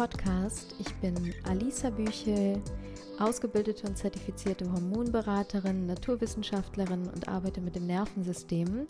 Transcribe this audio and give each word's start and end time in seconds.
Podcast. 0.00 0.74
Ich 0.78 0.94
bin 0.94 1.14
Alisa 1.44 1.90
Büchel, 1.90 2.62
ausgebildete 3.18 3.86
und 3.86 3.98
zertifizierte 3.98 4.64
Hormonberaterin, 4.72 5.84
Naturwissenschaftlerin 5.84 7.06
und 7.06 7.28
arbeite 7.28 7.60
mit 7.60 7.76
dem 7.76 7.86
Nervensystem, 7.86 8.86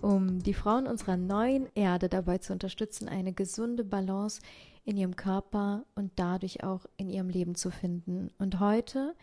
um 0.00 0.38
die 0.38 0.54
Frauen 0.54 0.86
unserer 0.86 1.16
neuen 1.16 1.66
Erde 1.74 2.08
dabei 2.08 2.38
zu 2.38 2.52
unterstützen, 2.52 3.08
eine 3.08 3.32
gesunde 3.32 3.82
Balance 3.82 4.42
in 4.84 4.96
ihrem 4.96 5.16
Körper 5.16 5.86
und 5.96 6.12
dadurch 6.14 6.62
auch 6.62 6.86
in 6.98 7.10
ihrem 7.10 7.30
Leben 7.30 7.56
zu 7.56 7.72
finden. 7.72 8.30
Und 8.38 8.60
heute 8.60 9.16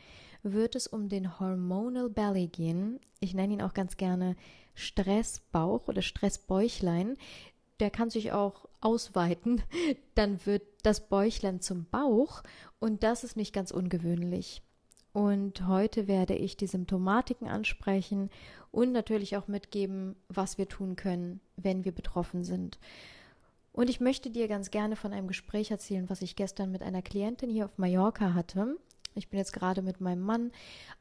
wird 0.44 0.76
es 0.76 0.86
um 0.86 1.08
den 1.08 1.40
Hormonal 1.40 2.10
Belly 2.10 2.48
gehen. 2.48 3.00
Ich 3.22 3.34
nenne 3.34 3.54
ihn 3.54 3.62
auch 3.62 3.74
ganz 3.74 3.96
gerne 3.96 4.36
Stressbauch 4.74 5.88
oder 5.88 6.02
Stressbäuchlein. 6.02 7.16
Der 7.82 7.90
kann 7.90 8.10
sich 8.10 8.32
auch 8.32 8.70
ausweiten. 8.80 9.62
Dann 10.16 10.46
wird 10.46 10.64
das 10.84 11.10
Bäuchlein 11.10 11.60
zum 11.60 11.86
Bauch 11.86 12.44
und 12.80 13.04
das 13.04 13.24
ist 13.26 13.36
nicht 13.36 13.54
ganz 13.54 13.72
ungewöhnlich. 13.72 14.62
Und 15.14 15.68
heute 15.68 16.08
werde 16.08 16.36
ich 16.36 16.56
die 16.56 16.68
Symptomatiken 16.68 17.50
ansprechen 17.50 18.30
und 18.72 18.94
natürlich 18.94 19.36
auch 19.36 19.48
mitgeben, 19.48 20.16
was 20.30 20.58
wir 20.58 20.70
tun 20.70 20.96
können, 20.96 21.42
wenn 21.58 21.84
wir 21.84 21.92
betroffen 21.92 22.46
sind. 22.46 22.80
Und 23.74 23.90
ich 23.90 24.00
möchte 24.00 24.30
dir 24.30 24.48
ganz 24.48 24.72
gerne 24.72 24.96
von 24.96 25.12
einem 25.12 25.28
Gespräch 25.28 25.72
erzählen, 25.72 26.10
was 26.10 26.22
ich 26.22 26.36
gestern 26.36 26.72
mit 26.72 26.82
einer 26.82 27.02
Klientin 27.02 27.50
hier 27.50 27.66
auf 27.66 27.78
Mallorca 27.78 28.34
hatte. 28.34 28.78
Ich 29.14 29.30
bin 29.30 29.40
jetzt 29.40 29.54
gerade 29.54 29.82
mit 29.82 30.00
meinem 30.00 30.22
Mann 30.22 30.52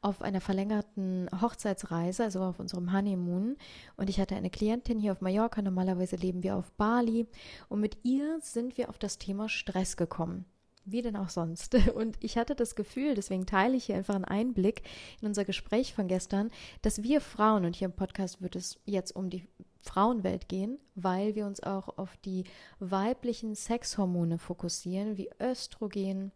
auf 0.01 0.21
einer 0.21 0.41
verlängerten 0.41 1.29
Hochzeitsreise, 1.41 2.23
also 2.23 2.41
auf 2.41 2.59
unserem 2.59 2.91
Honeymoon. 2.91 3.57
Und 3.95 4.09
ich 4.09 4.19
hatte 4.19 4.35
eine 4.35 4.49
Klientin 4.49 4.99
hier 4.99 5.13
auf 5.13 5.21
Mallorca. 5.21 5.61
Normalerweise 5.61 6.17
leben 6.17 6.43
wir 6.43 6.57
auf 6.57 6.71
Bali. 6.73 7.27
Und 7.69 7.79
mit 7.79 7.97
ihr 8.03 8.39
sind 8.41 8.77
wir 8.77 8.89
auf 8.89 8.97
das 8.97 9.17
Thema 9.17 9.47
Stress 9.47 9.95
gekommen. 9.95 10.45
Wie 10.83 11.01
denn 11.01 11.15
auch 11.15 11.29
sonst. 11.29 11.75
Und 11.95 12.17
ich 12.19 12.37
hatte 12.37 12.55
das 12.55 12.75
Gefühl, 12.75 13.15
deswegen 13.15 13.45
teile 13.45 13.77
ich 13.77 13.85
hier 13.85 13.95
einfach 13.95 14.15
einen 14.15 14.25
Einblick 14.25 14.81
in 15.21 15.27
unser 15.27 15.45
Gespräch 15.45 15.93
von 15.93 16.07
gestern, 16.07 16.49
dass 16.81 17.03
wir 17.03 17.21
Frauen, 17.21 17.65
und 17.65 17.75
hier 17.75 17.85
im 17.85 17.93
Podcast 17.93 18.41
wird 18.41 18.55
es 18.55 18.79
jetzt 18.85 19.15
um 19.15 19.29
die 19.29 19.47
Frauenwelt 19.81 20.49
gehen, 20.49 20.79
weil 20.95 21.35
wir 21.35 21.45
uns 21.45 21.61
auch 21.61 21.97
auf 21.97 22.17
die 22.17 22.43
weiblichen 22.79 23.55
Sexhormone 23.55 24.37
fokussieren, 24.37 25.17
wie 25.17 25.29
Östrogen, 25.39 26.31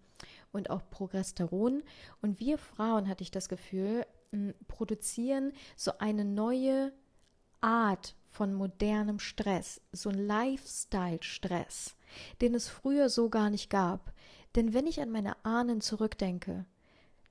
und 0.55 0.69
auch 0.69 0.89
Progesteron. 0.89 1.83
Und 2.21 2.39
wir 2.39 2.57
Frauen, 2.57 3.07
hatte 3.07 3.23
ich 3.23 3.31
das 3.31 3.49
Gefühl, 3.49 4.05
produzieren 4.67 5.53
so 5.75 5.97
eine 5.99 6.25
neue 6.25 6.91
Art 7.61 8.15
von 8.29 8.53
modernem 8.53 9.19
Stress, 9.19 9.81
so 9.91 10.09
ein 10.09 10.27
Lifestyle-Stress, 10.27 11.95
den 12.41 12.53
es 12.53 12.67
früher 12.67 13.09
so 13.09 13.29
gar 13.29 13.49
nicht 13.49 13.69
gab. 13.69 14.13
Denn 14.55 14.73
wenn 14.73 14.87
ich 14.87 15.01
an 15.01 15.09
meine 15.09 15.43
Ahnen 15.45 15.81
zurückdenke, 15.81 16.65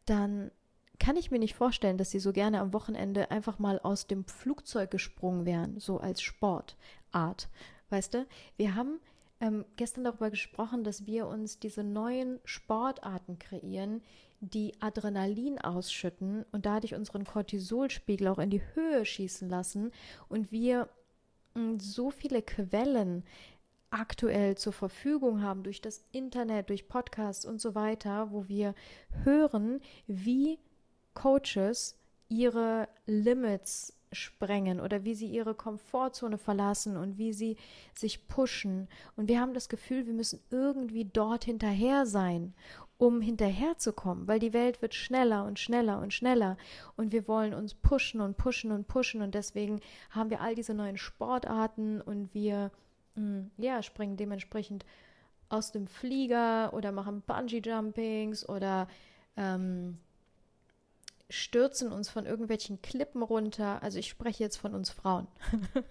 dann 0.06 0.50
kann 0.98 1.16
ich 1.16 1.30
mir 1.30 1.38
nicht 1.38 1.54
vorstellen, 1.54 1.98
dass 1.98 2.10
sie 2.10 2.20
so 2.20 2.32
gerne 2.32 2.60
am 2.60 2.72
Wochenende 2.72 3.30
einfach 3.30 3.58
mal 3.58 3.78
aus 3.80 4.06
dem 4.06 4.24
Flugzeug 4.24 4.90
gesprungen 4.90 5.44
wären, 5.44 5.78
so 5.80 5.98
als 5.98 6.22
Sportart. 6.22 7.48
Weißt 7.90 8.14
du, 8.14 8.26
wir 8.56 8.74
haben 8.74 9.00
ähm, 9.40 9.64
gestern 9.76 10.04
darüber 10.04 10.30
gesprochen, 10.30 10.84
dass 10.84 11.06
wir 11.06 11.26
uns 11.26 11.58
diese 11.58 11.82
neuen 11.82 12.40
Sportarten 12.44 13.38
kreieren, 13.38 14.02
die 14.40 14.74
Adrenalin 14.80 15.58
ausschütten 15.58 16.44
und 16.52 16.66
dadurch 16.66 16.94
unseren 16.94 17.24
Cortisolspiegel 17.24 18.28
auch 18.28 18.38
in 18.38 18.50
die 18.50 18.62
Höhe 18.74 19.04
schießen 19.04 19.48
lassen 19.48 19.90
und 20.28 20.52
wir 20.52 20.88
mh, 21.54 21.62
hm, 21.62 21.80
so 21.80 22.10
viele 22.10 22.42
Quellen 22.42 23.24
aktuell 23.90 24.56
zur 24.56 24.72
Verfügung 24.72 25.42
haben 25.42 25.62
durch 25.62 25.80
das 25.80 26.04
Internet, 26.10 26.68
durch 26.68 26.88
Podcasts 26.88 27.44
und 27.44 27.60
so 27.60 27.74
weiter, 27.74 28.32
wo 28.32 28.48
wir 28.48 28.74
hören, 29.22 29.80
wie 30.08 30.58
Coaches 31.14 31.96
ihre 32.28 32.88
Limits 33.06 33.96
sprengen 34.14 34.80
oder 34.80 35.04
wie 35.04 35.14
sie 35.14 35.26
ihre 35.26 35.54
Komfortzone 35.54 36.38
verlassen 36.38 36.96
und 36.96 37.18
wie 37.18 37.32
sie 37.32 37.56
sich 37.94 38.26
pushen. 38.28 38.88
Und 39.16 39.28
wir 39.28 39.40
haben 39.40 39.54
das 39.54 39.68
Gefühl, 39.68 40.06
wir 40.06 40.14
müssen 40.14 40.40
irgendwie 40.50 41.04
dort 41.04 41.44
hinterher 41.44 42.06
sein, 42.06 42.54
um 42.96 43.20
hinterherzukommen, 43.20 44.28
weil 44.28 44.38
die 44.38 44.52
Welt 44.52 44.80
wird 44.80 44.94
schneller 44.94 45.44
und 45.44 45.58
schneller 45.58 46.00
und 46.00 46.12
schneller 46.12 46.56
und 46.96 47.12
wir 47.12 47.26
wollen 47.26 47.52
uns 47.52 47.74
pushen 47.74 48.20
und 48.20 48.36
pushen 48.36 48.70
und 48.70 48.86
pushen 48.86 49.20
und 49.20 49.34
deswegen 49.34 49.80
haben 50.10 50.30
wir 50.30 50.40
all 50.40 50.54
diese 50.54 50.74
neuen 50.74 50.96
Sportarten 50.96 52.00
und 52.00 52.32
wir 52.34 52.70
mh, 53.16 53.22
hm, 53.22 53.50
ja 53.56 53.82
springen 53.82 54.16
dementsprechend 54.16 54.84
aus 55.48 55.72
dem 55.72 55.86
Flieger 55.86 56.72
oder 56.72 56.92
machen 56.92 57.22
Bungee 57.22 57.62
Jumpings 57.64 58.48
oder 58.48 58.88
ähm, 59.36 59.98
stürzen 61.30 61.92
uns 61.92 62.08
von 62.08 62.26
irgendwelchen 62.26 62.82
Klippen 62.82 63.22
runter. 63.22 63.82
Also 63.82 63.98
ich 63.98 64.08
spreche 64.08 64.42
jetzt 64.42 64.56
von 64.56 64.74
uns 64.74 64.90
Frauen. 64.90 65.26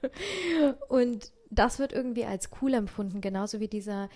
und 0.90 1.32
das 1.50 1.80
wird 1.80 1.94
irgendwie 1.94 2.26
als 2.26 2.50
cool 2.62 2.74
empfunden, 2.74 3.22
genauso 3.22 3.60
wie 3.60 3.68
dieser 3.68 4.10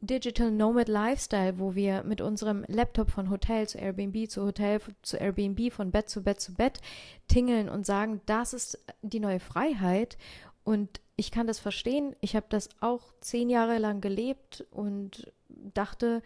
Digital 0.00 0.52
Nomad 0.52 0.88
Lifestyle, 0.88 1.58
wo 1.58 1.74
wir 1.74 2.04
mit 2.04 2.20
unserem 2.20 2.64
Laptop 2.68 3.10
von 3.10 3.30
Hotel 3.30 3.66
zu 3.66 3.78
Airbnb 3.78 4.30
zu 4.30 4.44
Hotel 4.44 4.80
zu 5.02 5.16
Airbnb, 5.16 5.72
von 5.72 5.90
Bett 5.90 6.08
zu 6.08 6.22
Bett 6.22 6.40
zu 6.40 6.54
Bett 6.54 6.80
tingeln 7.26 7.68
und 7.68 7.84
sagen, 7.84 8.20
das 8.26 8.52
ist 8.52 8.78
die 9.02 9.18
neue 9.18 9.40
Freiheit. 9.40 10.16
Und 10.62 11.00
ich 11.16 11.32
kann 11.32 11.48
das 11.48 11.58
verstehen. 11.58 12.14
Ich 12.20 12.36
habe 12.36 12.46
das 12.48 12.68
auch 12.80 13.12
zehn 13.20 13.50
Jahre 13.50 13.78
lang 13.78 14.00
gelebt 14.00 14.66
und 14.70 15.32
dachte, 15.48 16.22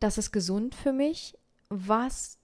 das 0.00 0.18
ist 0.18 0.32
gesund 0.32 0.74
für 0.74 0.92
mich. 0.92 1.38
Was 1.68 2.38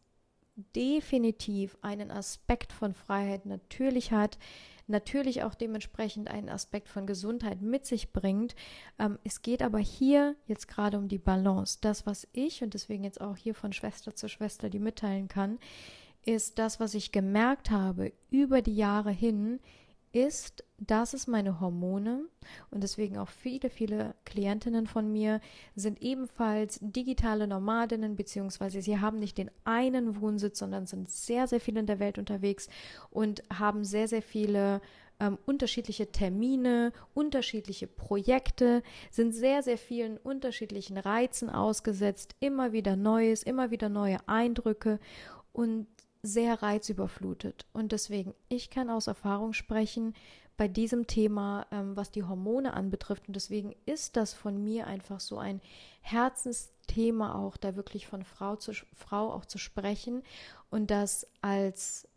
definitiv 0.74 1.76
einen 1.82 2.10
Aspekt 2.10 2.72
von 2.72 2.94
Freiheit 2.94 3.46
natürlich 3.46 4.12
hat, 4.12 4.38
natürlich 4.86 5.42
auch 5.42 5.54
dementsprechend 5.54 6.30
einen 6.30 6.48
Aspekt 6.48 6.88
von 6.88 7.06
Gesundheit 7.06 7.60
mit 7.60 7.86
sich 7.86 8.12
bringt. 8.12 8.54
Ähm, 8.98 9.18
es 9.24 9.42
geht 9.42 9.62
aber 9.62 9.78
hier 9.78 10.34
jetzt 10.46 10.66
gerade 10.66 10.98
um 10.98 11.08
die 11.08 11.18
Balance. 11.18 11.78
Das, 11.80 12.06
was 12.06 12.26
ich 12.32 12.62
und 12.62 12.74
deswegen 12.74 13.04
jetzt 13.04 13.20
auch 13.20 13.36
hier 13.36 13.54
von 13.54 13.72
Schwester 13.72 14.14
zu 14.14 14.28
Schwester 14.28 14.70
die 14.70 14.78
mitteilen 14.78 15.28
kann, 15.28 15.58
ist 16.24 16.58
das, 16.58 16.80
was 16.80 16.94
ich 16.94 17.12
gemerkt 17.12 17.70
habe 17.70 18.12
über 18.30 18.60
die 18.60 18.76
Jahre 18.76 19.10
hin, 19.10 19.60
ist, 20.12 20.64
dass 20.78 21.12
es 21.12 21.26
meine 21.26 21.60
Hormone 21.60 22.24
und 22.70 22.82
deswegen 22.82 23.18
auch 23.18 23.28
viele, 23.28 23.70
viele 23.70 24.14
Klientinnen 24.24 24.86
von 24.86 25.10
mir 25.10 25.40
sind 25.74 26.00
ebenfalls 26.02 26.78
digitale 26.80 27.46
Nomadinnen, 27.46 28.16
beziehungsweise 28.16 28.80
sie 28.80 28.98
haben 29.00 29.18
nicht 29.18 29.38
den 29.38 29.50
einen 29.64 30.20
Wohnsitz, 30.20 30.58
sondern 30.58 30.86
sind 30.86 31.10
sehr, 31.10 31.46
sehr 31.46 31.60
viel 31.60 31.76
in 31.76 31.86
der 31.86 31.98
Welt 31.98 32.18
unterwegs 32.18 32.68
und 33.10 33.42
haben 33.52 33.84
sehr, 33.84 34.08
sehr 34.08 34.22
viele 34.22 34.80
ähm, 35.20 35.38
unterschiedliche 35.46 36.12
Termine, 36.12 36.92
unterschiedliche 37.14 37.86
Projekte, 37.86 38.82
sind 39.10 39.32
sehr, 39.32 39.62
sehr 39.62 39.78
vielen 39.78 40.16
unterschiedlichen 40.16 40.96
Reizen 40.96 41.50
ausgesetzt, 41.50 42.36
immer 42.40 42.72
wieder 42.72 42.96
Neues, 42.96 43.42
immer 43.42 43.70
wieder 43.70 43.88
neue 43.88 44.18
Eindrücke 44.28 45.00
und 45.52 45.86
sehr 46.22 46.62
reizüberflutet. 46.62 47.66
Und 47.72 47.92
deswegen, 47.92 48.34
ich 48.48 48.70
kann 48.70 48.90
aus 48.90 49.06
Erfahrung 49.06 49.52
sprechen 49.52 50.14
bei 50.56 50.68
diesem 50.68 51.06
Thema, 51.06 51.66
ähm, 51.70 51.96
was 51.96 52.10
die 52.10 52.24
Hormone 52.24 52.74
anbetrifft. 52.74 53.28
Und 53.28 53.34
deswegen 53.34 53.74
ist 53.86 54.16
das 54.16 54.34
von 54.34 54.62
mir 54.62 54.86
einfach 54.86 55.20
so 55.20 55.38
ein 55.38 55.60
Herzensthema 56.00 57.34
auch, 57.34 57.56
da 57.56 57.76
wirklich 57.76 58.06
von 58.06 58.24
Frau 58.24 58.56
zu 58.56 58.72
Frau 58.94 59.32
auch 59.32 59.44
zu 59.44 59.58
sprechen 59.58 60.22
und 60.70 60.90
das 60.90 61.26
als, 61.42 62.08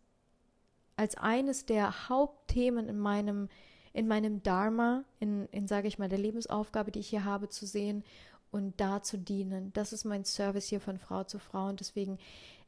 als 0.96 1.16
eines 1.16 1.66
der 1.66 2.08
Hauptthemen 2.08 2.88
in 2.88 2.98
meinem, 2.98 3.48
in 3.92 4.08
meinem 4.08 4.42
Dharma, 4.42 5.04
in, 5.20 5.46
in 5.52 5.68
sage 5.68 5.88
ich 5.88 5.98
mal, 5.98 6.08
der 6.08 6.18
Lebensaufgabe, 6.18 6.90
die 6.90 7.00
ich 7.00 7.08
hier 7.08 7.24
habe, 7.24 7.48
zu 7.48 7.64
sehen 7.64 8.02
und 8.50 8.80
da 8.80 9.02
zu 9.02 9.18
dienen. 9.18 9.72
Das 9.72 9.92
ist 9.92 10.04
mein 10.04 10.24
Service 10.24 10.66
hier 10.66 10.80
von 10.80 10.98
Frau 10.98 11.24
zu 11.24 11.38
Frau. 11.38 11.68
Und 11.68 11.80
deswegen 11.80 12.18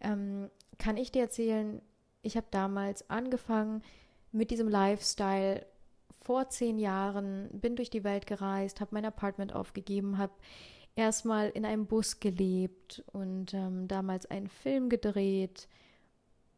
ähm, 0.01 0.51
kann 0.79 0.97
ich 0.97 1.13
dir 1.13 1.23
erzählen, 1.23 1.81
ich 2.23 2.37
habe 2.37 2.47
damals 2.51 3.09
angefangen 3.11 3.83
mit 4.33 4.51
diesem 4.51 4.69
Lifestyle 4.69 5.67
vor 6.23 6.49
zehn 6.49 6.79
Jahren, 6.79 7.49
bin 7.53 7.77
durch 7.77 7.91
die 7.91 8.05
Welt 8.05 8.27
gereist, 8.27 8.81
habe 8.81 8.95
mein 8.95 9.05
Apartment 9.05 9.55
aufgegeben, 9.55 10.17
habe 10.19 10.33
erstmal 10.97 11.51
in 11.51 11.65
einem 11.65 11.87
Bus 11.87 12.21
gelebt 12.21 13.05
und 13.13 13.53
ähm, 13.53 13.89
damals 13.89 14.27
einen 14.27 14.49
Film 14.49 14.89
gedreht. 14.89 15.69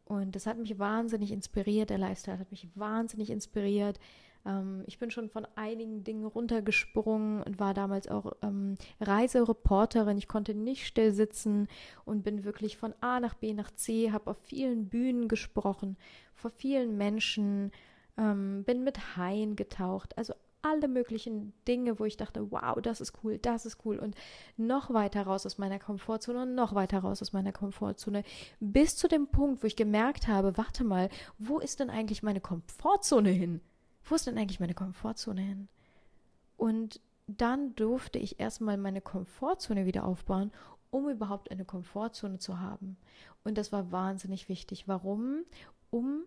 Und 0.05 0.37
das 0.37 0.47
hat 0.47 0.59
mich 0.59 0.79
wahnsinnig 0.79 1.33
inspiriert. 1.33 1.91
Der 1.91 1.99
Lifestyle 1.99 2.39
hat 2.39 2.53
mich 2.53 2.69
wahnsinnig 2.77 3.29
inspiriert. 3.31 3.99
Ähm, 4.47 4.85
ich 4.87 4.99
bin 4.99 5.11
schon 5.11 5.29
von 5.29 5.47
einigen 5.57 6.05
Dingen 6.05 6.25
runtergesprungen 6.25 7.43
und 7.43 7.59
war 7.59 7.75
damals 7.75 8.09
auch 8.09 8.33
ähm, 8.43 8.77
Reisereporterin. 9.01 10.17
Ich 10.17 10.29
konnte 10.29 10.55
nicht 10.55 10.87
still 10.87 11.13
sitzen 11.13 11.69
und 12.05 12.23
bin 12.23 12.45
wirklich 12.45 12.77
von 12.77 12.95
A 13.01 13.21
nach 13.21 13.35
B 13.35 13.53
nach 13.53 13.71
C, 13.73 14.13
habe 14.13 14.31
auf 14.31 14.39
vielen 14.43 14.89
Bühnen 14.89 15.29
gesprochen, 15.29 15.97
vor 16.35 16.51
vielen 16.51 16.97
Menschen, 16.97 17.73
ähm, 18.17 18.65
bin 18.65 18.85
mit 18.85 19.17
Haien 19.17 19.57
getaucht. 19.57 20.17
Also 20.17 20.35
alle 20.63 20.89
möglichen 20.89 21.53
Dinge, 21.69 21.99
wo 21.99 22.05
ich 22.05 22.17
dachte, 22.17 22.51
wow, 22.51 22.77
das 22.83 23.01
ist 23.01 23.13
cool, 23.23 23.39
das 23.39 23.67
ist 23.67 23.85
cool 23.85 23.99
und 23.99 24.17
noch 24.57 24.93
weiter 24.93 25.23
raus 25.23 25.47
aus 25.47 25.59
meiner 25.59 25.79
Komfortzone 25.79 26.43
und 26.43 26.55
noch 26.55 26.75
weiter 26.75 27.01
raus 27.01 27.23
aus 27.23 27.33
meiner 27.33 27.53
Komfortzone, 27.53 28.25
bis 28.59 28.97
zu 28.97 29.07
dem 29.07 29.29
Punkt, 29.29 29.63
wo 29.63 29.67
ich 29.67 29.77
gemerkt 29.77 30.27
habe, 30.27 30.57
warte 30.57 30.83
mal, 30.83 31.09
wo 31.39 31.59
ist 31.61 31.79
denn 31.79 31.91
eigentlich 31.91 32.25
meine 32.25 32.41
Komfortzone 32.41 33.31
hin? 33.31 33.61
Wo 34.07 34.15
ist 34.15 34.27
denn 34.27 34.39
eigentlich 34.39 34.61
meine 34.61 34.75
Komfortzone 34.75 35.41
hin? 35.41 35.69
Und 36.57 37.01
dann 37.27 37.75
durfte 37.75 38.19
ich 38.19 38.39
erstmal 38.39 38.77
meine 38.77 39.01
Komfortzone 39.01 39.85
wieder 39.85 40.05
aufbauen, 40.05 40.53
um 40.91 41.09
überhaupt 41.09 41.51
eine 41.51 41.65
Komfortzone 41.65 42.39
zu 42.39 42.61
haben. 42.61 42.97
Und 43.45 43.59
das 43.59 43.73
war 43.73 43.91
wahnsinnig 43.91 44.49
wichtig. 44.49 44.87
Warum? 44.87 45.45
Um 45.91 46.23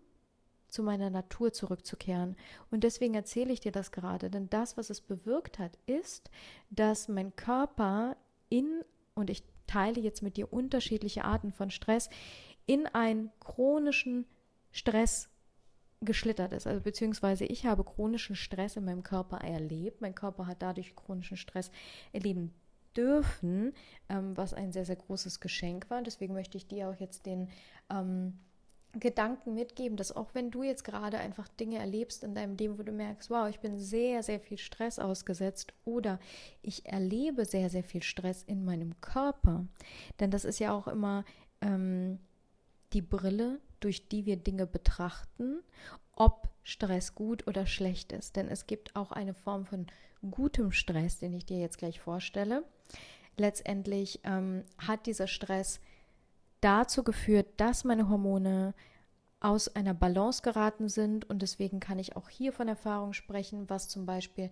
zu 0.68 0.82
meiner 0.82 1.10
Natur 1.10 1.52
zurückzukehren. 1.52 2.36
Und 2.70 2.84
deswegen 2.84 3.14
erzähle 3.14 3.52
ich 3.52 3.60
dir 3.60 3.72
das 3.72 3.90
gerade, 3.90 4.30
denn 4.30 4.48
das, 4.50 4.76
was 4.76 4.90
es 4.90 5.00
bewirkt 5.00 5.58
hat, 5.58 5.78
ist, 5.86 6.30
dass 6.68 7.08
mein 7.08 7.34
Körper 7.34 8.16
in, 8.50 8.84
und 9.14 9.30
ich 9.30 9.42
teile 9.66 10.00
jetzt 10.00 10.22
mit 10.22 10.36
dir 10.36 10.52
unterschiedliche 10.52 11.24
Arten 11.24 11.52
von 11.52 11.70
Stress, 11.70 12.08
in 12.66 12.86
einen 12.86 13.32
chronischen 13.40 14.26
Stress 14.70 15.28
geschlittert 16.00 16.52
ist. 16.52 16.66
Also 16.66 16.80
beziehungsweise 16.80 17.44
ich 17.44 17.66
habe 17.66 17.84
chronischen 17.84 18.36
Stress 18.36 18.76
in 18.76 18.84
meinem 18.84 19.02
Körper 19.02 19.38
erlebt. 19.38 20.00
Mein 20.00 20.14
Körper 20.14 20.46
hat 20.46 20.62
dadurch 20.62 20.96
chronischen 20.96 21.36
Stress 21.36 21.70
erleben 22.12 22.54
dürfen, 22.96 23.72
ähm, 24.08 24.36
was 24.36 24.54
ein 24.54 24.72
sehr, 24.72 24.84
sehr 24.84 24.96
großes 24.96 25.40
Geschenk 25.40 25.90
war. 25.90 26.02
Deswegen 26.02 26.34
möchte 26.34 26.56
ich 26.56 26.66
dir 26.66 26.88
auch 26.88 26.98
jetzt 26.98 27.26
den 27.26 27.48
ähm, 27.90 28.38
Gedanken 28.98 29.54
mitgeben, 29.54 29.96
dass 29.96 30.14
auch 30.16 30.34
wenn 30.34 30.50
du 30.50 30.64
jetzt 30.64 30.82
gerade 30.82 31.18
einfach 31.18 31.46
Dinge 31.48 31.78
erlebst 31.78 32.24
in 32.24 32.34
deinem 32.34 32.56
Leben, 32.56 32.78
wo 32.78 32.82
du 32.82 32.90
merkst, 32.90 33.30
wow, 33.30 33.48
ich 33.48 33.60
bin 33.60 33.78
sehr, 33.78 34.22
sehr 34.22 34.40
viel 34.40 34.58
Stress 34.58 34.98
ausgesetzt 34.98 35.72
oder 35.84 36.18
ich 36.62 36.86
erlebe 36.86 37.44
sehr, 37.44 37.70
sehr 37.70 37.84
viel 37.84 38.02
Stress 38.02 38.42
in 38.42 38.64
meinem 38.64 39.00
Körper, 39.00 39.66
denn 40.18 40.32
das 40.32 40.44
ist 40.44 40.58
ja 40.58 40.72
auch 40.72 40.88
immer 40.88 41.24
ähm, 41.60 42.18
die 42.92 43.02
Brille, 43.02 43.60
durch 43.80 44.08
die 44.08 44.26
wir 44.26 44.36
Dinge 44.36 44.66
betrachten, 44.66 45.62
ob 46.12 46.48
Stress 46.62 47.14
gut 47.14 47.46
oder 47.46 47.66
schlecht 47.66 48.12
ist. 48.12 48.36
Denn 48.36 48.48
es 48.48 48.66
gibt 48.66 48.94
auch 48.94 49.12
eine 49.12 49.34
Form 49.34 49.64
von 49.64 49.86
gutem 50.30 50.72
Stress, 50.72 51.18
den 51.18 51.32
ich 51.32 51.46
dir 51.46 51.58
jetzt 51.58 51.78
gleich 51.78 52.00
vorstelle. 52.00 52.64
Letztendlich 53.36 54.20
ähm, 54.24 54.64
hat 54.78 55.06
dieser 55.06 55.26
Stress 55.26 55.80
dazu 56.60 57.02
geführt, 57.02 57.46
dass 57.56 57.84
meine 57.84 58.08
Hormone 58.08 58.74
aus 59.40 59.74
einer 59.74 59.94
Balance 59.94 60.42
geraten 60.42 60.88
sind 60.88 61.28
und 61.30 61.40
deswegen 61.40 61.80
kann 61.80 61.98
ich 61.98 62.14
auch 62.16 62.28
hier 62.28 62.52
von 62.52 62.68
Erfahrung 62.68 63.14
sprechen, 63.14 63.70
was 63.70 63.88
zum 63.88 64.04
Beispiel 64.04 64.50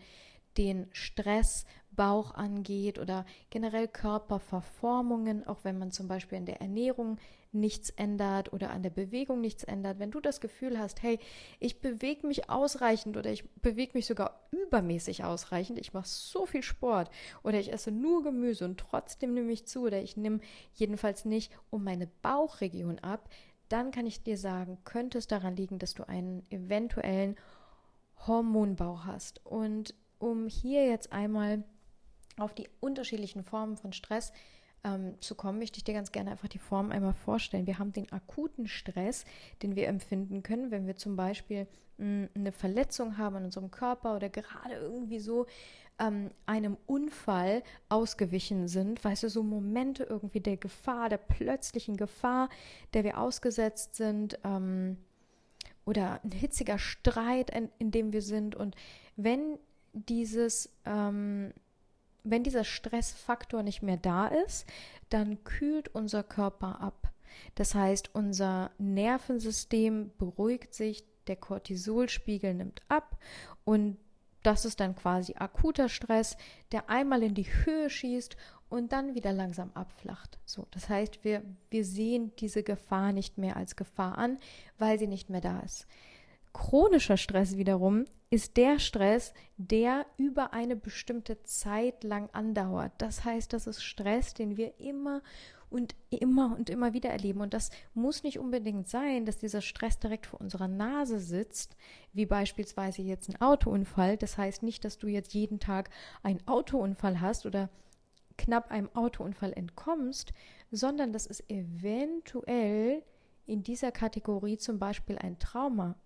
den 0.57 0.89
Stress, 0.93 1.67
Bauch 1.91 2.35
angeht 2.35 2.99
oder 2.99 3.27
generell 3.51 3.89
Körperverformungen, 3.89 5.47
auch 5.47 5.65
wenn 5.65 5.79
man 5.79 5.91
zum 5.91 6.07
Beispiel 6.09 6.39
in 6.39 6.47
der 6.47 6.61
Ernährung 6.61 7.19
nichts 7.53 7.91
ändert 7.91 8.53
oder 8.53 8.71
an 8.71 8.83
der 8.83 8.91
Bewegung 8.91 9.41
nichts 9.41 9.65
ändert, 9.65 9.99
wenn 9.99 10.11
du 10.11 10.21
das 10.21 10.41
Gefühl 10.41 10.79
hast, 10.79 11.03
hey, 11.03 11.19
ich 11.59 11.81
bewege 11.81 12.27
mich 12.27 12.51
ausreichend 12.51 13.17
oder 13.17 13.31
ich 13.31 13.49
bewege 13.55 13.93
mich 13.95 14.07
sogar 14.07 14.49
übermäßig 14.51 15.25
ausreichend, 15.25 15.79
ich 15.79 15.93
mache 15.93 16.09
so 16.09 16.47
viel 16.47 16.63
Sport 16.63 17.11
oder 17.43 17.59
ich 17.59 17.73
esse 17.73 17.91
nur 17.91 18.23
Gemüse 18.23 18.65
und 18.65 18.79
trotzdem 18.79 19.33
nehme 19.33 19.53
ich 19.53 19.67
zu 19.67 19.83
oder 19.83 20.03
ich 20.03 20.17
nehme 20.17 20.41
jedenfalls 20.75 21.25
nicht 21.25 21.53
um 21.71 21.85
meine 21.85 22.07
Bauchregion 22.07 22.99
ab, 22.99 23.31
dann 23.69 23.91
kann 23.91 24.07
ich 24.07 24.23
dir 24.23 24.39
sagen, 24.39 24.79
könnte 24.85 25.19
es 25.19 25.27
daran 25.27 25.57
liegen, 25.57 25.79
dass 25.79 25.95
du 25.95 26.09
einen 26.09 26.43
eventuellen 26.51 27.37
Hormonbauch 28.27 29.05
hast. 29.05 29.45
Und 29.45 29.95
um 30.19 30.47
hier 30.49 30.87
jetzt 30.87 31.13
einmal 31.13 31.65
auf 32.39 32.55
die 32.55 32.69
unterschiedlichen 32.81 33.43
Formen 33.43 33.77
von 33.77 33.93
Stress 33.93 34.33
ähm, 34.85 35.15
zu 35.21 35.35
kommen, 35.35 35.59
möchte 35.59 35.79
ich 35.79 35.85
dir 35.85 35.95
ganz 35.95 36.13
gerne 36.13 36.31
einfach 36.31 36.49
die 36.49 36.59
Form 36.59 36.91
einmal 36.91 37.15
vorstellen. 37.15 37.67
Wir 37.67 37.79
haben 37.79 37.93
den 37.93 38.11
akuten 38.13 38.67
Stress, 38.67 39.25
den 39.63 39.77
wir 39.77 39.89
empfinden 39.89 40.43
können, 40.43 40.71
wenn 40.71 40.87
wir 40.87 40.97
zum 40.97 41.17
Beispiel 41.17 41.67
mh, 41.99 42.05
hm, 42.05 42.29
eine 42.35 42.53
Verletzung 42.53 43.19
haben 43.19 43.37
in 43.37 43.45
unserem 43.45 43.71
Körper 43.71 44.17
oder 44.17 44.29
gerade 44.29 44.75
irgendwie 44.75 45.21
so 45.21 45.47
ähm, 45.99 46.31
einem 46.47 46.77
Unfall 46.87 47.63
ausgewichen 47.89 48.69
sind, 48.69 49.05
weißt 49.05 49.25
du, 49.25 49.31
so 49.31 49.43
Momente 49.43 50.05
irgendwie 50.05 50.41
der 50.41 50.57
Gefahr, 50.57 51.09
der 51.09 51.19
plötzlichen 51.19 51.97
Gefahr, 51.97 52.49
der 52.95 53.05
wir 53.05 53.19
ausgesetzt 53.19 53.97
sind, 53.97 54.39
ähm, 54.45 54.97
oder 55.85 56.21
ein 56.23 56.33
hitziger 56.33 56.79
Streit, 56.79 57.51
in, 57.51 57.71
in 57.79 57.91
dem 57.91 58.13
wir 58.13 58.21
sind. 58.21 58.55
Und 58.55 58.77
wenn 59.17 59.59
dieses 59.93 60.71
ähm, 60.85 61.53
wenn 62.31 62.43
dieser 62.43 62.65
Stressfaktor 62.65 63.63
nicht 63.63 63.83
mehr 63.83 63.97
da 63.97 64.27
ist, 64.29 64.67
dann 65.09 65.43
kühlt 65.45 65.95
unser 65.95 66.23
Körper 66.23 66.81
ab. 66.81 67.13
Das 67.55 67.75
heißt, 67.75 68.15
unser 68.15 68.71
Nervensystem 68.79 70.13
beruhigt 70.19 70.75
sich, 70.75 71.05
der 71.27 71.37
Cortisolspiegel 71.37 72.55
nimmt 72.55 72.81
ab 72.89 73.19
und 73.65 73.99
das 74.43 74.65
ist 74.65 74.81
dann 74.81 74.95
quasi 74.95 75.35
akuter 75.37 75.89
Stress, 75.89 76.37
der 76.73 76.89
einmal 76.89 77.23
in 77.23 77.35
die 77.35 77.45
Höhe 77.65 77.91
schießt 77.91 78.37
und 78.69 78.93
dann 78.93 79.15
wieder 79.15 79.33
langsam 79.33 79.71
abflacht. 79.75 80.39
So, 80.45 80.67
das 80.71 80.89
heißt, 80.89 81.25
wir, 81.25 81.43
wir 81.71 81.85
sehen 81.85 82.33
diese 82.39 82.63
Gefahr 82.63 83.13
nicht 83.13 83.39
mehr 83.39 83.57
als 83.57 83.77
Gefahr 83.77 84.17
an, 84.17 84.39
weil 84.79 84.99
sie 84.99 85.07
nicht 85.07 85.29
mehr 85.29 85.41
da 85.41 85.61
ist. 85.61 85.87
Chronischer 86.53 87.17
Stress 87.17 87.57
wiederum 87.57 88.05
ist 88.31 88.57
der 88.57 88.79
Stress, 88.79 89.33
der 89.57 90.07
über 90.17 90.53
eine 90.53 90.77
bestimmte 90.77 91.43
Zeit 91.43 92.05
lang 92.05 92.29
andauert. 92.33 92.93
Das 92.99 93.25
heißt, 93.25 93.53
das 93.53 93.67
ist 93.67 93.83
Stress, 93.83 94.35
den 94.35 94.57
wir 94.57 94.79
immer 94.79 95.23
und 95.71 95.95
immer 96.11 96.55
und 96.57 96.71
immer 96.71 96.93
wieder 96.93 97.11
erleben. 97.11 97.41
Und 97.41 97.55
das 97.55 97.71
muss 97.95 98.23
nicht 98.23 98.39
unbedingt 98.39 98.89
sein, 98.89 99.25
dass 99.25 99.39
dieser 99.39 99.61
Stress 99.61 99.99
direkt 99.99 100.27
vor 100.27 100.41
unserer 100.41 100.69
Nase 100.69 101.21
sitzt, 101.21 101.77
wie 102.13 102.27
beispielsweise 102.27 103.03
jetzt 103.03 103.29
ein 103.29 103.41
Autounfall. 103.41 104.17
Das 104.17 104.39
heißt 104.39 104.63
nicht, 104.63 104.85
dass 104.85 104.99
du 104.99 105.07
jetzt 105.09 105.35
jeden 105.35 105.61
Tag 105.61 105.91
einen 106.23 106.47
Autounfall 106.47 107.21
hast 107.21 107.47
oder 107.47 107.71
knapp 108.37 108.71
einem 108.71 108.89
Autounfall 108.95 109.53
entkommst, 109.53 110.33
sondern 110.71 111.13
das 111.13 111.27
ist 111.27 111.51
eventuell 111.51 113.03
in 113.47 113.63
dieser 113.63 113.91
Kategorie 113.91 114.59
zum 114.59 114.79
Beispiel 114.79 115.19
ein 115.19 115.39
Trauma 115.39 115.97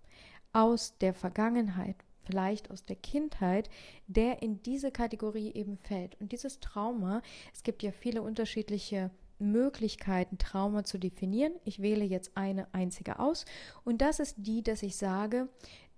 aus 0.53 0.97
der 0.99 1.15
Vergangenheit, 1.15 1.97
vielleicht 2.25 2.71
aus 2.71 2.85
der 2.85 2.97
Kindheit, 2.97 3.69
der 4.07 4.43
in 4.43 4.63
diese 4.63 4.91
Kategorie 4.91 5.53
eben 5.55 5.77
fällt. 5.77 6.21
Und 6.21 6.33
dieses 6.33 6.61
Trauma, 6.61 7.23
es 7.53 7.63
gibt 7.63 7.83
ja 7.83 7.93
viele 7.93 8.23
unterschiedliche 8.23 9.11
Möglichkeiten, 9.39 10.39
Trauma 10.39 10.85
zu 10.85 10.99
definieren. 10.99 11.53
Ich 11.65 11.83
wähle 11.83 12.05
jetzt 12.05 12.33
eine 12.37 12.73
einzige 12.73 13.19
aus. 13.19 13.45
Und 13.85 14.01
das 14.01 14.21
ist 14.21 14.37
die, 14.39 14.63
dass 14.63 14.83
ich 14.83 14.97
sage, 14.97 15.49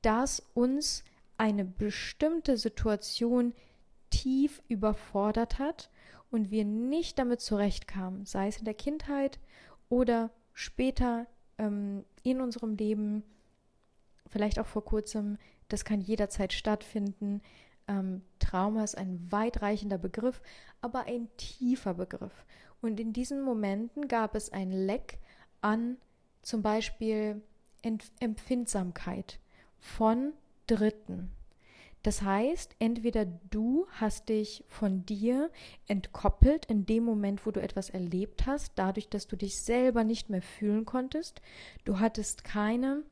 dass 0.02 0.42
uns 0.54 1.04
eine 1.36 1.64
bestimmte 1.64 2.56
Situation 2.56 3.54
tief 4.10 4.62
überfordert 4.68 5.58
hat 5.58 5.90
und 6.30 6.50
wir 6.50 6.64
nicht 6.64 7.18
damit 7.18 7.40
zurechtkamen, 7.40 8.24
sei 8.24 8.48
es 8.48 8.58
in 8.58 8.64
der 8.64 8.74
Kindheit 8.74 9.38
oder 9.88 10.30
später 10.52 11.26
ähm, 11.58 12.04
in 12.22 12.40
unserem 12.40 12.76
Leben 12.76 13.24
vielleicht 14.34 14.58
auch 14.58 14.66
vor 14.66 14.84
kurzem, 14.84 15.38
das 15.68 15.84
kann 15.84 16.00
jederzeit 16.00 16.52
stattfinden. 16.52 17.40
Ähm, 17.86 18.22
Trauma 18.40 18.82
ist 18.82 18.98
ein 18.98 19.30
weitreichender 19.30 19.96
Begriff, 19.96 20.42
aber 20.80 21.06
ein 21.06 21.28
tiefer 21.36 21.94
Begriff. 21.94 22.44
Und 22.82 22.98
in 22.98 23.12
diesen 23.12 23.42
Momenten 23.44 24.08
gab 24.08 24.34
es 24.34 24.52
ein 24.52 24.72
Leck 24.72 25.20
an 25.60 25.98
zum 26.42 26.62
Beispiel 26.62 27.42
Ent 27.80 28.10
Empfindsamkeit 28.18 29.38
von 29.78 30.32
Dritten. 30.66 31.30
Das 32.02 32.22
heißt, 32.22 32.74
entweder 32.80 33.24
du 33.24 33.86
hast 33.92 34.30
dich 34.30 34.64
von 34.66 35.06
dir 35.06 35.48
entkoppelt 35.86 36.66
in 36.66 36.86
dem 36.86 37.04
Moment, 37.04 37.46
wo 37.46 37.52
du 37.52 37.62
etwas 37.62 37.88
erlebt 37.88 38.46
hast, 38.46 38.72
dadurch, 38.74 39.08
dass 39.08 39.28
du 39.28 39.36
dich 39.36 39.62
selber 39.62 40.02
nicht 40.02 40.28
mehr 40.28 40.42
fühlen 40.42 40.84
konntest. 40.84 41.40
Du 41.84 42.00
hattest 42.00 42.42
keine 42.42 43.04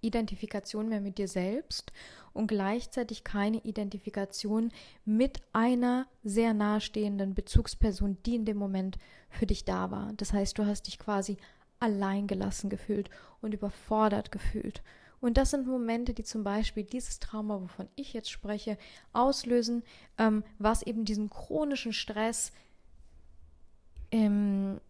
Identifikation 0.00 0.88
mehr 0.88 1.00
mit 1.00 1.18
dir 1.18 1.28
selbst 1.28 1.92
und 2.32 2.46
gleichzeitig 2.46 3.24
keine 3.24 3.58
Identifikation 3.58 4.72
mit 5.04 5.40
einer 5.52 6.06
sehr 6.22 6.54
nahestehenden 6.54 7.34
Bezugsperson, 7.34 8.18
die 8.24 8.36
in 8.36 8.44
dem 8.44 8.56
Moment 8.56 8.98
für 9.28 9.46
dich 9.46 9.64
da 9.64 9.90
war. 9.90 10.12
Das 10.16 10.32
heißt, 10.32 10.58
du 10.58 10.66
hast 10.66 10.86
dich 10.86 10.98
quasi 10.98 11.36
alleingelassen 11.80 12.70
gefühlt 12.70 13.10
und 13.40 13.54
überfordert 13.54 14.30
gefühlt. 14.30 14.82
Und 15.20 15.36
das 15.36 15.50
sind 15.50 15.66
Momente, 15.66 16.14
die 16.14 16.24
zum 16.24 16.44
Beispiel 16.44 16.84
dieses 16.84 17.18
Trauma, 17.18 17.60
wovon 17.60 17.88
ich 17.94 18.12
jetzt 18.12 18.30
spreche, 18.30 18.78
auslösen, 19.12 19.82
ähm, 20.18 20.44
was 20.58 20.82
eben 20.82 21.04
diesen 21.04 21.28
chronischen 21.28 21.92
Stress 21.92 22.52
ähm, 24.10 24.80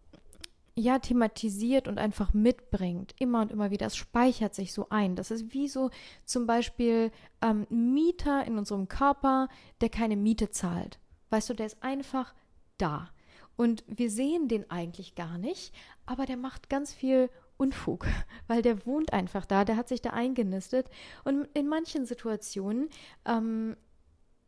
ja, 0.75 0.99
thematisiert 0.99 1.87
und 1.87 1.97
einfach 1.97 2.33
mitbringt, 2.33 3.13
immer 3.19 3.41
und 3.41 3.51
immer 3.51 3.71
wieder. 3.71 3.87
Es 3.87 3.97
speichert 3.97 4.55
sich 4.55 4.73
so 4.73 4.87
ein. 4.89 5.15
Das 5.15 5.29
ist 5.29 5.53
wie 5.53 5.67
so 5.67 5.89
zum 6.23 6.47
Beispiel 6.47 7.11
ähm, 7.41 7.67
Mieter 7.69 8.45
in 8.45 8.57
unserem 8.57 8.87
Körper, 8.87 9.49
der 9.81 9.89
keine 9.89 10.15
Miete 10.15 10.49
zahlt. 10.49 10.99
Weißt 11.29 11.49
du, 11.49 11.53
der 11.53 11.65
ist 11.65 11.83
einfach 11.83 12.33
da. 12.77 13.09
Und 13.57 13.83
wir 13.87 14.09
sehen 14.09 14.47
den 14.47 14.69
eigentlich 14.71 15.15
gar 15.15 15.37
nicht, 15.37 15.73
aber 16.05 16.25
der 16.25 16.37
macht 16.37 16.69
ganz 16.69 16.93
viel 16.93 17.29
Unfug, 17.57 18.07
weil 18.47 18.61
der 18.61 18.85
wohnt 18.85 19.13
einfach 19.13 19.45
da, 19.45 19.65
der 19.65 19.75
hat 19.75 19.89
sich 19.89 20.01
da 20.01 20.11
eingenistet. 20.11 20.89
Und 21.25 21.47
in 21.53 21.67
manchen 21.67 22.05
Situationen 22.05 22.89
ähm, 23.25 23.75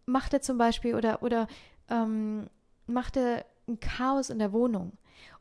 macht 0.05 0.33
er 0.33 0.41
zum 0.41 0.57
Beispiel 0.57 0.95
oder, 0.95 1.21
oder 1.21 1.47
ähm, 1.89 2.47
macht 2.87 3.17
er 3.17 3.45
ein 3.67 3.79
Chaos 3.79 4.29
in 4.29 4.39
der 4.39 4.53
Wohnung. 4.53 4.93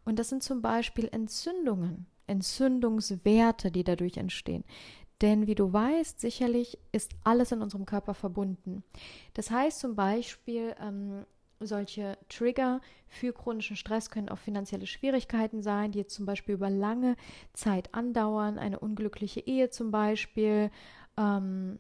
Und 0.04 0.18
das 0.18 0.28
sind 0.28 0.42
zum 0.42 0.62
Beispiel 0.62 1.08
Entzündungen, 1.12 2.06
Entzündungswerte, 2.26 3.70
die 3.70 3.84
dadurch 3.84 4.16
entstehen. 4.16 4.64
Denn 5.20 5.46
wie 5.46 5.54
du 5.54 5.72
weißt, 5.72 6.20
sicherlich 6.20 6.78
ist 6.90 7.12
alles 7.22 7.52
in 7.52 7.62
unserem 7.62 7.86
Körper 7.86 8.12
verbunden. 8.12 8.82
Das 9.34 9.50
heißt 9.50 9.78
zum 9.78 9.94
Beispiel, 9.94 10.74
ähm, 10.80 11.24
solche 11.60 12.18
Trigger 12.28 12.80
für 13.06 13.32
chronischen 13.32 13.76
Stress 13.76 14.10
können 14.10 14.28
auch 14.28 14.38
finanzielle 14.38 14.86
Schwierigkeiten 14.86 15.62
sein, 15.62 15.92
die 15.92 16.00
jetzt 16.00 16.14
zum 16.14 16.26
Beispiel 16.26 16.56
über 16.56 16.70
lange 16.70 17.16
Zeit 17.52 17.94
andauern, 17.94 18.58
eine 18.58 18.80
unglückliche 18.80 19.40
Ehe 19.40 19.70
zum 19.70 19.92
Beispiel, 19.92 20.70
ähm, 21.16 21.78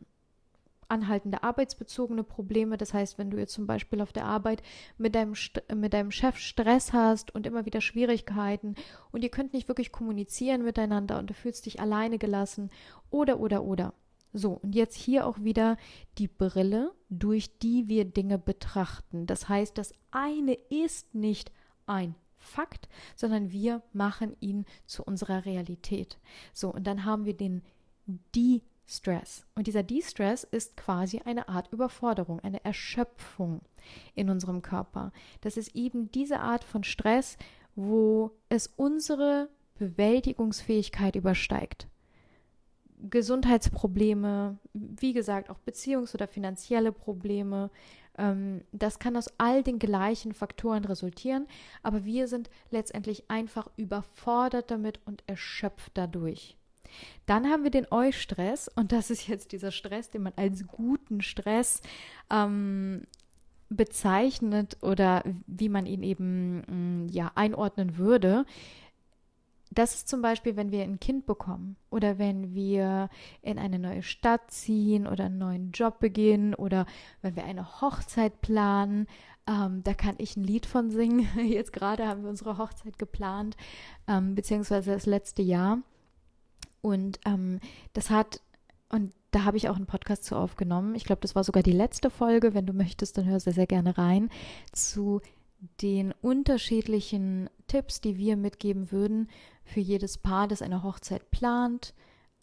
anhaltende 0.92 1.42
arbeitsbezogene 1.42 2.22
Probleme. 2.22 2.76
Das 2.76 2.94
heißt, 2.94 3.18
wenn 3.18 3.30
du 3.30 3.38
jetzt 3.38 3.54
zum 3.54 3.66
Beispiel 3.66 4.00
auf 4.00 4.12
der 4.12 4.26
Arbeit 4.26 4.62
mit 4.98 5.14
deinem, 5.14 5.34
mit 5.74 5.94
deinem 5.94 6.10
Chef 6.10 6.36
Stress 6.36 6.92
hast 6.92 7.34
und 7.34 7.46
immer 7.46 7.66
wieder 7.66 7.80
Schwierigkeiten 7.80 8.76
und 9.10 9.24
ihr 9.24 9.30
könnt 9.30 9.54
nicht 9.54 9.68
wirklich 9.68 9.90
kommunizieren 9.90 10.62
miteinander 10.62 11.18
und 11.18 11.30
du 11.30 11.34
fühlst 11.34 11.66
dich 11.66 11.80
alleine 11.80 12.18
gelassen 12.18 12.70
oder, 13.10 13.40
oder, 13.40 13.64
oder. 13.64 13.94
So, 14.34 14.52
und 14.62 14.74
jetzt 14.74 14.96
hier 14.96 15.26
auch 15.26 15.42
wieder 15.42 15.76
die 16.18 16.28
Brille, 16.28 16.92
durch 17.10 17.58
die 17.58 17.88
wir 17.88 18.04
Dinge 18.04 18.38
betrachten. 18.38 19.26
Das 19.26 19.48
heißt, 19.48 19.76
das 19.76 19.92
eine 20.10 20.54
ist 20.70 21.14
nicht 21.14 21.52
ein 21.86 22.14
Fakt, 22.38 22.88
sondern 23.14 23.52
wir 23.52 23.82
machen 23.92 24.36
ihn 24.40 24.64
zu 24.86 25.04
unserer 25.04 25.44
Realität. 25.44 26.18
So, 26.52 26.72
und 26.72 26.86
dann 26.86 27.04
haben 27.04 27.24
wir 27.24 27.36
den 27.36 27.62
die 28.34 28.62
Stress. 28.92 29.46
Und 29.54 29.66
dieser 29.66 29.82
De-Stress 29.82 30.44
ist 30.44 30.76
quasi 30.76 31.20
eine 31.24 31.48
Art 31.48 31.72
Überforderung, 31.72 32.40
eine 32.40 32.64
Erschöpfung 32.64 33.62
in 34.14 34.28
unserem 34.28 34.62
Körper. 34.62 35.12
Das 35.40 35.56
ist 35.56 35.74
eben 35.74 36.10
diese 36.12 36.40
Art 36.40 36.64
von 36.64 36.84
Stress, 36.84 37.36
wo 37.74 38.32
es 38.48 38.66
unsere 38.76 39.48
Bewältigungsfähigkeit 39.78 41.16
übersteigt. 41.16 41.88
Gesundheitsprobleme, 43.10 44.58
wie 44.74 45.12
gesagt, 45.12 45.50
auch 45.50 45.58
Beziehungs- 45.66 46.14
oder 46.14 46.28
finanzielle 46.28 46.92
Probleme, 46.92 47.70
ähm, 48.16 48.62
das 48.72 48.98
kann 48.98 49.16
aus 49.16 49.28
all 49.38 49.62
den 49.62 49.78
gleichen 49.78 50.34
Faktoren 50.34 50.84
resultieren, 50.84 51.48
aber 51.82 52.04
wir 52.04 52.28
sind 52.28 52.50
letztendlich 52.70 53.24
einfach 53.28 53.68
überfordert 53.76 54.70
damit 54.70 55.00
und 55.06 55.24
erschöpft 55.26 55.92
dadurch. 55.94 56.56
Dann 57.26 57.46
haben 57.46 57.64
wir 57.64 57.70
den 57.70 57.86
Eustress 57.90 58.68
und 58.68 58.92
das 58.92 59.10
ist 59.10 59.28
jetzt 59.28 59.52
dieser 59.52 59.70
Stress, 59.70 60.10
den 60.10 60.22
man 60.22 60.32
als 60.36 60.66
guten 60.66 61.20
Stress 61.20 61.80
ähm, 62.30 63.02
bezeichnet 63.76 64.76
oder 64.82 65.22
wie 65.46 65.68
man 65.68 65.86
ihn 65.86 66.02
eben 66.02 67.04
mm, 67.04 67.08
ja 67.08 67.32
einordnen 67.34 67.96
würde. 67.98 68.44
Das 69.74 69.94
ist 69.94 70.08
zum 70.08 70.20
Beispiel, 70.20 70.56
wenn 70.56 70.70
wir 70.70 70.82
ein 70.82 71.00
Kind 71.00 71.24
bekommen 71.24 71.76
oder 71.90 72.18
wenn 72.18 72.54
wir 72.54 73.08
in 73.40 73.58
eine 73.58 73.78
neue 73.78 74.02
Stadt 74.02 74.50
ziehen 74.50 75.06
oder 75.06 75.24
einen 75.24 75.38
neuen 75.38 75.72
Job 75.72 75.98
beginnen 75.98 76.54
oder 76.54 76.84
wenn 77.22 77.36
wir 77.36 77.44
eine 77.44 77.80
Hochzeit 77.80 78.42
planen. 78.42 79.06
Ähm, 79.46 79.82
da 79.82 79.94
kann 79.94 80.16
ich 80.18 80.36
ein 80.36 80.44
Lied 80.44 80.66
von 80.66 80.90
singen. 80.90 81.26
Jetzt 81.46 81.72
gerade 81.72 82.06
haben 82.06 82.22
wir 82.22 82.28
unsere 82.28 82.58
Hochzeit 82.58 82.98
geplant, 82.98 83.56
ähm, 84.06 84.34
beziehungsweise 84.34 84.92
das 84.92 85.06
letzte 85.06 85.40
Jahr. 85.40 85.78
Und 86.82 87.20
ähm, 87.24 87.60
das 87.94 88.10
hat, 88.10 88.40
und 88.90 89.12
da 89.30 89.44
habe 89.44 89.56
ich 89.56 89.68
auch 89.68 89.76
einen 89.76 89.86
Podcast 89.86 90.24
zu 90.24 90.36
aufgenommen. 90.36 90.94
Ich 90.94 91.04
glaube, 91.04 91.22
das 91.22 91.34
war 91.34 91.42
sogar 91.42 91.62
die 91.62 91.72
letzte 91.72 92.10
Folge. 92.10 92.52
Wenn 92.52 92.66
du 92.66 92.74
möchtest, 92.74 93.16
dann 93.16 93.26
hör 93.26 93.40
sehr, 93.40 93.54
sehr 93.54 93.66
gerne 93.66 93.96
rein 93.96 94.28
zu 94.72 95.22
den 95.80 96.12
unterschiedlichen 96.20 97.48
Tipps, 97.68 98.00
die 98.00 98.18
wir 98.18 98.36
mitgeben 98.36 98.90
würden 98.90 99.30
für 99.64 99.80
jedes 99.80 100.18
Paar, 100.18 100.48
das 100.48 100.60
eine 100.60 100.82
Hochzeit 100.82 101.30
plant. 101.30 101.94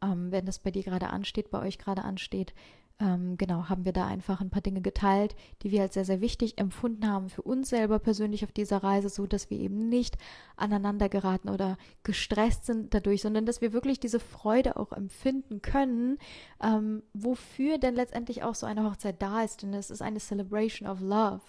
Ähm, 0.02 0.32
wenn 0.32 0.46
das 0.46 0.60
bei 0.60 0.72
dir 0.72 0.84
gerade 0.84 1.10
ansteht, 1.10 1.52
bei 1.52 1.62
euch 1.62 1.78
gerade 1.78 2.04
ansteht, 2.04 2.54
ähm, 3.02 3.38
genau, 3.38 3.70
haben 3.70 3.86
wir 3.86 3.94
da 3.94 4.08
einfach 4.08 4.42
ein 4.42 4.50
paar 4.50 4.62
Dinge 4.62 4.82
geteilt, 4.82 5.36
die 5.62 5.72
wir 5.72 5.84
als 5.84 5.94
sehr, 5.94 6.04
sehr 6.04 6.20
wichtig 6.20 6.58
empfunden 6.58 7.08
haben 7.08 7.30
für 7.30 7.42
uns 7.42 7.70
selber 7.70 7.98
persönlich 8.00 8.44
auf 8.44 8.52
dieser 8.52 8.84
Reise, 8.84 9.08
so 9.08 9.26
dass 9.26 9.50
wir 9.50 9.58
eben 9.58 9.88
nicht 9.88 10.18
aneinander 10.58 11.08
geraten 11.08 11.48
oder 11.48 11.78
gestresst 12.04 12.66
sind 12.66 12.94
dadurch, 12.94 13.22
sondern 13.22 13.46
dass 13.46 13.62
wir 13.62 13.72
wirklich 13.72 14.02
diese 14.02 14.20
Freude 14.20 14.76
auch 14.76 14.92
empfinden 14.92 15.62
können, 15.62 16.18
ähm, 16.62 17.02
wofür 17.14 17.78
denn 17.78 17.96
letztendlich 17.96 18.44
auch 18.44 18.56
so 18.56 18.66
eine 18.66 18.84
Hochzeit 18.84 19.22
da 19.22 19.44
ist, 19.44 19.64
denn 19.64 19.74
es 19.74 19.90
ist 19.90 20.02
eine 20.02 20.20
Celebration 20.20 20.90
of 20.90 21.00
Love. 21.00 21.42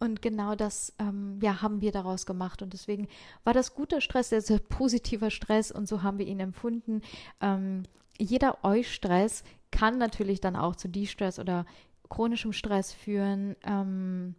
Und 0.00 0.22
genau 0.22 0.54
das 0.54 0.94
ähm, 0.98 1.38
ja, 1.42 1.60
haben 1.60 1.80
wir 1.80 1.92
daraus 1.92 2.24
gemacht. 2.24 2.62
Und 2.62 2.72
deswegen 2.72 3.08
war 3.44 3.52
das 3.52 3.74
guter 3.74 4.00
Stress, 4.00 4.28
sehr, 4.30 4.40
sehr 4.40 4.60
positiver 4.60 5.30
Stress 5.30 5.72
und 5.72 5.88
so 5.88 6.02
haben 6.02 6.18
wir 6.18 6.26
ihn 6.26 6.40
empfunden. 6.40 7.02
Ähm, 7.40 7.82
jeder 8.18 8.64
Eustress 8.64 9.42
kann 9.70 9.98
natürlich 9.98 10.40
dann 10.40 10.56
auch 10.56 10.76
zu 10.76 10.88
De-Stress 10.88 11.38
oder 11.38 11.66
chronischem 12.08 12.52
Stress 12.52 12.92
führen, 12.92 13.56
ähm, 13.64 14.34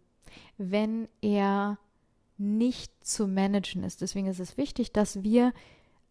wenn 0.58 1.08
er 1.20 1.78
nicht 2.38 2.92
zu 3.04 3.28
managen 3.28 3.84
ist. 3.84 4.00
Deswegen 4.00 4.26
ist 4.26 4.40
es 4.40 4.56
wichtig, 4.56 4.92
dass 4.92 5.22
wir 5.22 5.52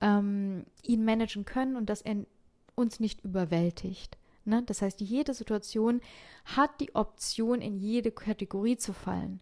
ähm, 0.01 0.65
ihn 0.83 1.03
managen 1.03 1.45
können 1.45 1.75
und 1.75 1.89
dass 1.89 2.01
er 2.01 2.25
uns 2.75 2.99
nicht 2.99 3.23
überwältigt. 3.23 4.17
Ne? 4.45 4.63
Das 4.65 4.81
heißt, 4.81 5.01
jede 5.01 5.33
Situation 5.33 6.01
hat 6.45 6.79
die 6.79 6.95
Option, 6.95 7.61
in 7.61 7.77
jede 7.77 8.11
Kategorie 8.11 8.77
zu 8.77 8.93
fallen. 8.93 9.41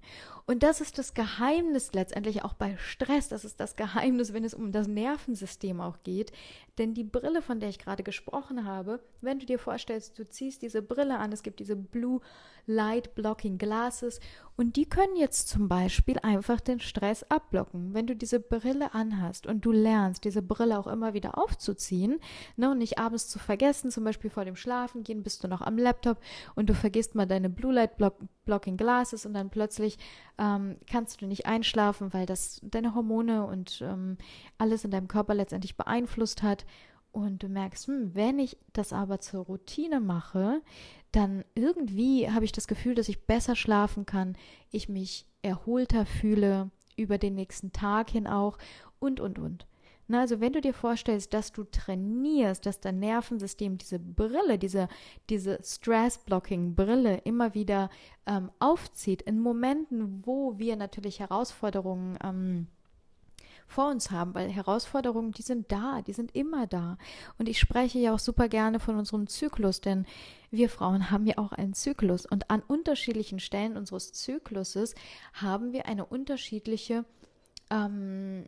Und 0.49 0.63
das 0.63 0.79
ist 0.79 0.97
das 0.97 1.13
Geheimnis 1.13 1.91
letztendlich 1.91 2.45
auch 2.45 2.53
bei 2.53 2.77
Stress. 2.77 3.27
Das 3.27 3.43
ist 3.43 3.59
das 3.59 3.75
Geheimnis, 3.75 4.31
wenn 4.31 4.45
es 4.45 4.53
um 4.53 4.71
das 4.71 4.87
Nervensystem 4.87 5.81
auch 5.81 5.97
geht. 6.03 6.31
Denn 6.77 6.93
die 6.93 7.03
Brille, 7.03 7.41
von 7.41 7.59
der 7.59 7.67
ich 7.67 7.79
gerade 7.79 8.01
gesprochen 8.01 8.63
habe, 8.63 9.01
wenn 9.19 9.39
du 9.39 9.45
dir 9.45 9.59
vorstellst, 9.59 10.17
du 10.17 10.27
ziehst 10.29 10.61
diese 10.61 10.81
Brille 10.81 11.17
an, 11.17 11.33
es 11.33 11.43
gibt 11.43 11.59
diese 11.59 11.75
Blue 11.75 12.21
Light 12.65 13.15
Blocking 13.15 13.57
Glasses 13.57 14.19
und 14.57 14.75
die 14.75 14.87
können 14.87 15.15
jetzt 15.15 15.47
zum 15.47 15.69
Beispiel 15.69 16.17
einfach 16.19 16.59
den 16.59 16.79
Stress 16.79 17.23
abblocken. 17.23 17.93
Wenn 17.93 18.07
du 18.07 18.15
diese 18.15 18.39
Brille 18.39 18.93
anhast 18.93 19.47
und 19.47 19.65
du 19.65 19.71
lernst, 19.71 20.25
diese 20.25 20.41
Brille 20.41 20.77
auch 20.77 20.87
immer 20.87 21.13
wieder 21.13 21.37
aufzuziehen 21.37 22.19
ne, 22.57 22.71
und 22.71 22.79
nicht 22.79 22.99
abends 22.99 23.29
zu 23.29 23.39
vergessen, 23.39 23.89
zum 23.89 24.03
Beispiel 24.03 24.29
vor 24.29 24.45
dem 24.45 24.55
Schlafen 24.55 25.03
gehen, 25.03 25.23
bist 25.23 25.43
du 25.43 25.47
noch 25.47 25.61
am 25.61 25.77
Laptop 25.77 26.19
und 26.55 26.69
du 26.69 26.73
vergisst 26.73 27.15
mal 27.15 27.25
deine 27.25 27.49
Blue 27.49 27.73
Light 27.73 27.97
Block 27.97 28.15
Blocking 28.45 28.77
Glasses 28.77 29.25
und 29.25 29.33
dann 29.33 29.49
plötzlich 29.49 29.97
ähm, 30.37 30.77
kannst 30.89 31.21
du 31.21 31.27
nicht 31.27 31.45
einschlafen, 31.45 32.13
weil 32.13 32.25
das 32.25 32.59
deine 32.63 32.95
Hormone 32.95 33.45
und 33.45 33.81
ähm, 33.81 34.17
alles 34.57 34.83
in 34.83 34.91
deinem 34.91 35.07
Körper 35.07 35.33
letztendlich 35.33 35.77
beeinflusst 35.77 36.43
hat. 36.43 36.65
Und 37.11 37.41
du 37.41 37.47
merkst, 37.47 37.87
hm, 37.87 38.15
wenn 38.15 38.37
ich 38.37 38.57
das 38.73 38.93
aber 38.93 39.19
zur 39.19 39.45
Routine 39.45 39.99
mache, 39.99 40.61
dann 41.11 41.43
irgendwie 41.55 42.29
habe 42.29 42.45
ich 42.45 42.51
das 42.51 42.67
Gefühl, 42.67 42.95
dass 42.95 43.09
ich 43.09 43.25
besser 43.25 43.55
schlafen 43.55 44.05
kann, 44.05 44.37
ich 44.69 44.87
mich 44.89 45.25
erholter 45.41 46.05
fühle 46.05 46.69
über 46.95 47.17
den 47.17 47.35
nächsten 47.35 47.71
Tag 47.71 48.09
hin 48.09 48.27
auch 48.27 48.57
und, 48.99 49.19
und, 49.19 49.39
und. 49.39 49.65
Na, 50.07 50.21
also 50.21 50.39
wenn 50.39 50.53
du 50.53 50.61
dir 50.61 50.73
vorstellst, 50.73 51.33
dass 51.33 51.51
du 51.51 51.65
trainierst, 51.65 52.65
dass 52.65 52.79
dein 52.79 52.99
Nervensystem 52.99 53.77
diese 53.77 53.99
Brille, 53.99 54.57
diese, 54.57 54.87
diese 55.29 55.59
Stress-Blocking-Brille 55.61 57.17
immer 57.25 57.53
wieder 57.53 57.89
ähm, 58.25 58.49
aufzieht, 58.59 59.21
in 59.23 59.39
Momenten, 59.39 60.25
wo 60.25 60.57
wir 60.57 60.77
natürlich 60.77 61.19
Herausforderungen 61.19 62.17
ähm, 62.23 62.67
vor 63.67 63.89
uns 63.89 64.11
haben, 64.11 64.33
weil 64.33 64.49
Herausforderungen, 64.49 65.33
die 65.33 65.41
sind 65.41 65.71
da, 65.71 66.01
die 66.01 66.13
sind 66.13 66.33
immer 66.33 66.67
da. 66.67 66.97
Und 67.37 67.49
ich 67.49 67.59
spreche 67.59 67.99
ja 67.99 68.13
auch 68.13 68.19
super 68.19 68.47
gerne 68.47 68.79
von 68.79 68.95
unserem 68.95 69.27
Zyklus, 69.27 69.81
denn 69.81 70.05
wir 70.51 70.69
Frauen 70.69 71.11
haben 71.11 71.27
ja 71.27 71.37
auch 71.37 71.51
einen 71.51 71.73
Zyklus 71.73 72.25
und 72.25 72.49
an 72.49 72.63
unterschiedlichen 72.65 73.39
Stellen 73.39 73.75
unseres 73.75 74.13
Zykluses 74.13 74.95
haben 75.33 75.73
wir 75.73 75.85
eine 75.85 76.05
unterschiedliche 76.05 77.03
ähm, 77.69 78.45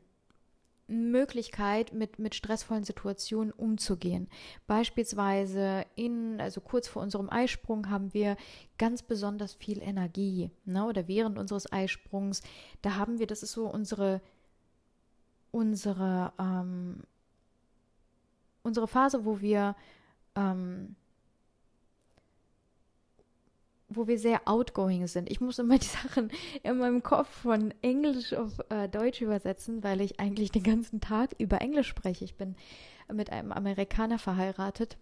Möglichkeit, 0.89 1.93
mit, 1.93 2.19
mit 2.19 2.36
stressvollen 2.36 2.84
Situationen 2.84 3.51
umzugehen. 3.51 4.27
Beispielsweise 4.67 5.86
in, 5.96 6.41
also 6.41 6.62
kurz 6.62 6.88
vor 6.88 7.01
unserem 7.01 7.29
Eisprung 7.29 7.89
haben 7.89 8.13
wir 8.13 8.36
ganz 8.77 9.03
besonders 9.03 9.53
viel 9.53 9.81
Energie, 9.81 10.51
ne? 10.65 10.86
oder 10.86 11.08
während 11.08 11.38
unseres 11.38 11.72
Eisprungs, 11.72 12.41
da 12.81 12.96
haben 12.96 13.19
wir, 13.19 13.27
das 13.27 13.43
ist 13.43 13.51
so 13.51 13.67
unsere 13.67 14.22
unsere, 15.51 16.34
ähm, 16.39 17.01
unsere 18.63 18.88
Phase, 18.88 19.25
wo 19.25 19.41
wir 19.41 19.75
ähm, 20.36 20.96
wo 23.89 24.08
wir 24.08 24.19
sehr 24.19 24.41
outgoing 24.46 25.08
sind. 25.08 25.29
Ich 25.29 25.41
muss 25.41 25.60
immer 25.60 25.77
die 25.79 25.88
Sachen 25.88 26.31
in 26.63 26.77
meinem 26.77 27.03
Kopf 27.03 27.29
von 27.29 27.74
Englisch 27.81 28.34
auf 28.34 28.60
äh, 28.69 28.88
Deutsch 28.88 29.22
übersetzen, 29.22 29.84
weil 29.84 30.01
ich 30.01 30.19
eigentlich 30.19 30.51
den 30.51 30.63
ganzen 30.63 31.01
Tag 31.01 31.36
über 31.38 31.62
Englisch 31.62 31.88
spreche. 31.88 32.25
Ich 32.25 32.36
bin 32.36 32.55
mit 33.12 33.31
einem 33.31 33.51
Amerikaner 33.51 34.19
verheiratet. 34.19 34.98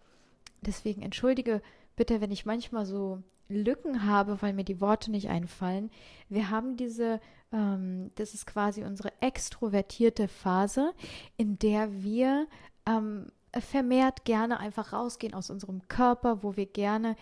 Deswegen 0.61 1.01
entschuldige 1.01 1.61
bitte, 1.95 2.21
wenn 2.21 2.31
ich 2.31 2.45
manchmal 2.45 2.85
so 2.85 3.21
Lücken 3.49 4.05
habe, 4.05 4.41
weil 4.41 4.53
mir 4.53 4.63
die 4.63 4.81
Worte 4.81 5.11
nicht 5.11 5.29
einfallen. 5.29 5.89
Wir 6.29 6.49
haben 6.49 6.75
diese, 6.75 7.19
ähm, 7.51 8.11
das 8.15 8.33
ist 8.33 8.45
quasi 8.45 8.83
unsere 8.83 9.11
extrovertierte 9.21 10.27
Phase, 10.27 10.93
in 11.37 11.57
der 11.59 12.03
wir 12.03 12.47
ähm, 12.85 13.31
vermehrt 13.53 14.25
gerne 14.25 14.59
einfach 14.59 14.93
rausgehen 14.93 15.33
aus 15.33 15.49
unserem 15.49 15.87
Körper, 15.87 16.43
wo 16.43 16.55
wir 16.57 16.65
gerne 16.65 17.15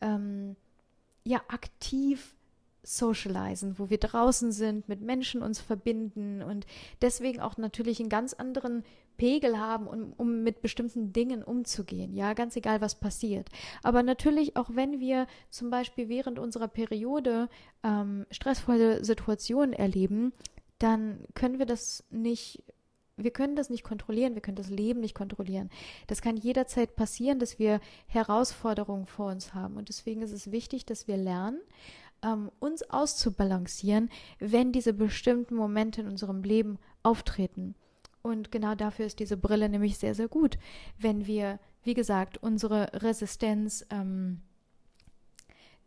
ähm, 0.00 0.56
ja 1.28 1.40
aktiv 1.48 2.34
socialisen, 2.82 3.78
wo 3.78 3.90
wir 3.90 3.98
draußen 3.98 4.50
sind, 4.50 4.88
mit 4.88 5.02
Menschen 5.02 5.42
uns 5.42 5.60
verbinden 5.60 6.42
und 6.42 6.66
deswegen 7.02 7.40
auch 7.40 7.58
natürlich 7.58 8.00
einen 8.00 8.08
ganz 8.08 8.32
anderen 8.32 8.82
Pegel 9.18 9.58
haben, 9.58 9.86
um, 9.86 10.12
um 10.16 10.42
mit 10.42 10.62
bestimmten 10.62 11.12
Dingen 11.12 11.42
umzugehen. 11.42 12.14
Ja, 12.14 12.32
ganz 12.32 12.56
egal, 12.56 12.80
was 12.80 12.94
passiert. 12.94 13.48
Aber 13.82 14.02
natürlich 14.02 14.56
auch, 14.56 14.70
wenn 14.72 15.00
wir 15.00 15.26
zum 15.50 15.70
Beispiel 15.70 16.08
während 16.08 16.38
unserer 16.38 16.68
Periode 16.68 17.48
ähm, 17.82 18.24
stressvolle 18.30 19.04
Situationen 19.04 19.74
erleben, 19.74 20.32
dann 20.78 21.24
können 21.34 21.58
wir 21.58 21.66
das 21.66 22.04
nicht 22.10 22.62
wir 23.18 23.30
können 23.30 23.56
das 23.56 23.70
nicht 23.70 23.84
kontrollieren, 23.84 24.34
wir 24.34 24.42
können 24.42 24.56
das 24.56 24.70
Leben 24.70 25.00
nicht 25.00 25.14
kontrollieren. 25.14 25.70
Das 26.06 26.22
kann 26.22 26.36
jederzeit 26.36 26.96
passieren, 26.96 27.38
dass 27.38 27.58
wir 27.58 27.80
Herausforderungen 28.06 29.06
vor 29.06 29.30
uns 29.30 29.54
haben. 29.54 29.76
Und 29.76 29.88
deswegen 29.88 30.22
ist 30.22 30.32
es 30.32 30.50
wichtig, 30.50 30.86
dass 30.86 31.08
wir 31.08 31.16
lernen, 31.16 31.60
ähm, 32.22 32.50
uns 32.58 32.82
auszubalancieren, 32.82 34.10
wenn 34.38 34.72
diese 34.72 34.92
bestimmten 34.92 35.54
Momente 35.54 36.00
in 36.00 36.08
unserem 36.08 36.42
Leben 36.42 36.78
auftreten. 37.02 37.74
Und 38.22 38.50
genau 38.50 38.74
dafür 38.74 39.06
ist 39.06 39.20
diese 39.20 39.36
Brille 39.36 39.68
nämlich 39.68 39.98
sehr, 39.98 40.14
sehr 40.14 40.28
gut, 40.28 40.58
wenn 40.98 41.26
wir, 41.26 41.58
wie 41.82 41.94
gesagt, 41.94 42.38
unsere 42.38 42.90
Resistenz 43.02 43.86
ähm, 43.90 44.42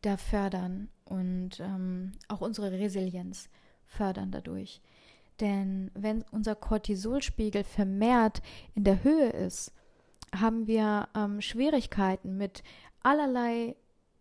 da 0.01 0.17
fördern 0.17 0.89
und 1.05 1.59
ähm, 1.59 2.13
auch 2.27 2.41
unsere 2.41 2.71
Resilienz 2.71 3.49
fördern 3.85 4.31
dadurch. 4.31 4.81
Denn 5.41 5.89
wenn 5.95 6.23
unser 6.31 6.55
Cortisolspiegel 6.55 7.63
vermehrt 7.63 8.41
in 8.75 8.83
der 8.83 9.03
Höhe 9.03 9.29
ist, 9.29 9.73
haben 10.33 10.67
wir 10.67 11.09
ähm, 11.15 11.41
Schwierigkeiten 11.41 12.37
mit 12.37 12.63
allerlei, 13.01 13.75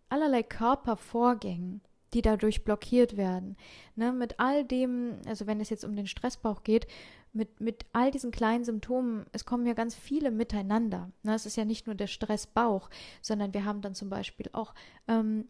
allerlei 0.08 0.42
Körpervorgängen, 0.42 1.82
die 2.14 2.22
dadurch 2.22 2.64
blockiert 2.64 3.16
werden. 3.16 3.56
Ne, 3.94 4.12
mit 4.12 4.40
all 4.40 4.64
dem, 4.64 5.18
also 5.26 5.46
wenn 5.46 5.60
es 5.60 5.70
jetzt 5.70 5.84
um 5.84 5.94
den 5.94 6.06
Stressbauch 6.06 6.64
geht, 6.64 6.86
mit, 7.32 7.60
mit 7.60 7.84
all 7.92 8.10
diesen 8.10 8.32
kleinen 8.32 8.64
Symptomen, 8.64 9.26
es 9.32 9.44
kommen 9.44 9.66
ja 9.66 9.74
ganz 9.74 9.94
viele 9.94 10.30
miteinander. 10.30 11.10
Ne, 11.22 11.34
es 11.34 11.46
ist 11.46 11.56
ja 11.56 11.64
nicht 11.64 11.86
nur 11.86 11.94
der 11.94 12.08
Stressbauch, 12.08 12.90
sondern 13.20 13.54
wir 13.54 13.64
haben 13.64 13.82
dann 13.82 13.94
zum 13.94 14.08
Beispiel 14.08 14.48
auch 14.52 14.74
ähm, 15.06 15.46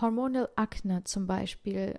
Hormonal 0.00 0.48
Akne 0.54 1.02
zum 1.04 1.26
Beispiel, 1.26 1.98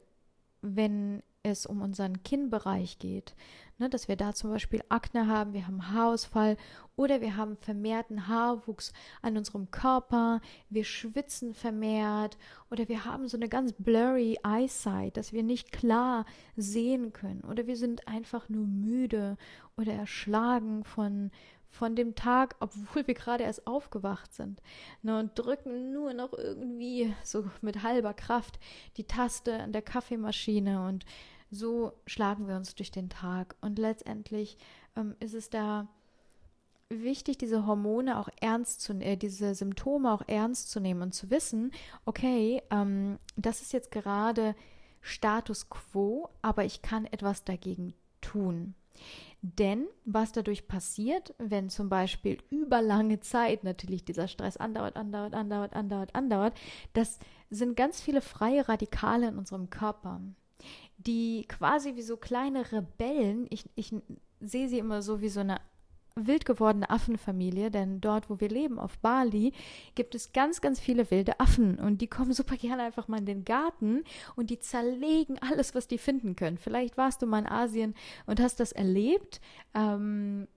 wenn 0.61 1.21
es 1.43 1.65
um 1.65 1.81
unseren 1.81 2.21
Kinnbereich 2.23 2.99
geht, 2.99 3.35
ne, 3.79 3.89
dass 3.89 4.07
wir 4.07 4.15
da 4.15 4.33
zum 4.33 4.51
Beispiel 4.51 4.83
Akne 4.89 5.27
haben, 5.27 5.53
wir 5.53 5.65
haben 5.65 5.91
Haarausfall 5.91 6.55
oder 6.95 7.19
wir 7.19 7.35
haben 7.35 7.57
vermehrten 7.57 8.27
Haarwuchs 8.27 8.93
an 9.21 9.37
unserem 9.37 9.71
Körper, 9.71 10.41
wir 10.69 10.83
schwitzen 10.83 11.53
vermehrt 11.53 12.37
oder 12.69 12.87
wir 12.87 13.05
haben 13.05 13.27
so 13.27 13.37
eine 13.37 13.49
ganz 13.49 13.73
blurry 13.73 14.37
Eyesight, 14.45 15.17
dass 15.17 15.33
wir 15.33 15.43
nicht 15.43 15.71
klar 15.71 16.25
sehen 16.55 17.11
können 17.11 17.41
oder 17.41 17.65
wir 17.65 17.75
sind 17.75 18.07
einfach 18.07 18.47
nur 18.47 18.67
müde 18.67 19.37
oder 19.77 19.93
erschlagen 19.93 20.83
von 20.83 21.31
von 21.71 21.95
dem 21.95 22.13
Tag, 22.15 22.55
obwohl 22.59 23.07
wir 23.07 23.13
gerade 23.15 23.45
erst 23.45 23.65
aufgewacht 23.65 24.33
sind. 24.33 24.61
Ne, 25.01 25.17
und 25.17 25.31
drücken 25.39 25.91
nur 25.91 26.13
noch 26.13 26.33
irgendwie 26.33 27.15
so 27.23 27.49
mit 27.61 27.81
halber 27.81 28.13
Kraft 28.13 28.59
die 28.97 29.05
Taste 29.05 29.63
an 29.63 29.71
der 29.71 29.81
Kaffeemaschine 29.81 30.85
und 30.85 31.05
so 31.49 31.93
schlagen 32.05 32.47
wir 32.47 32.55
uns 32.55 32.75
durch 32.75 32.91
den 32.91 33.09
Tag. 33.09 33.55
Und 33.61 33.79
letztendlich 33.79 34.57
ähm, 34.95 35.15
ist 35.19 35.33
es 35.33 35.49
da 35.49 35.87
wichtig, 36.89 37.37
diese 37.37 37.65
Hormone 37.65 38.19
auch 38.19 38.29
ernst 38.41 38.81
zu 38.81 38.93
äh, 38.93 39.15
diese 39.15 39.55
Symptome 39.55 40.11
auch 40.11 40.23
ernst 40.27 40.71
zu 40.71 40.79
nehmen 40.79 41.01
und 41.01 41.13
zu 41.13 41.29
wissen, 41.29 41.71
okay, 42.05 42.61
ähm, 42.69 43.17
das 43.35 43.61
ist 43.61 43.73
jetzt 43.73 43.91
gerade 43.91 44.55
Status 45.01 45.69
quo, 45.69 46.29
aber 46.41 46.65
ich 46.65 46.81
kann 46.81 47.05
etwas 47.05 47.43
dagegen 47.43 47.93
tun. 48.19 48.75
Denn 49.41 49.87
was 50.05 50.31
dadurch 50.31 50.67
passiert, 50.67 51.33
wenn 51.39 51.69
zum 51.69 51.89
Beispiel 51.89 52.37
über 52.51 52.81
lange 52.81 53.21
Zeit 53.21 53.63
natürlich 53.63 54.05
dieser 54.05 54.27
Stress 54.27 54.57
andauert, 54.57 54.95
andauert, 54.95 55.33
andauert, 55.33 55.73
andauert, 55.73 56.15
andauert, 56.15 56.53
das 56.93 57.17
sind 57.49 57.75
ganz 57.75 58.01
viele 58.01 58.21
freie 58.21 58.69
Radikale 58.69 59.27
in 59.27 59.37
unserem 59.37 59.69
Körper 59.69 60.21
die 61.05 61.45
quasi 61.47 61.95
wie 61.95 62.01
so 62.01 62.17
kleine 62.17 62.71
Rebellen, 62.71 63.47
ich, 63.49 63.69
ich 63.75 63.93
sehe 64.39 64.69
sie 64.69 64.79
immer 64.79 65.01
so 65.01 65.21
wie 65.21 65.29
so 65.29 65.39
eine 65.39 65.59
wild 66.15 66.45
gewordene 66.45 66.89
Affenfamilie, 66.89 67.71
denn 67.71 68.01
dort, 68.01 68.29
wo 68.29 68.39
wir 68.39 68.49
leben, 68.49 68.79
auf 68.79 68.97
Bali, 68.99 69.53
gibt 69.95 70.15
es 70.15 70.33
ganz, 70.33 70.61
ganz 70.61 70.79
viele 70.79 71.09
wilde 71.11 71.39
Affen 71.39 71.79
und 71.79 72.01
die 72.01 72.07
kommen 72.07 72.33
super 72.33 72.57
gerne 72.57 72.83
einfach 72.83 73.07
mal 73.07 73.19
in 73.19 73.25
den 73.25 73.45
Garten 73.45 74.03
und 74.35 74.49
die 74.49 74.59
zerlegen 74.59 75.39
alles, 75.39 75.73
was 75.75 75.87
die 75.87 75.97
finden 75.97 76.35
können. 76.35 76.57
Vielleicht 76.57 76.97
warst 76.97 77.21
du 77.21 77.27
mal 77.27 77.39
in 77.39 77.47
Asien 77.47 77.95
und 78.25 78.39
hast 78.39 78.59
das 78.59 78.71
erlebt. 78.71 79.41
Ähm, 79.73 80.47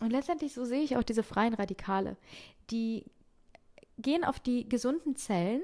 und 0.00 0.10
letztendlich 0.10 0.54
so 0.54 0.64
sehe 0.64 0.82
ich 0.82 0.96
auch 0.96 1.02
diese 1.02 1.22
freien 1.22 1.54
Radikale. 1.54 2.16
Die 2.70 3.04
gehen 3.98 4.24
auf 4.24 4.40
die 4.40 4.68
gesunden 4.68 5.16
Zellen 5.16 5.62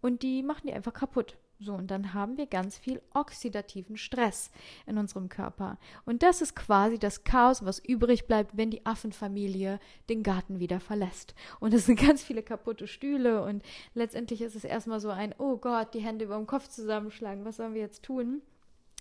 und 0.00 0.22
die 0.22 0.42
machen 0.42 0.66
die 0.66 0.72
einfach 0.72 0.92
kaputt. 0.92 1.38
So, 1.62 1.74
und 1.74 1.90
dann 1.90 2.14
haben 2.14 2.38
wir 2.38 2.46
ganz 2.46 2.78
viel 2.78 3.02
oxidativen 3.12 3.98
Stress 3.98 4.50
in 4.86 4.96
unserem 4.96 5.28
Körper. 5.28 5.78
Und 6.06 6.22
das 6.22 6.40
ist 6.40 6.56
quasi 6.56 6.98
das 6.98 7.22
Chaos, 7.22 7.62
was 7.66 7.78
übrig 7.78 8.26
bleibt, 8.26 8.56
wenn 8.56 8.70
die 8.70 8.86
Affenfamilie 8.86 9.78
den 10.08 10.22
Garten 10.22 10.58
wieder 10.58 10.80
verlässt. 10.80 11.34
Und 11.60 11.74
es 11.74 11.84
sind 11.84 12.00
ganz 12.00 12.22
viele 12.22 12.42
kaputte 12.42 12.86
Stühle 12.86 13.42
und 13.42 13.62
letztendlich 13.92 14.40
ist 14.40 14.56
es 14.56 14.64
erstmal 14.64 15.00
so 15.00 15.10
ein, 15.10 15.34
oh 15.36 15.58
Gott, 15.58 15.92
die 15.92 16.00
Hände 16.00 16.24
über 16.24 16.36
dem 16.36 16.46
Kopf 16.46 16.68
zusammenschlagen, 16.68 17.44
was 17.44 17.58
sollen 17.58 17.74
wir 17.74 17.82
jetzt 17.82 18.02
tun? 18.02 18.40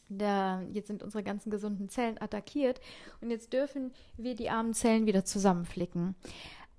Da, 0.10 0.62
jetzt 0.74 0.88
sind 0.88 1.02
unsere 1.02 1.24
ganzen 1.24 1.52
gesunden 1.52 1.88
Zellen 1.88 2.19
attackiert 2.19 2.82
und 3.22 3.30
jetzt 3.32 3.54
dürfen 3.54 3.93
wir 4.17 4.36
die 4.36 4.50
armen 4.50 4.74
Zellen 4.74 5.06
wieder 5.06 5.24
zusammenflicken. 5.24 6.15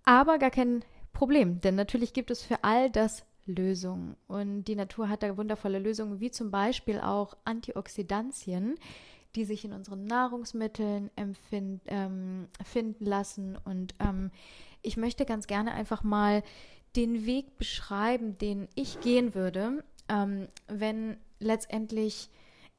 Aber 0.04 0.38
gar 0.38 0.50
kein 0.50 0.84
Problem, 1.14 1.60
denn 1.60 1.74
natürlich 1.74 2.12
gibt 2.12 2.30
es 2.30 2.42
für 2.42 2.64
all 2.64 2.90
das 2.90 3.24
Lösungen. 3.46 4.16
Und 4.26 4.64
die 4.64 4.76
Natur 4.76 5.08
hat 5.08 5.22
da 5.22 5.36
wundervolle 5.36 5.78
Lösungen, 5.78 6.20
wie 6.20 6.30
zum 6.30 6.50
Beispiel 6.50 7.00
auch 7.00 7.36
Antioxidantien, 7.44 8.76
die 9.34 9.44
sich 9.44 9.64
in 9.64 9.72
unseren 9.72 10.04
Nahrungsmitteln 10.04 11.10
empfind, 11.16 11.82
ähm, 11.86 12.48
finden 12.64 13.04
lassen. 13.04 13.56
Und 13.64 13.94
ähm, 14.00 14.30
ich 14.82 14.96
möchte 14.96 15.24
ganz 15.24 15.46
gerne 15.46 15.72
einfach 15.72 16.02
mal 16.02 16.42
den 16.96 17.26
Weg 17.26 17.56
beschreiben, 17.56 18.38
den 18.38 18.68
ich 18.74 19.00
gehen 19.00 19.34
würde, 19.34 19.84
ähm, 20.08 20.48
wenn 20.66 21.16
letztendlich 21.38 22.30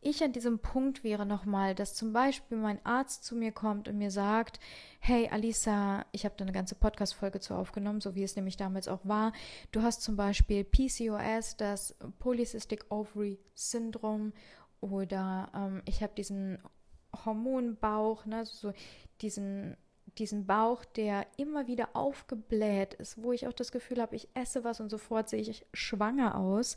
ich 0.01 0.23
an 0.23 0.33
diesem 0.33 0.59
Punkt 0.59 1.03
wäre 1.03 1.25
nochmal, 1.25 1.75
dass 1.75 1.93
zum 1.93 2.11
Beispiel 2.11 2.57
mein 2.57 2.83
Arzt 2.85 3.23
zu 3.23 3.35
mir 3.35 3.51
kommt 3.51 3.87
und 3.87 3.97
mir 3.97 4.11
sagt, 4.11 4.59
hey 4.99 5.29
Alisa, 5.29 6.05
ich 6.11 6.25
habe 6.25 6.35
da 6.37 6.43
eine 6.43 6.51
ganze 6.51 6.75
Podcast-Folge 6.75 7.39
zu 7.39 7.53
aufgenommen, 7.53 8.01
so 8.01 8.15
wie 8.15 8.23
es 8.23 8.35
nämlich 8.35 8.57
damals 8.57 8.87
auch 8.87 9.01
war. 9.03 9.31
Du 9.71 9.83
hast 9.83 10.01
zum 10.01 10.15
Beispiel 10.15 10.63
PCOS, 10.63 11.57
das 11.57 11.95
Polycystic 12.19 12.85
Ovary 12.89 13.39
Syndrome, 13.53 14.33
oder 14.81 15.51
ähm, 15.55 15.83
ich 15.85 16.01
habe 16.01 16.13
diesen 16.15 16.57
Hormonbauch, 17.25 18.25
ne, 18.25 18.45
so 18.45 18.73
diesen 19.21 19.77
diesen 20.17 20.45
Bauch, 20.45 20.83
der 20.83 21.25
immer 21.37 21.67
wieder 21.67 21.89
aufgebläht 21.93 22.95
ist, 22.95 23.21
wo 23.23 23.31
ich 23.31 23.47
auch 23.47 23.53
das 23.53 23.71
Gefühl 23.71 24.01
habe, 24.01 24.15
ich 24.15 24.27
esse 24.33 24.63
was 24.65 24.81
und 24.81 24.89
sofort 24.89 25.29
sehe 25.29 25.39
ich 25.39 25.65
schwanger 25.73 26.35
aus. 26.35 26.75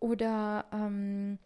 Oder 0.00 0.64
ähm, 0.72 1.38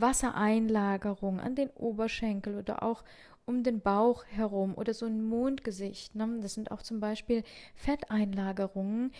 Wassereinlagerung 0.00 1.40
an 1.40 1.54
den 1.54 1.70
Oberschenkel 1.70 2.56
oder 2.56 2.82
auch 2.82 3.04
um 3.46 3.62
den 3.62 3.80
Bauch 3.80 4.24
herum 4.26 4.74
oder 4.76 4.92
so 4.92 5.06
ein 5.06 5.24
Mondgesicht. 5.24 6.14
Ne? 6.14 6.38
Das 6.42 6.54
sind 6.54 6.70
auch 6.70 6.82
zum 6.82 7.00
Beispiel 7.00 7.42
Fetteinlagerungen 7.74 9.12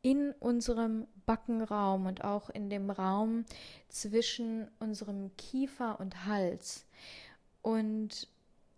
in 0.00 0.32
unserem 0.32 1.06
Backenraum 1.26 2.06
und 2.06 2.22
auch 2.22 2.50
in 2.50 2.70
dem 2.70 2.90
Raum 2.90 3.44
zwischen 3.88 4.68
unserem 4.78 5.34
Kiefer 5.36 5.98
und 5.98 6.26
Hals. 6.26 6.86
Und 7.62 8.28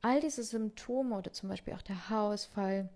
all 0.03 0.21
diese 0.21 0.45
Symptome 0.45 1.17
oder 1.17 1.33
zum 1.33 1.49
Beispiel 1.49 1.75
auch 1.75 1.83
der 1.83 2.09
Haarausfall, 2.09 2.89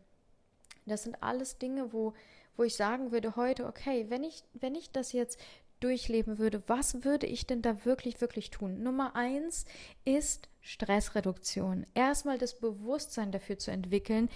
das 0.86 1.02
sind 1.02 1.22
alles 1.22 1.58
Dinge, 1.58 1.92
wo, 1.92 2.14
wo 2.56 2.62
ich 2.62 2.76
sagen 2.76 3.10
würde 3.10 3.36
heute, 3.36 3.66
okay, 3.66 4.06
wenn 4.08 4.22
ich, 4.22 4.44
wenn 4.54 4.74
ich 4.74 4.90
das 4.92 5.12
jetzt 5.12 5.40
durchleben 5.80 6.38
würde, 6.38 6.62
was 6.66 7.04
würde 7.04 7.26
ich 7.26 7.46
denn 7.46 7.62
da 7.62 7.84
wirklich, 7.84 8.20
wirklich 8.20 8.50
tun? 8.50 8.82
Nummer 8.82 9.16
eins 9.16 9.64
ist 10.04 10.48
Stressreduktion. 10.60 11.86
Erstmal 11.94 12.38
das 12.38 12.58
Bewusstsein 12.58 13.32
dafür 13.32 13.58
zu 13.58 13.70
entwickeln, 13.70 14.28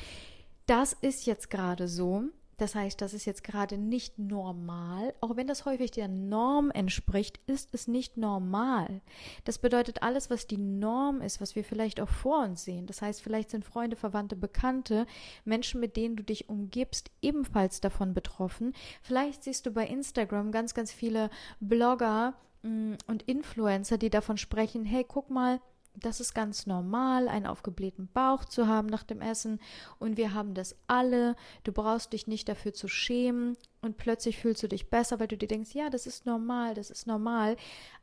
das 0.66 0.94
ist 0.94 1.26
jetzt 1.26 1.50
gerade 1.50 1.88
so, 1.88 2.24
das 2.56 2.74
heißt, 2.74 3.00
das 3.00 3.14
ist 3.14 3.24
jetzt 3.24 3.44
gerade 3.44 3.78
nicht 3.78 4.18
normal. 4.18 5.14
Auch 5.20 5.36
wenn 5.36 5.46
das 5.46 5.64
häufig 5.64 5.90
der 5.90 6.08
Norm 6.08 6.70
entspricht, 6.70 7.40
ist 7.46 7.74
es 7.74 7.88
nicht 7.88 8.16
normal. 8.16 9.00
Das 9.44 9.58
bedeutet, 9.58 10.02
alles, 10.02 10.30
was 10.30 10.46
die 10.46 10.58
Norm 10.58 11.20
ist, 11.20 11.40
was 11.40 11.56
wir 11.56 11.64
vielleicht 11.64 12.00
auch 12.00 12.08
vor 12.08 12.42
uns 12.44 12.64
sehen. 12.64 12.86
Das 12.86 13.02
heißt, 13.02 13.22
vielleicht 13.22 13.50
sind 13.50 13.64
Freunde, 13.64 13.96
Verwandte, 13.96 14.36
Bekannte, 14.36 15.06
Menschen, 15.44 15.80
mit 15.80 15.96
denen 15.96 16.16
du 16.16 16.22
dich 16.22 16.48
umgibst, 16.48 17.10
ebenfalls 17.22 17.80
davon 17.80 18.14
betroffen. 18.14 18.74
Vielleicht 19.02 19.44
siehst 19.44 19.66
du 19.66 19.70
bei 19.70 19.86
Instagram 19.86 20.52
ganz, 20.52 20.74
ganz 20.74 20.92
viele 20.92 21.30
Blogger 21.60 22.34
mm, 22.62 22.94
und 23.06 23.22
Influencer, 23.24 23.98
die 23.98 24.10
davon 24.10 24.36
sprechen, 24.36 24.84
hey, 24.84 25.04
guck 25.06 25.30
mal, 25.30 25.60
das 25.94 26.20
ist 26.20 26.34
ganz 26.34 26.66
normal, 26.66 27.28
einen 27.28 27.46
aufgeblähten 27.46 28.08
Bauch 28.12 28.44
zu 28.44 28.66
haben 28.66 28.88
nach 28.88 29.04
dem 29.04 29.20
Essen. 29.20 29.60
Und 29.98 30.16
wir 30.16 30.34
haben 30.34 30.54
das 30.54 30.76
alle. 30.86 31.36
Du 31.62 31.72
brauchst 31.72 32.12
dich 32.12 32.26
nicht 32.26 32.48
dafür 32.48 32.74
zu 32.74 32.88
schämen. 32.88 33.56
Und 33.80 33.96
plötzlich 33.96 34.38
fühlst 34.38 34.62
du 34.62 34.68
dich 34.68 34.90
besser, 34.90 35.20
weil 35.20 35.28
du 35.28 35.36
dir 35.36 35.48
denkst, 35.48 35.74
ja, 35.74 35.90
das 35.90 36.06
ist 36.06 36.26
normal, 36.26 36.74
das 36.74 36.90
ist 36.90 37.06
normal. 37.06 37.56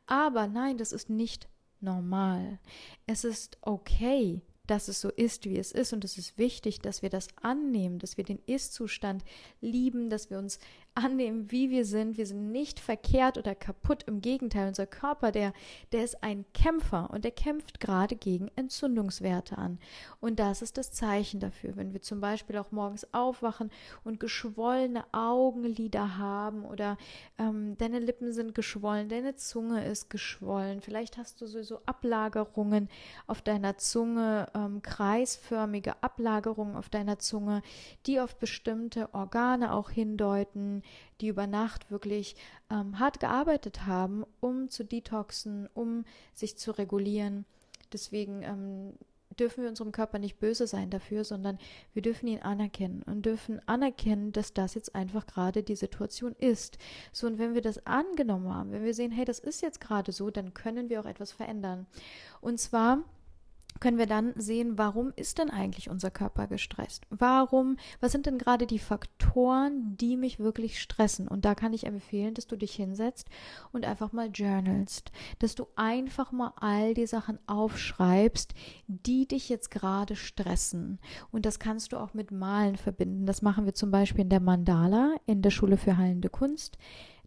Aber 0.06 0.46
nein, 0.46 0.78
das 0.78 0.92
ist 0.92 1.10
nicht 1.10 1.48
normal. 1.80 2.58
Es 3.06 3.24
ist 3.24 3.58
okay, 3.60 4.40
dass 4.66 4.88
es 4.88 5.00
so 5.00 5.10
ist, 5.10 5.44
wie 5.44 5.58
es 5.58 5.72
ist. 5.72 5.92
Und 5.92 6.04
es 6.04 6.16
ist 6.16 6.38
wichtig, 6.38 6.80
dass 6.80 7.02
wir 7.02 7.10
das 7.10 7.28
annehmen, 7.42 7.98
dass 7.98 8.16
wir 8.16 8.24
den 8.24 8.38
Ist-Zustand 8.46 9.24
lieben, 9.60 10.08
dass 10.08 10.30
wir 10.30 10.38
uns 10.38 10.58
annehmen, 10.94 11.50
wie 11.50 11.70
wir 11.70 11.84
sind. 11.84 12.18
Wir 12.18 12.26
sind 12.26 12.52
nicht 12.52 12.78
verkehrt 12.78 13.38
oder 13.38 13.54
kaputt. 13.54 14.02
Im 14.04 14.20
Gegenteil, 14.20 14.68
unser 14.68 14.86
Körper, 14.86 15.32
der, 15.32 15.52
der 15.92 16.04
ist 16.04 16.22
ein 16.22 16.44
Kämpfer 16.52 17.08
und 17.10 17.24
der 17.24 17.30
kämpft 17.30 17.80
gerade 17.80 18.14
gegen 18.14 18.50
Entzündungswerte 18.56 19.56
an. 19.56 19.78
Und 20.20 20.38
das 20.38 20.60
ist 20.60 20.76
das 20.76 20.92
Zeichen 20.92 21.40
dafür, 21.40 21.76
wenn 21.76 21.92
wir 21.94 22.02
zum 22.02 22.20
Beispiel 22.20 22.58
auch 22.58 22.72
morgens 22.72 23.06
aufwachen 23.14 23.70
und 24.04 24.20
geschwollene 24.20 25.04
Augenlider 25.12 26.18
haben 26.18 26.64
oder 26.64 26.98
ähm, 27.38 27.76
deine 27.78 27.98
Lippen 27.98 28.32
sind 28.32 28.54
geschwollen, 28.54 29.08
deine 29.08 29.34
Zunge 29.36 29.84
ist 29.84 30.10
geschwollen. 30.10 30.82
Vielleicht 30.82 31.16
hast 31.16 31.40
du 31.40 31.46
sowieso 31.46 31.80
Ablagerungen 31.86 32.88
auf 33.26 33.40
deiner 33.40 33.78
Zunge, 33.78 34.46
ähm, 34.54 34.82
kreisförmige 34.82 36.02
Ablagerungen 36.02 36.76
auf 36.76 36.90
deiner 36.90 37.18
Zunge, 37.18 37.62
die 38.06 38.20
auf 38.20 38.36
bestimmte 38.36 39.12
Organe 39.14 39.72
auch 39.72 39.90
hindeuten 39.90 40.81
die 41.20 41.28
über 41.28 41.46
Nacht 41.46 41.90
wirklich 41.90 42.36
ähm, 42.70 42.98
hart 42.98 43.20
gearbeitet 43.20 43.86
haben, 43.86 44.24
um 44.40 44.68
zu 44.68 44.84
detoxen, 44.84 45.68
um 45.74 46.04
sich 46.32 46.56
zu 46.56 46.72
regulieren. 46.72 47.44
Deswegen 47.92 48.42
ähm, 48.42 48.92
dürfen 49.38 49.62
wir 49.62 49.70
unserem 49.70 49.92
Körper 49.92 50.18
nicht 50.18 50.38
böse 50.38 50.66
sein 50.66 50.90
dafür, 50.90 51.24
sondern 51.24 51.58
wir 51.94 52.02
dürfen 52.02 52.26
ihn 52.26 52.40
anerkennen 52.40 53.02
und 53.02 53.26
dürfen 53.26 53.60
anerkennen, 53.66 54.32
dass 54.32 54.54
das 54.54 54.74
jetzt 54.74 54.94
einfach 54.94 55.26
gerade 55.26 55.62
die 55.62 55.76
Situation 55.76 56.34
ist. 56.38 56.78
So, 57.12 57.26
und 57.26 57.38
wenn 57.38 57.54
wir 57.54 57.62
das 57.62 57.86
angenommen 57.86 58.52
haben, 58.52 58.72
wenn 58.72 58.84
wir 58.84 58.94
sehen, 58.94 59.10
hey, 59.10 59.24
das 59.24 59.38
ist 59.38 59.62
jetzt 59.62 59.80
gerade 59.80 60.12
so, 60.12 60.30
dann 60.30 60.54
können 60.54 60.88
wir 60.88 61.00
auch 61.00 61.06
etwas 61.06 61.32
verändern. 61.32 61.86
Und 62.40 62.58
zwar 62.58 63.04
können 63.80 63.98
wir 63.98 64.06
dann 64.06 64.32
sehen, 64.36 64.78
warum 64.78 65.12
ist 65.16 65.38
denn 65.38 65.50
eigentlich 65.50 65.90
unser 65.90 66.10
Körper 66.10 66.46
gestresst? 66.46 67.04
Warum, 67.10 67.76
was 68.00 68.12
sind 68.12 68.26
denn 68.26 68.38
gerade 68.38 68.66
die 68.66 68.78
Faktoren, 68.78 69.96
die 69.96 70.16
mich 70.16 70.38
wirklich 70.38 70.80
stressen? 70.80 71.28
Und 71.28 71.44
da 71.44 71.54
kann 71.54 71.72
ich 71.72 71.86
empfehlen, 71.86 72.34
dass 72.34 72.46
du 72.46 72.56
dich 72.56 72.74
hinsetzt 72.74 73.28
und 73.72 73.84
einfach 73.84 74.12
mal 74.12 74.28
journalst, 74.28 75.10
dass 75.38 75.54
du 75.54 75.66
einfach 75.76 76.32
mal 76.32 76.52
all 76.56 76.94
die 76.94 77.06
Sachen 77.06 77.38
aufschreibst, 77.46 78.54
die 78.86 79.26
dich 79.26 79.48
jetzt 79.48 79.70
gerade 79.70 80.16
stressen. 80.16 80.98
Und 81.30 81.46
das 81.46 81.58
kannst 81.58 81.92
du 81.92 81.96
auch 81.96 82.14
mit 82.14 82.30
Malen 82.30 82.76
verbinden. 82.76 83.26
Das 83.26 83.42
machen 83.42 83.64
wir 83.64 83.74
zum 83.74 83.90
Beispiel 83.90 84.22
in 84.22 84.30
der 84.30 84.40
Mandala 84.40 85.14
in 85.26 85.42
der 85.42 85.50
Schule 85.50 85.76
für 85.76 85.96
Heilende 85.96 86.28
Kunst 86.28 86.78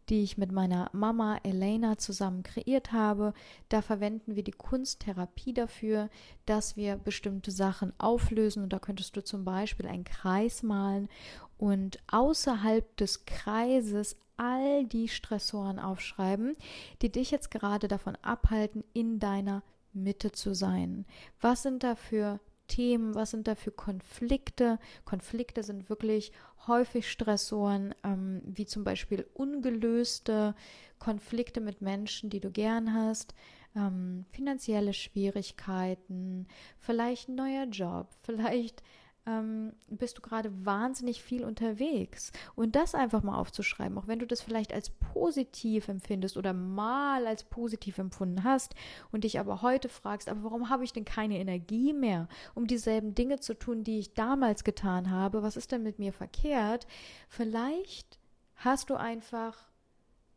die 0.10 0.24
ich 0.24 0.38
mit 0.38 0.52
meiner 0.52 0.90
Mama 0.94 1.38
Elena 1.44 1.98
zusammen 1.98 2.44
kreiert 2.44 2.92
habe. 2.92 3.34
Da 3.70 3.82
verwenden 3.82 4.36
wir 4.36 4.44
die 4.44 4.52
Kunsttherapie 4.52 5.54
dafür, 5.54 6.10
dass 6.46 6.76
wir 6.76 6.98
bestimmte 6.98 7.52
Sachen 7.52 7.94
auflösen. 7.98 8.64
Und 8.64 8.74
da 8.74 8.80
könntest 8.80 9.16
du 9.18 9.24
zum 9.24 9.46
Beispiel 9.46 9.88
einen 9.88 10.04
Kreis 10.04 10.64
malen 10.64 11.10
und 11.58 12.00
außerhalb 12.08 12.96
des 12.98 13.26
Kreises 13.26 14.18
all 14.38 14.86
die 14.86 15.08
Stressoren 15.08 15.80
aufschreiben, 15.80 16.56
die 17.02 17.12
dich 17.12 17.32
jetzt 17.32 17.52
gerade 17.52 17.88
davon 17.88 18.18
abhalten, 18.22 18.84
in 18.94 19.20
deiner 19.20 19.64
Mitte 19.94 20.32
zu 20.32 20.54
sein. 20.54 21.06
Was 21.40 21.64
sind 21.64 21.84
da 21.84 21.96
für 21.96 22.40
Themen, 22.68 23.16
was 23.16 23.32
sind 23.32 23.48
da 23.48 23.56
für 23.56 23.72
Konflikte? 23.72 24.80
Konflikte 25.04 25.64
sind 25.64 25.90
wirklich 25.90 26.32
häufig 26.68 27.10
Stressoren, 27.10 27.94
ähm, 28.04 28.42
wie 28.46 28.66
zum 28.66 28.84
Beispiel 28.84 29.26
ungelöste 29.34 30.56
Konflikte 31.00 31.62
mit 31.62 31.82
Menschen, 31.82 32.30
die 32.30 32.40
du 32.40 32.52
gern 32.52 32.94
hast, 32.94 33.34
ähm, 33.76 34.26
finanzielle 34.32 34.94
Schwierigkeiten, 34.94 36.48
vielleicht 36.80 37.30
ein 37.30 37.36
neuer 37.36 37.66
Job, 37.66 38.08
vielleicht 38.24 38.82
ähm, 39.28 39.74
bist 39.90 40.18
du 40.18 40.22
gerade 40.22 40.52
wahnsinnig 40.66 41.22
viel 41.22 41.44
unterwegs. 41.44 42.32
Und 42.56 42.76
das 42.76 42.96
einfach 42.96 43.24
mal 43.24 43.38
aufzuschreiben, 43.38 43.98
auch 43.98 44.08
wenn 44.08 44.20
du 44.20 44.28
das 44.28 44.42
vielleicht 44.42 44.74
als 44.74 44.90
positiv 44.90 45.88
empfindest 45.88 46.38
oder 46.38 46.54
mal 46.54 47.26
als 47.26 47.44
positiv 47.44 47.98
empfunden 47.98 48.44
hast 48.44 48.76
und 49.12 49.24
dich 49.24 49.40
aber 49.40 49.62
heute 49.62 49.90
fragst, 49.90 50.30
aber 50.30 50.44
warum 50.44 50.70
habe 50.70 50.84
ich 50.84 50.94
denn 50.94 51.06
keine 51.06 51.40
Energie 51.40 51.94
mehr, 51.94 52.28
um 52.54 52.68
dieselben 52.68 53.16
Dinge 53.16 53.40
zu 53.40 53.54
tun, 53.54 53.84
die 53.84 54.00
ich 54.00 54.14
damals 54.14 54.64
getan 54.64 55.10
habe? 55.10 55.44
Was 55.44 55.58
ist 55.58 55.72
denn 55.72 55.84
mit 55.84 56.00
mir 56.00 56.14
verkehrt? 56.14 56.88
Vielleicht 57.30 58.20
hast 58.56 58.90
du 58.90 58.96
einfach 58.96 59.58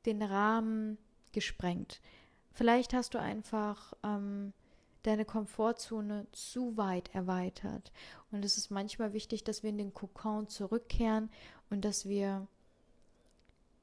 den 0.07 0.22
Rahmen 0.22 0.98
gesprengt. 1.33 2.01
Vielleicht 2.53 2.92
hast 2.92 3.14
du 3.14 3.20
einfach 3.20 3.92
ähm, 4.03 4.53
deine 5.03 5.25
Komfortzone 5.25 6.27
zu 6.33 6.77
weit 6.77 7.15
erweitert. 7.15 7.93
Und 8.31 8.45
es 8.45 8.59
ist 8.59 8.71
manchmal 8.71 9.13
wichtig, 9.13 9.45
dass 9.45 9.63
wir 9.63 9.71
in 9.71 9.79
den 9.79 9.95
Kokon 9.95 10.49
zurückkehren 10.49 11.31
und 11.71 11.85
dass 11.85 12.09
wir 12.09 12.47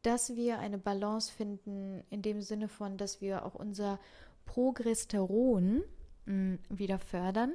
dass 0.01 0.35
wir 0.35 0.59
eine 0.59 0.77
Balance 0.77 1.33
finden 1.33 2.03
in 2.11 2.21
dem 2.21 2.39
Sinne 2.39 2.67
von, 2.67 2.95
dass 2.95 3.21
wir 3.21 3.43
auch 3.43 3.55
unser 3.55 3.99
Progesteron 4.45 5.83
mh, 6.25 6.33
mm, 6.33 6.59
wieder 6.69 6.99
fördern. 6.99 7.53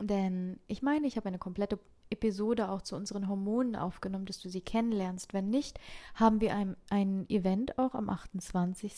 Denn 0.00 0.58
ich 0.66 0.80
meine, 0.80 1.06
ich 1.06 1.16
habe 1.16 1.28
eine 1.28 1.38
komplette 1.38 1.78
Episode 2.10 2.70
auch 2.70 2.82
zu 2.82 2.96
unseren 2.96 3.28
Hormonen 3.28 3.76
aufgenommen, 3.76 4.24
dass 4.24 4.40
du 4.40 4.48
sie 4.48 4.62
kennenlernst. 4.62 5.34
Wenn 5.34 5.50
nicht, 5.50 5.78
haben 6.14 6.40
wir 6.40 6.54
ein, 6.54 6.76
ein 6.88 7.28
Event 7.28 7.78
auch 7.78 7.94
am 7.94 8.08
28. 8.08 8.94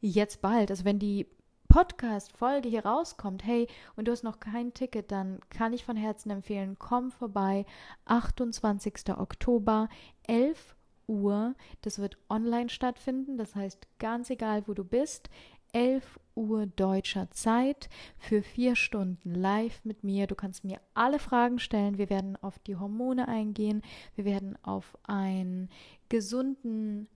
Jetzt 0.00 0.40
bald. 0.40 0.70
Also 0.70 0.84
wenn 0.86 0.98
die 0.98 1.26
Podcast-Folge 1.74 2.68
hier 2.68 2.86
rauskommt, 2.86 3.44
hey, 3.44 3.66
und 3.96 4.06
du 4.06 4.12
hast 4.12 4.22
noch 4.22 4.38
kein 4.38 4.74
Ticket, 4.74 5.10
dann 5.10 5.40
kann 5.50 5.72
ich 5.72 5.84
von 5.84 5.96
Herzen 5.96 6.30
empfehlen, 6.30 6.76
komm 6.78 7.10
vorbei. 7.10 7.66
28. 8.04 9.10
Oktober, 9.18 9.88
11 10.28 10.76
Uhr. 11.08 11.56
Das 11.82 11.98
wird 11.98 12.16
online 12.30 12.68
stattfinden. 12.68 13.38
Das 13.38 13.56
heißt, 13.56 13.88
ganz 13.98 14.30
egal, 14.30 14.68
wo 14.68 14.74
du 14.74 14.84
bist, 14.84 15.30
11 15.72 16.20
Uhr 16.36 16.66
deutscher 16.66 17.28
Zeit 17.32 17.88
für 18.18 18.44
vier 18.44 18.76
Stunden 18.76 19.34
live 19.34 19.84
mit 19.84 20.04
mir. 20.04 20.28
Du 20.28 20.36
kannst 20.36 20.62
mir 20.62 20.80
alle 20.94 21.18
Fragen 21.18 21.58
stellen. 21.58 21.98
Wir 21.98 22.08
werden 22.08 22.36
auf 22.40 22.60
die 22.60 22.76
Hormone 22.76 23.26
eingehen. 23.26 23.82
Wir 24.14 24.24
werden 24.26 24.56
auf 24.62 24.96
einen 25.02 25.68
gesunden, 26.08 27.08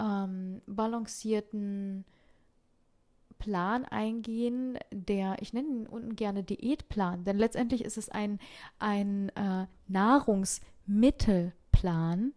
ähm, 0.00 0.62
balancierten, 0.64 2.06
Plan 3.38 3.84
eingehen, 3.84 4.78
der, 4.92 5.36
ich 5.40 5.52
nenne 5.52 5.68
ihn 5.68 5.86
unten 5.86 6.16
gerne 6.16 6.42
Diätplan, 6.42 7.24
denn 7.24 7.38
letztendlich 7.38 7.84
ist 7.84 7.98
es 7.98 8.08
ein, 8.08 8.38
ein 8.78 9.28
äh, 9.30 9.66
Nahrungsmittelplan, 9.86 12.32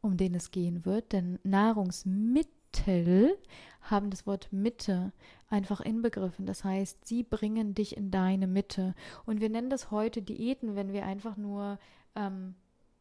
um 0.00 0.16
den 0.16 0.34
es 0.34 0.50
gehen 0.50 0.84
wird, 0.84 1.12
denn 1.12 1.38
Nahrungsmittel 1.42 3.38
haben 3.80 4.10
das 4.10 4.26
Wort 4.26 4.52
Mitte 4.52 5.12
einfach 5.48 5.80
inbegriffen. 5.80 6.46
Das 6.46 6.64
heißt, 6.64 7.04
sie 7.04 7.22
bringen 7.22 7.74
dich 7.74 7.96
in 7.96 8.10
deine 8.10 8.46
Mitte. 8.46 8.94
Und 9.24 9.40
wir 9.40 9.48
nennen 9.48 9.70
das 9.70 9.90
heute 9.90 10.22
Diäten, 10.22 10.74
wenn 10.74 10.92
wir 10.92 11.06
einfach 11.06 11.36
nur 11.36 11.78
ähm, 12.14 12.54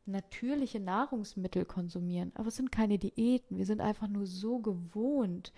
natürliche 0.06 0.80
Nahrungsmittel 0.80 1.66
konsumieren. 1.66 2.32
Aber 2.36 2.48
es 2.48 2.56
sind 2.56 2.72
keine 2.72 3.00
Diäten. 3.00 3.58
Wir 3.58 3.66
sind 3.66 3.82
einfach 3.82 4.08
nur 4.08 4.26
so 4.26 4.60
gewohnt, 4.60 5.52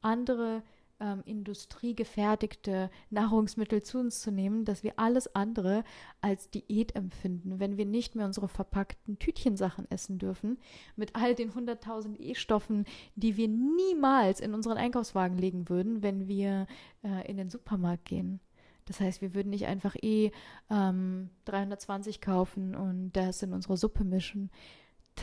andere 0.00 0.62
ähm, 1.02 1.22
industriegefertigte 1.24 2.90
Nahrungsmittel 3.10 3.82
zu 3.82 3.98
uns 3.98 4.20
zu 4.20 4.30
nehmen, 4.30 4.64
dass 4.64 4.84
wir 4.84 4.98
alles 4.98 5.34
andere 5.34 5.82
als 6.20 6.48
Diät 6.48 6.94
empfinden, 6.94 7.58
wenn 7.58 7.76
wir 7.76 7.84
nicht 7.86 8.14
mehr 8.14 8.24
unsere 8.24 8.48
verpackten 8.48 9.18
Tütchensachen 9.18 9.90
essen 9.90 10.18
dürfen, 10.18 10.58
mit 10.94 11.16
all 11.16 11.34
den 11.34 11.50
100.000 11.50 12.18
E-Stoffen, 12.20 12.84
die 13.16 13.36
wir 13.36 13.48
niemals 13.48 14.40
in 14.40 14.54
unseren 14.54 14.78
Einkaufswagen 14.78 15.36
legen 15.36 15.68
würden, 15.68 16.02
wenn 16.02 16.28
wir 16.28 16.66
äh, 17.02 17.28
in 17.28 17.36
den 17.36 17.50
Supermarkt 17.50 18.04
gehen. 18.04 18.40
Das 18.84 19.00
heißt, 19.00 19.20
wir 19.20 19.34
würden 19.34 19.50
nicht 19.50 19.66
einfach 19.66 19.96
eh 20.00 20.30
ähm, 20.70 21.30
320 21.44 22.20
kaufen 22.20 22.74
und 22.74 23.12
das 23.12 23.42
in 23.42 23.52
unsere 23.52 23.76
Suppe 23.76 24.04
mischen. 24.04 24.50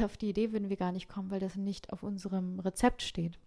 Auf 0.02 0.18
die 0.18 0.30
Idee 0.30 0.52
würden 0.52 0.70
wir 0.70 0.78
gar 0.78 0.92
nicht 0.92 1.10
kommen, 1.10 1.32
weil 1.32 1.40
das 1.40 1.56
nicht 1.56 1.92
auf 1.92 2.04
unserem 2.04 2.60
Rezept 2.60 3.02
steht. 3.02 3.40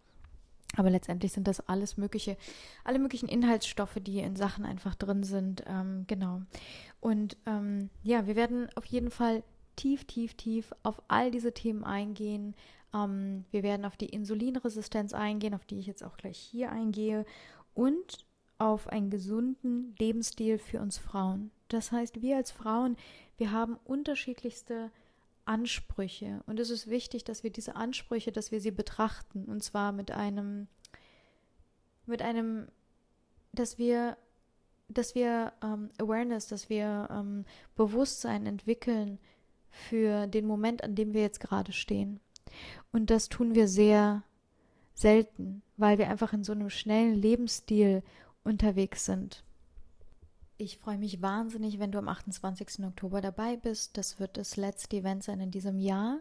Aber 0.76 0.90
letztendlich 0.90 1.32
sind 1.32 1.48
das 1.48 1.66
alles 1.68 1.96
mögliche, 1.96 2.36
alle 2.84 2.98
möglichen 2.98 3.28
Inhaltsstoffe, 3.28 3.98
die 4.00 4.20
in 4.20 4.36
Sachen 4.36 4.64
einfach 4.64 4.94
drin 4.94 5.22
sind. 5.22 5.64
Ähm, 5.66 6.04
genau. 6.06 6.42
Und 7.00 7.36
ähm, 7.46 7.90
ja, 8.02 8.26
wir 8.26 8.36
werden 8.36 8.68
auf 8.74 8.86
jeden 8.86 9.10
Fall 9.10 9.42
tief, 9.76 10.04
tief, 10.04 10.34
tief 10.34 10.72
auf 10.82 11.02
all 11.08 11.30
diese 11.30 11.52
Themen 11.52 11.84
eingehen. 11.84 12.54
Ähm, 12.94 13.44
wir 13.50 13.62
werden 13.62 13.84
auf 13.84 13.96
die 13.96 14.08
Insulinresistenz 14.08 15.12
eingehen, 15.12 15.54
auf 15.54 15.64
die 15.64 15.78
ich 15.78 15.86
jetzt 15.86 16.04
auch 16.04 16.16
gleich 16.16 16.38
hier 16.38 16.70
eingehe. 16.70 17.26
Und 17.74 18.24
auf 18.58 18.88
einen 18.88 19.10
gesunden 19.10 19.94
Lebensstil 19.98 20.58
für 20.58 20.80
uns 20.80 20.96
Frauen. 20.96 21.50
Das 21.68 21.90
heißt, 21.90 22.22
wir 22.22 22.36
als 22.36 22.52
Frauen, 22.52 22.96
wir 23.36 23.50
haben 23.50 23.76
unterschiedlichste 23.84 24.90
Ansprüche 25.44 26.42
und 26.46 26.60
es 26.60 26.70
ist 26.70 26.88
wichtig, 26.88 27.24
dass 27.24 27.42
wir 27.42 27.50
diese 27.50 27.76
Ansprüche, 27.76 28.32
dass 28.32 28.52
wir 28.52 28.60
sie 28.60 28.70
betrachten 28.70 29.44
und 29.44 29.62
zwar 29.62 29.92
mit 29.92 30.10
einem 30.10 30.68
mit 32.06 32.22
einem 32.22 32.68
dass 33.52 33.78
wir 33.78 34.16
dass 34.88 35.14
wir 35.14 35.52
ähm, 35.62 35.90
Awareness, 35.98 36.48
dass 36.48 36.68
wir 36.68 37.08
ähm, 37.10 37.44
Bewusstsein 37.76 38.46
entwickeln 38.46 39.18
für 39.70 40.26
den 40.26 40.46
Moment, 40.46 40.84
an 40.84 40.94
dem 40.94 41.14
wir 41.14 41.22
jetzt 41.22 41.40
gerade 41.40 41.72
stehen. 41.72 42.20
Und 42.92 43.10
das 43.10 43.28
tun 43.28 43.54
wir 43.54 43.68
sehr 43.68 44.22
selten, 44.94 45.62
weil 45.76 45.98
wir 45.98 46.10
einfach 46.10 46.32
in 46.32 46.44
so 46.44 46.52
einem 46.52 46.68
schnellen 46.68 47.14
Lebensstil 47.14 48.02
unterwegs 48.44 49.06
sind. 49.06 49.44
Ich 50.62 50.78
freue 50.78 50.96
mich 50.96 51.20
wahnsinnig, 51.20 51.80
wenn 51.80 51.90
du 51.90 51.98
am 51.98 52.06
28. 52.06 52.84
Oktober 52.84 53.20
dabei 53.20 53.56
bist. 53.56 53.98
Das 53.98 54.20
wird 54.20 54.36
das 54.36 54.56
letzte 54.56 54.98
Event 54.98 55.24
sein 55.24 55.40
in 55.40 55.50
diesem 55.50 55.80
Jahr. 55.80 56.20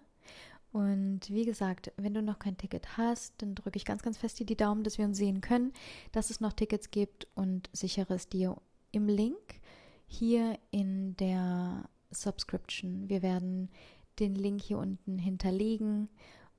Und 0.71 1.29
wie 1.29 1.45
gesagt, 1.45 1.91
wenn 1.97 2.15
du 2.15 2.23
noch 2.23 2.39
kein 2.39 2.57
Ticket 2.57 2.97
hast, 2.97 3.39
dann 3.39 3.53
drücke 3.53 3.77
ich 3.77 3.85
ganz, 3.85 4.01
ganz 4.01 4.17
fest 4.17 4.39
dir 4.39 4.47
die 4.47 4.57
Daumen, 4.57 4.83
dass 4.83 4.97
wir 4.97 5.05
uns 5.05 5.17
sehen 5.19 5.41
können, 5.41 5.73
dass 6.11 6.31
es 6.31 6.41
noch 6.41 6.53
Tickets 6.53 6.89
gibt 6.89 7.27
und 7.35 7.69
sichere 7.71 8.15
es 8.15 8.29
dir 8.29 8.57
im 8.91 9.07
Link 9.07 9.61
hier 10.07 10.57
in 10.71 11.15
der 11.17 11.87
Subscription. 12.09 13.09
Wir 13.09 13.21
werden 13.21 13.69
den 14.17 14.33
Link 14.33 14.63
hier 14.63 14.79
unten 14.79 15.19
hinterlegen. 15.19 16.09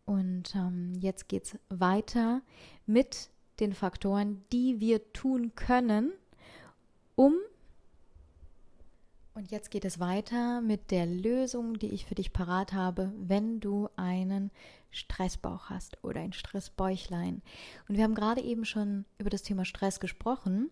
Und 0.05 0.55
ähm, 0.55 0.93
jetzt 1.01 1.33
es 1.33 1.59
weiter 1.69 2.43
mit 2.87 3.31
den 3.59 3.73
Faktoren, 3.73 4.45
die 4.53 4.79
wir 4.79 5.13
tun 5.13 5.57
können, 5.57 6.13
um 7.17 7.35
und 9.35 9.51
jetzt 9.51 9.71
geht 9.71 9.85
es 9.85 10.01
weiter 10.01 10.61
mit 10.61 10.91
der 10.91 11.07
Lösung, 11.07 11.79
die 11.79 11.91
ich 11.91 12.05
für 12.07 12.15
dich 12.15 12.33
parat 12.33 12.73
habe, 12.73 13.13
wenn 13.17 13.61
du 13.61 13.89
einen 13.97 14.51
Stressbauch 14.93 15.71
hast 15.71 16.03
oder 16.05 16.21
ein 16.21 16.33
Stressbäuchlein. 16.33 17.43
Und 17.89 17.97
wir 17.97 18.05
haben 18.05 18.15
gerade 18.15 18.43
eben 18.43 18.65
schon 18.65 19.05
über 19.19 19.31
das 19.31 19.43
Thema 19.43 19.65
Stress 19.65 19.99
gesprochen. 19.99 20.71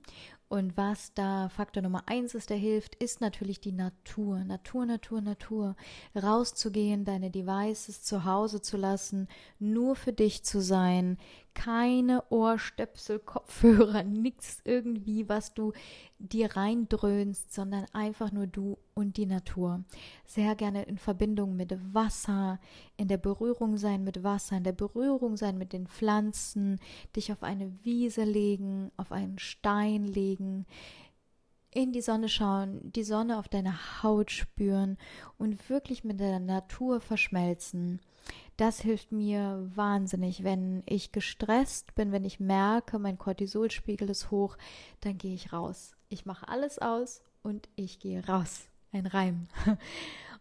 Und 0.48 0.76
was 0.76 1.14
da 1.14 1.48
Faktor 1.48 1.82
Nummer 1.82 2.02
eins 2.06 2.34
ist, 2.34 2.50
der 2.50 2.56
hilft, 2.56 2.96
ist 2.96 3.20
natürlich 3.20 3.60
die 3.60 3.70
Natur. 3.70 4.42
Natur, 4.44 4.84
Natur, 4.84 5.20
Natur. 5.20 5.76
Rauszugehen, 6.20 7.04
deine 7.04 7.30
Devices 7.30 8.02
zu 8.02 8.24
Hause 8.24 8.60
zu 8.60 8.76
lassen, 8.76 9.28
nur 9.60 9.94
für 9.94 10.12
dich 10.12 10.42
zu 10.42 10.60
sein. 10.60 11.18
Keine 11.54 12.24
Ohrstöpsel, 12.30 13.18
Kopfhörer, 13.24 14.02
nichts 14.02 14.60
irgendwie, 14.64 15.28
was 15.28 15.54
du 15.54 15.72
dir 16.18 16.56
reindröhnst, 16.56 17.54
sondern 17.54 17.86
einfach 17.92 18.32
nur 18.32 18.48
du 18.48 18.76
und 19.00 19.16
die 19.16 19.26
Natur. 19.26 19.82
Sehr 20.24 20.54
gerne 20.54 20.82
in 20.84 20.98
Verbindung 20.98 21.56
mit 21.56 21.76
Wasser, 21.92 22.60
in 22.96 23.08
der 23.08 23.16
Berührung 23.16 23.76
sein 23.76 24.04
mit 24.04 24.22
Wasser, 24.22 24.58
in 24.58 24.64
der 24.64 24.72
Berührung 24.72 25.36
sein 25.36 25.58
mit 25.58 25.72
den 25.72 25.86
Pflanzen, 25.86 26.78
dich 27.16 27.32
auf 27.32 27.42
eine 27.42 27.72
Wiese 27.82 28.24
legen, 28.24 28.92
auf 28.96 29.10
einen 29.10 29.38
Stein 29.38 30.04
legen, 30.04 30.66
in 31.72 31.92
die 31.92 32.02
Sonne 32.02 32.28
schauen, 32.28 32.92
die 32.92 33.04
Sonne 33.04 33.38
auf 33.38 33.48
deine 33.48 34.02
Haut 34.02 34.30
spüren 34.30 34.98
und 35.38 35.70
wirklich 35.70 36.04
mit 36.04 36.20
der 36.20 36.40
Natur 36.40 37.00
verschmelzen. 37.00 38.00
Das 38.56 38.80
hilft 38.80 39.12
mir 39.12 39.70
wahnsinnig. 39.74 40.44
Wenn 40.44 40.82
ich 40.86 41.12
gestresst 41.12 41.94
bin, 41.94 42.12
wenn 42.12 42.24
ich 42.24 42.40
merke, 42.40 42.98
mein 42.98 43.18
Cortisolspiegel 43.18 44.10
ist 44.10 44.30
hoch, 44.30 44.58
dann 45.00 45.16
gehe 45.16 45.34
ich 45.34 45.52
raus. 45.52 45.96
Ich 46.08 46.26
mache 46.26 46.48
alles 46.48 46.78
aus 46.78 47.22
und 47.42 47.68
ich 47.76 48.00
gehe 48.00 48.26
raus. 48.26 48.69
Ein 48.92 49.06
Reim. 49.06 49.46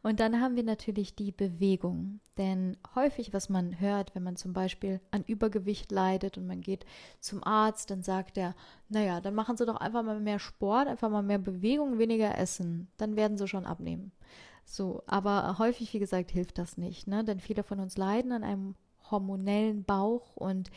Und 0.02 0.22
dann 0.22 0.40
haben 0.40 0.56
wir 0.56 0.64
natürlich 0.64 1.16
die 1.16 1.32
Bewegung. 1.32 2.22
Denn 2.38 2.78
häufig, 2.96 3.34
was 3.34 3.50
man 3.50 3.82
hört, 3.82 4.16
wenn 4.16 4.24
man 4.24 4.38
zum 4.38 4.54
Beispiel 4.54 5.02
an 5.12 5.24
Übergewicht 5.26 5.92
leidet 5.92 6.38
und 6.38 6.48
man 6.48 6.62
geht 6.62 6.86
zum 7.20 7.44
Arzt, 7.44 7.92
dann 7.92 8.02
sagt 8.02 8.38
er, 8.38 8.56
naja, 8.88 9.20
dann 9.20 9.36
machen 9.36 9.58
Sie 9.58 9.66
doch 9.66 9.76
einfach 9.76 10.04
mal 10.04 10.22
mehr 10.22 10.40
Sport, 10.40 10.88
einfach 10.88 11.10
mal 11.10 11.22
mehr 11.22 11.38
Bewegung, 11.38 11.98
weniger 11.98 12.38
Essen. 12.38 12.88
Dann 12.96 13.18
werden 13.18 13.38
Sie 13.38 13.48
schon 13.48 13.66
abnehmen. 13.66 14.14
So, 14.64 15.04
aber 15.06 15.58
häufig, 15.60 15.94
wie 15.94 16.00
gesagt, 16.00 16.32
hilft 16.32 16.60
das 16.60 16.78
nicht, 16.78 17.08
ne? 17.08 17.26
Denn 17.26 17.40
viele 17.42 17.64
von 17.64 17.80
uns 17.80 17.98
leiden 17.98 18.32
an 18.32 18.44
einem 18.44 18.76
hormonellen 19.12 19.84
Bauch 19.84 20.36
und 20.36 20.70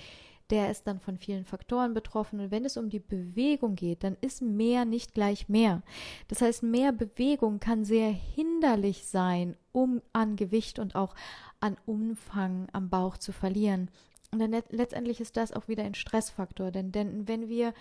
der 0.52 0.70
ist 0.70 0.86
dann 0.86 1.00
von 1.00 1.16
vielen 1.16 1.46
Faktoren 1.46 1.94
betroffen. 1.94 2.38
Und 2.38 2.50
wenn 2.50 2.66
es 2.66 2.76
um 2.76 2.90
die 2.90 3.00
Bewegung 3.00 3.74
geht, 3.74 4.04
dann 4.04 4.18
ist 4.20 4.42
mehr 4.42 4.84
nicht 4.84 5.14
gleich 5.14 5.48
mehr. 5.48 5.82
Das 6.28 6.42
heißt, 6.42 6.62
mehr 6.62 6.92
Bewegung 6.92 7.58
kann 7.58 7.86
sehr 7.86 8.10
hinderlich 8.10 9.06
sein, 9.06 9.56
um 9.72 10.02
an 10.12 10.36
Gewicht 10.36 10.78
und 10.78 10.94
auch 10.94 11.14
an 11.60 11.78
Umfang 11.86 12.68
am 12.72 12.90
Bauch 12.90 13.16
zu 13.16 13.32
verlieren. 13.32 13.90
Und 14.30 14.40
dann 14.40 14.50
letztendlich 14.68 15.22
ist 15.22 15.38
das 15.38 15.54
auch 15.54 15.68
wieder 15.68 15.84
ein 15.84 15.94
Stressfaktor, 15.94 16.70
denn, 16.70 16.92
denn 16.92 17.26
wenn 17.26 17.48
wir 17.48 17.72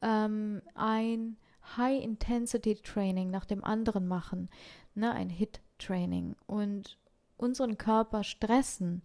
ähm, 0.00 0.62
ein 0.76 1.36
High-Intensity-Training 1.76 3.28
nach 3.30 3.44
dem 3.44 3.64
anderen 3.64 4.06
machen, 4.06 4.50
ne, 4.94 5.12
ein 5.12 5.30
HIT-Training 5.30 6.36
und 6.46 6.96
unseren 7.36 7.76
Körper 7.76 8.22
stressen 8.22 9.02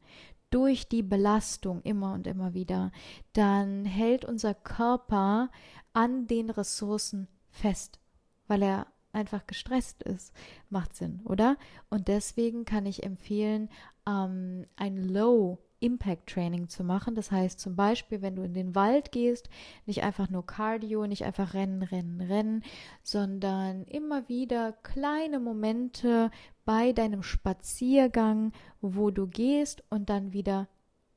durch 0.55 0.87
die 0.87 1.03
Belastung 1.03 1.81
immer 1.81 2.13
und 2.13 2.27
immer 2.27 2.53
wieder, 2.53 2.93
dann 3.33 3.83
hält 3.83 4.23
unser 4.23 4.53
Körper 4.53 5.51
an 5.91 6.27
den 6.27 6.49
Ressourcen 6.49 7.27
fest, 7.49 7.99
weil 8.47 8.63
er 8.63 8.87
einfach 9.11 9.47
gestresst 9.47 10.01
ist. 10.03 10.33
Macht 10.69 10.95
Sinn, 10.95 11.19
oder? 11.25 11.57
Und 11.89 12.07
deswegen 12.07 12.63
kann 12.63 12.85
ich 12.85 13.03
empfehlen, 13.03 13.67
ähm, 14.07 14.65
ein 14.77 14.95
Low 14.95 15.59
Impact 15.79 16.27
Training 16.29 16.69
zu 16.69 16.83
machen. 16.83 17.15
Das 17.15 17.31
heißt 17.31 17.59
zum 17.59 17.75
Beispiel, 17.75 18.21
wenn 18.21 18.35
du 18.35 18.43
in 18.43 18.53
den 18.53 18.75
Wald 18.75 19.11
gehst, 19.11 19.49
nicht 19.85 20.03
einfach 20.03 20.29
nur 20.29 20.45
Cardio, 20.45 21.07
nicht 21.07 21.25
einfach 21.25 21.53
rennen, 21.53 21.83
rennen, 21.83 22.21
rennen, 22.21 22.63
sondern 23.03 23.83
immer 23.83 24.27
wieder 24.29 24.71
kleine 24.71 25.39
Momente 25.39 26.31
bei 26.65 26.93
deinem 26.93 27.23
Spaziergang, 27.23 28.51
wo 28.81 29.11
du 29.11 29.27
gehst 29.27 29.83
und 29.89 30.09
dann 30.09 30.33
wieder 30.33 30.67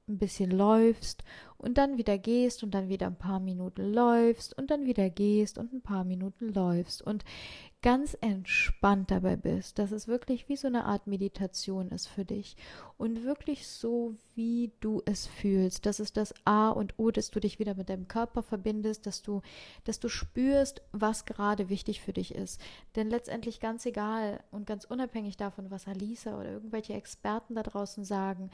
ein 0.08 0.18
bisschen 0.18 0.50
läufst 0.50 1.22
und 1.58 1.78
dann 1.78 1.98
wieder 1.98 2.18
gehst 2.18 2.62
und 2.62 2.72
dann 2.72 2.88
wieder 2.88 3.06
ein 3.06 3.18
paar 3.18 3.40
Minuten 3.40 3.92
läufst 3.92 4.56
und 4.56 4.70
dann 4.70 4.86
wieder 4.86 5.10
gehst 5.10 5.58
und 5.58 5.72
ein 5.72 5.82
paar 5.82 6.04
Minuten 6.04 6.52
läufst 6.52 7.02
und 7.02 7.24
ganz 7.82 8.16
entspannt 8.20 9.10
dabei 9.10 9.36
bist, 9.36 9.78
dass 9.78 9.92
es 9.92 10.08
wirklich 10.08 10.48
wie 10.48 10.56
so 10.56 10.66
eine 10.66 10.84
Art 10.84 11.06
Meditation 11.06 11.90
ist 11.90 12.06
für 12.06 12.24
dich 12.24 12.56
und 12.98 13.24
wirklich 13.24 13.68
so, 13.68 14.16
wie 14.34 14.72
du 14.80 15.02
es 15.06 15.26
fühlst. 15.26 15.86
Das 15.86 16.00
ist 16.00 16.16
das 16.16 16.34
A 16.44 16.70
und 16.70 16.98
O, 16.98 17.10
dass 17.12 17.30
du 17.30 17.38
dich 17.38 17.60
wieder 17.60 17.74
mit 17.74 17.88
deinem 17.88 18.08
Körper 18.08 18.42
verbindest, 18.42 19.06
dass 19.06 19.22
du, 19.22 19.40
dass 19.84 20.00
du 20.00 20.08
spürst, 20.08 20.82
was 20.92 21.24
gerade 21.24 21.68
wichtig 21.68 22.00
für 22.00 22.12
dich 22.12 22.34
ist. 22.34 22.60
Denn 22.96 23.08
letztendlich 23.08 23.60
ganz 23.60 23.86
egal 23.86 24.40
und 24.50 24.66
ganz 24.66 24.84
unabhängig 24.84 25.36
davon, 25.36 25.70
was 25.70 25.86
Alisa 25.86 26.38
oder 26.38 26.50
irgendwelche 26.50 26.94
Experten 26.94 27.54
da 27.54 27.62
draußen 27.62 28.04
sagen, 28.04 28.50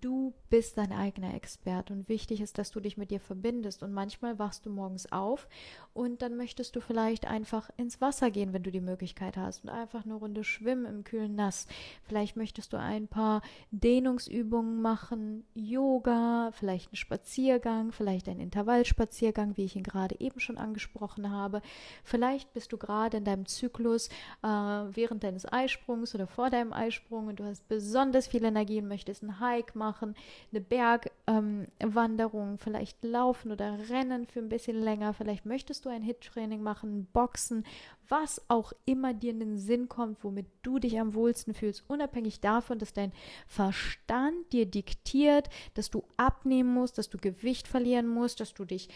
Du 0.00 0.32
bist 0.50 0.78
dein 0.78 0.92
eigener 0.92 1.34
Experte 1.34 1.92
und 1.92 2.08
wichtig 2.08 2.40
ist, 2.40 2.58
dass 2.58 2.70
du 2.70 2.80
dich 2.80 2.96
mit 2.96 3.10
dir 3.10 3.20
verbindest. 3.20 3.82
Und 3.82 3.92
manchmal 3.92 4.38
wachst 4.38 4.66
du 4.66 4.70
morgens 4.70 5.12
auf 5.12 5.48
und 5.94 6.22
dann 6.22 6.36
möchtest 6.36 6.74
du 6.74 6.80
vielleicht 6.80 7.26
einfach 7.26 7.70
ins 7.76 8.00
Wasser 8.00 8.30
gehen, 8.30 8.52
wenn 8.52 8.62
du 8.62 8.72
die 8.72 8.80
Möglichkeit 8.80 9.36
hast 9.36 9.64
und 9.64 9.70
einfach 9.70 10.04
eine 10.04 10.14
Runde 10.14 10.44
schwimmen 10.44 10.86
im 10.86 11.04
kühlen 11.04 11.34
Nass. 11.34 11.66
Vielleicht 12.02 12.36
möchtest 12.36 12.72
du 12.72 12.78
ein 12.78 13.06
paar 13.06 13.42
Dehnungsübungen 13.80 14.80
machen, 14.80 15.44
Yoga, 15.54 16.50
vielleicht 16.52 16.88
einen 16.88 16.96
Spaziergang, 16.96 17.92
vielleicht 17.92 18.28
einen 18.28 18.40
Intervallspaziergang, 18.40 19.56
wie 19.56 19.64
ich 19.64 19.76
ihn 19.76 19.82
gerade 19.82 20.18
eben 20.18 20.40
schon 20.40 20.56
angesprochen 20.56 21.30
habe. 21.30 21.60
Vielleicht 22.02 22.52
bist 22.54 22.72
du 22.72 22.78
gerade 22.78 23.18
in 23.18 23.24
deinem 23.24 23.46
Zyklus 23.46 24.08
äh, 24.42 24.46
während 24.46 25.24
deines 25.24 25.50
Eisprungs 25.50 26.14
oder 26.14 26.26
vor 26.26 26.48
deinem 26.48 26.72
Eisprung 26.72 27.26
und 27.26 27.38
du 27.38 27.44
hast 27.44 27.68
besonders 27.68 28.26
viel 28.26 28.44
Energie 28.44 28.80
und 28.80 28.88
möchtest 28.88 29.22
einen 29.22 29.40
Hike 29.40 29.76
machen, 29.76 30.14
eine 30.52 30.60
Bergwanderung, 30.62 32.52
ähm, 32.52 32.58
vielleicht 32.58 33.04
laufen 33.04 33.52
oder 33.52 33.78
rennen 33.90 34.26
für 34.26 34.40
ein 34.40 34.48
bisschen 34.48 34.80
länger. 34.80 35.12
Vielleicht 35.12 35.44
möchtest 35.44 35.84
du 35.84 35.90
ein 35.90 36.02
Hit-Training 36.02 36.62
machen, 36.62 37.06
Boxen, 37.12 37.64
was 38.08 38.42
auch 38.48 38.72
immer 38.84 39.14
dir 39.14 39.30
in 39.30 39.40
den 39.40 39.58
Sinn 39.58 39.88
kommt, 39.88 40.22
womit 40.22 40.46
du 40.62 40.78
dich 40.78 40.98
am 40.98 41.14
wohlsten 41.14 41.54
fühlst, 41.54 41.84
unabhängig 41.88 42.40
davon, 42.40 42.78
dass 42.78 42.92
dein 42.92 43.12
Verstand 43.46 44.52
dir 44.52 44.66
diktiert, 44.66 45.48
dass 45.74 45.90
du 45.90 46.04
abnehmen 46.16 46.72
musst, 46.72 46.98
dass 46.98 47.08
du 47.08 47.18
Gewicht 47.18 47.68
verlieren 47.68 48.08
musst, 48.08 48.40
dass 48.40 48.54
du 48.54 48.64
dich 48.64 48.88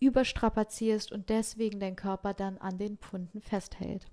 überstrapazierst 0.00 1.12
und 1.12 1.28
deswegen 1.28 1.80
dein 1.80 1.96
Körper 1.96 2.34
dann 2.34 2.58
an 2.58 2.78
den 2.78 2.98
Pfunden 2.98 3.40
festhält. 3.40 4.06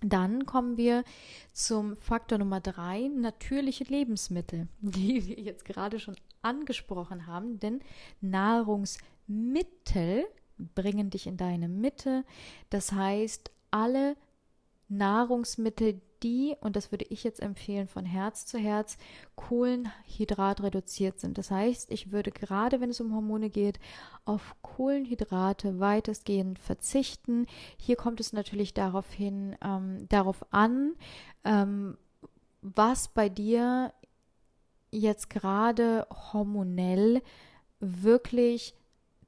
Dann 0.00 0.44
kommen 0.44 0.76
wir 0.76 1.04
zum 1.52 1.96
Faktor 1.96 2.38
Nummer 2.38 2.60
drei, 2.60 3.08
natürliche 3.08 3.84
Lebensmittel, 3.84 4.68
die 4.80 5.26
wir 5.26 5.40
jetzt 5.40 5.64
gerade 5.64 5.98
schon 5.98 6.16
angesprochen 6.42 7.26
haben, 7.26 7.58
denn 7.58 7.80
Nahrungsmittel 8.20 10.26
bringen 10.74 11.10
dich 11.10 11.26
in 11.26 11.36
deine 11.36 11.68
Mitte. 11.68 12.24
Das 12.70 12.92
heißt, 12.92 13.50
alle 13.70 14.16
Nahrungsmittel, 14.88 16.00
die, 16.22 16.56
und 16.60 16.76
das 16.76 16.90
würde 16.90 17.04
ich 17.10 17.24
jetzt 17.24 17.40
empfehlen, 17.40 17.86
von 17.86 18.06
Herz 18.06 18.46
zu 18.46 18.58
Herz 18.58 18.96
Kohlenhydrat 19.36 20.62
reduziert 20.62 21.20
sind. 21.20 21.36
Das 21.36 21.50
heißt, 21.50 21.90
ich 21.90 22.12
würde 22.12 22.30
gerade, 22.30 22.80
wenn 22.80 22.90
es 22.90 23.00
um 23.00 23.14
Hormone 23.14 23.50
geht, 23.50 23.78
auf 24.24 24.54
Kohlenhydrate 24.62 25.80
weitestgehend 25.80 26.58
verzichten. 26.58 27.46
Hier 27.76 27.96
kommt 27.96 28.20
es 28.20 28.32
natürlich 28.32 28.72
darauf 28.72 29.10
hin, 29.12 29.56
ähm, 29.62 30.06
darauf 30.08 30.46
an, 30.50 30.94
ähm, 31.44 31.98
was 32.62 33.08
bei 33.08 33.28
dir 33.28 33.92
jetzt 34.90 35.28
gerade 35.28 36.06
hormonell 36.32 37.22
wirklich 37.80 38.74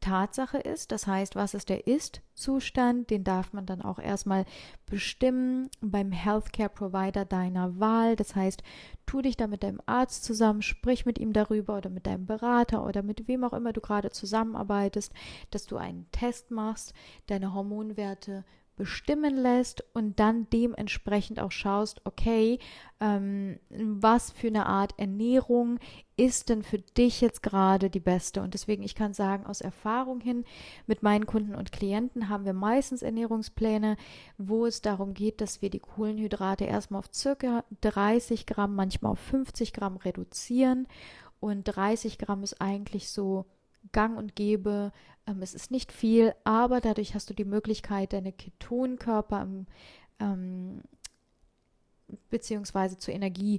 Tatsache 0.06 0.58
ist. 0.58 0.92
Das 0.92 1.08
heißt, 1.08 1.34
was 1.34 1.52
ist 1.54 1.68
der 1.68 1.88
Ist-Zustand? 1.88 3.10
Den 3.10 3.24
darf 3.24 3.52
man 3.52 3.66
dann 3.66 3.82
auch 3.82 3.98
erstmal 3.98 4.44
bestimmen 4.88 5.68
beim 5.80 6.12
Healthcare 6.12 6.68
Provider 6.68 7.24
deiner 7.24 7.80
Wahl. 7.80 8.14
Das 8.14 8.36
heißt, 8.36 8.62
tu 9.04 9.20
dich 9.20 9.36
da 9.36 9.48
mit 9.48 9.64
deinem 9.64 9.80
Arzt 9.84 10.22
zusammen, 10.22 10.62
sprich 10.62 11.06
mit 11.06 11.18
ihm 11.18 11.32
darüber 11.32 11.76
oder 11.76 11.90
mit 11.90 12.06
deinem 12.06 12.24
Berater 12.24 12.86
oder 12.86 13.02
mit 13.02 13.26
wem 13.26 13.42
auch 13.42 13.52
immer 13.52 13.72
du 13.72 13.80
gerade 13.80 14.10
zusammenarbeitest, 14.10 15.12
dass 15.50 15.66
du 15.66 15.76
einen 15.76 16.08
Test 16.12 16.52
machst, 16.52 16.94
deine 17.26 17.52
Hormonwerte 17.52 18.44
bestimmen 18.76 19.36
lässt 19.36 19.82
und 19.94 20.20
dann 20.20 20.48
dementsprechend 20.50 21.40
auch 21.40 21.50
schaust, 21.50 22.02
okay, 22.04 22.58
ähm, 23.00 23.58
was 23.70 24.30
für 24.30 24.48
eine 24.48 24.66
Art 24.66 24.94
Ernährung 24.98 25.78
ist 26.16 26.48
denn 26.48 26.62
für 26.62 26.78
dich 26.78 27.20
jetzt 27.20 27.42
gerade 27.42 27.90
die 27.90 28.00
beste? 28.00 28.42
Und 28.42 28.54
deswegen, 28.54 28.82
ich 28.82 28.94
kann 28.94 29.14
sagen, 29.14 29.46
aus 29.46 29.60
Erfahrung 29.60 30.20
hin 30.20 30.44
mit 30.86 31.02
meinen 31.02 31.26
Kunden 31.26 31.54
und 31.54 31.72
Klienten 31.72 32.28
haben 32.28 32.44
wir 32.44 32.52
meistens 32.52 33.02
Ernährungspläne, 33.02 33.96
wo 34.38 34.66
es 34.66 34.82
darum 34.82 35.14
geht, 35.14 35.40
dass 35.40 35.62
wir 35.62 35.70
die 35.70 35.80
Kohlenhydrate 35.80 36.64
erstmal 36.64 37.00
auf 37.00 37.10
circa 37.12 37.64
30 37.80 38.46
Gramm, 38.46 38.74
manchmal 38.74 39.12
auf 39.12 39.20
50 39.20 39.72
Gramm 39.72 39.96
reduzieren. 39.96 40.86
Und 41.40 41.64
30 41.64 42.18
Gramm 42.18 42.42
ist 42.42 42.60
eigentlich 42.60 43.10
so 43.10 43.46
gang 43.96 44.18
und 44.18 44.36
gäbe. 44.36 44.92
Ähm, 45.26 45.40
es 45.40 45.54
ist 45.54 45.70
nicht 45.70 45.90
viel, 45.90 46.34
aber 46.44 46.82
dadurch 46.82 47.14
hast 47.14 47.30
du 47.30 47.34
die 47.34 47.46
Möglichkeit, 47.46 48.12
deine 48.12 48.30
Ketonkörper 48.30 49.48
ähm, 50.20 50.82
beziehungsweise 52.28 52.98
zur 52.98 53.14
Energie 53.14 53.58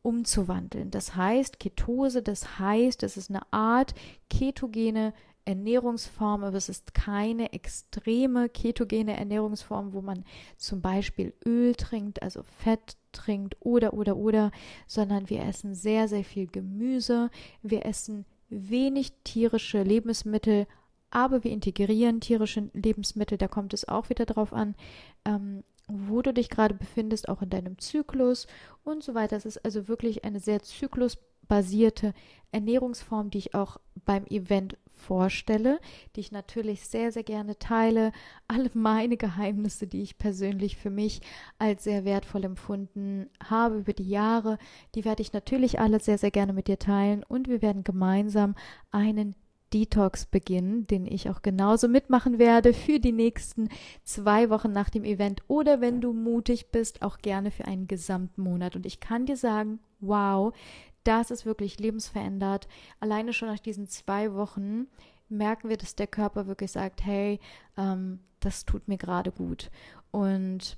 umzuwandeln. 0.00 0.90
Das 0.90 1.16
heißt, 1.16 1.60
Ketose, 1.60 2.22
das 2.22 2.58
heißt, 2.58 3.02
es 3.02 3.18
ist 3.18 3.28
eine 3.28 3.42
Art 3.52 3.94
ketogene 4.30 5.12
Ernährungsform, 5.44 6.44
aber 6.44 6.56
es 6.56 6.70
ist 6.70 6.94
keine 6.94 7.52
extreme 7.52 8.48
ketogene 8.48 9.18
Ernährungsform, 9.18 9.92
wo 9.92 10.00
man 10.00 10.24
zum 10.56 10.80
Beispiel 10.80 11.34
Öl 11.44 11.74
trinkt, 11.74 12.22
also 12.22 12.42
Fett 12.42 12.96
trinkt 13.12 13.56
oder 13.60 13.92
oder 13.92 14.16
oder, 14.16 14.50
sondern 14.86 15.28
wir 15.28 15.42
essen 15.42 15.74
sehr, 15.74 16.08
sehr 16.08 16.24
viel 16.24 16.46
Gemüse, 16.46 17.30
wir 17.62 17.84
essen 17.84 18.24
wenig 18.48 19.12
tierische 19.24 19.82
Lebensmittel, 19.82 20.66
aber 21.10 21.44
wir 21.44 21.50
integrieren 21.50 22.20
tierische 22.20 22.70
Lebensmittel, 22.72 23.38
da 23.38 23.48
kommt 23.48 23.74
es 23.74 23.88
auch 23.88 24.10
wieder 24.10 24.26
drauf 24.26 24.52
an, 24.52 24.74
ähm, 25.24 25.64
wo 25.86 26.20
du 26.20 26.34
dich 26.34 26.50
gerade 26.50 26.74
befindest, 26.74 27.28
auch 27.28 27.40
in 27.40 27.50
deinem 27.50 27.78
Zyklus 27.78 28.46
und 28.84 29.02
so 29.02 29.14
weiter. 29.14 29.36
Es 29.36 29.46
ist 29.46 29.64
also 29.64 29.88
wirklich 29.88 30.24
eine 30.24 30.38
sehr 30.38 30.62
zyklusbasierte 30.62 32.12
Ernährungsform, 32.52 33.30
die 33.30 33.38
ich 33.38 33.54
auch 33.54 33.78
beim 34.04 34.26
Event 34.26 34.76
vorstelle, 34.98 35.80
die 36.14 36.20
ich 36.20 36.32
natürlich 36.32 36.84
sehr, 36.84 37.12
sehr 37.12 37.22
gerne 37.22 37.58
teile. 37.58 38.12
Alle 38.46 38.70
meine 38.74 39.16
Geheimnisse, 39.16 39.86
die 39.86 40.02
ich 40.02 40.18
persönlich 40.18 40.76
für 40.76 40.90
mich 40.90 41.22
als 41.58 41.84
sehr 41.84 42.04
wertvoll 42.04 42.44
empfunden 42.44 43.30
habe 43.42 43.78
über 43.78 43.92
die 43.92 44.08
Jahre, 44.08 44.58
die 44.94 45.04
werde 45.04 45.22
ich 45.22 45.32
natürlich 45.32 45.80
alle 45.80 46.00
sehr, 46.00 46.18
sehr 46.18 46.30
gerne 46.30 46.52
mit 46.52 46.68
dir 46.68 46.78
teilen 46.78 47.22
und 47.22 47.48
wir 47.48 47.62
werden 47.62 47.84
gemeinsam 47.84 48.54
einen 48.90 49.34
Detox 49.72 50.26
beginnen, 50.26 50.86
den 50.86 51.06
ich 51.06 51.28
auch 51.28 51.42
genauso 51.42 51.88
mitmachen 51.88 52.38
werde 52.38 52.72
für 52.72 52.98
die 52.98 53.12
nächsten 53.12 53.68
zwei 54.02 54.50
Wochen 54.50 54.72
nach 54.72 54.90
dem 54.90 55.04
Event 55.04 55.42
oder 55.46 55.80
wenn 55.80 56.00
du 56.00 56.12
mutig 56.12 56.70
bist, 56.70 57.02
auch 57.02 57.18
gerne 57.18 57.50
für 57.50 57.66
einen 57.66 57.86
gesamten 57.86 58.42
Monat. 58.42 58.76
Und 58.76 58.86
ich 58.86 59.00
kann 59.00 59.26
dir 59.26 59.36
sagen, 59.36 59.80
wow, 60.00 60.54
das 61.08 61.30
ist 61.30 61.46
wirklich 61.46 61.80
lebensverändert. 61.80 62.68
Alleine 63.00 63.32
schon 63.32 63.48
nach 63.48 63.58
diesen 63.58 63.88
zwei 63.88 64.34
Wochen 64.34 64.86
merken 65.30 65.70
wir, 65.70 65.78
dass 65.78 65.96
der 65.96 66.06
Körper 66.06 66.46
wirklich 66.46 66.70
sagt, 66.70 67.04
hey, 67.04 67.40
ähm, 67.78 68.20
das 68.40 68.66
tut 68.66 68.88
mir 68.88 68.98
gerade 68.98 69.32
gut. 69.32 69.70
Und 70.10 70.76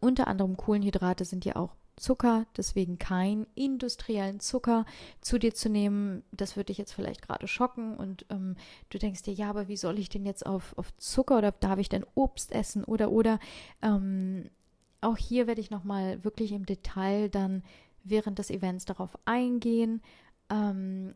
unter 0.00 0.26
anderem 0.26 0.56
Kohlenhydrate 0.56 1.24
sind 1.24 1.44
ja 1.44 1.56
auch 1.56 1.74
Zucker, 1.96 2.46
deswegen 2.56 2.98
keinen 2.98 3.46
industriellen 3.54 4.40
Zucker 4.40 4.84
zu 5.20 5.38
dir 5.38 5.54
zu 5.54 5.68
nehmen. 5.68 6.22
Das 6.30 6.56
würde 6.56 6.66
dich 6.66 6.78
jetzt 6.78 6.92
vielleicht 6.92 7.22
gerade 7.22 7.48
schocken 7.48 7.96
und 7.96 8.26
ähm, 8.30 8.56
du 8.90 8.98
denkst 8.98 9.22
dir, 9.22 9.32
ja, 9.32 9.48
aber 9.48 9.68
wie 9.68 9.78
soll 9.78 9.98
ich 9.98 10.10
denn 10.10 10.26
jetzt 10.26 10.44
auf, 10.44 10.76
auf 10.76 10.94
Zucker 10.98 11.38
oder 11.38 11.52
darf 11.52 11.78
ich 11.78 11.88
denn 11.88 12.04
Obst 12.14 12.52
essen 12.52 12.84
oder 12.84 13.10
oder? 13.10 13.38
Ähm, 13.80 14.50
auch 15.00 15.16
hier 15.16 15.46
werde 15.46 15.60
ich 15.60 15.70
nochmal 15.70 16.22
wirklich 16.24 16.52
im 16.52 16.66
Detail 16.66 17.30
dann 17.30 17.62
während 18.08 18.38
des 18.38 18.50
Events 18.50 18.84
darauf 18.84 19.18
eingehen. 19.24 20.02
Ähm, 20.50 21.14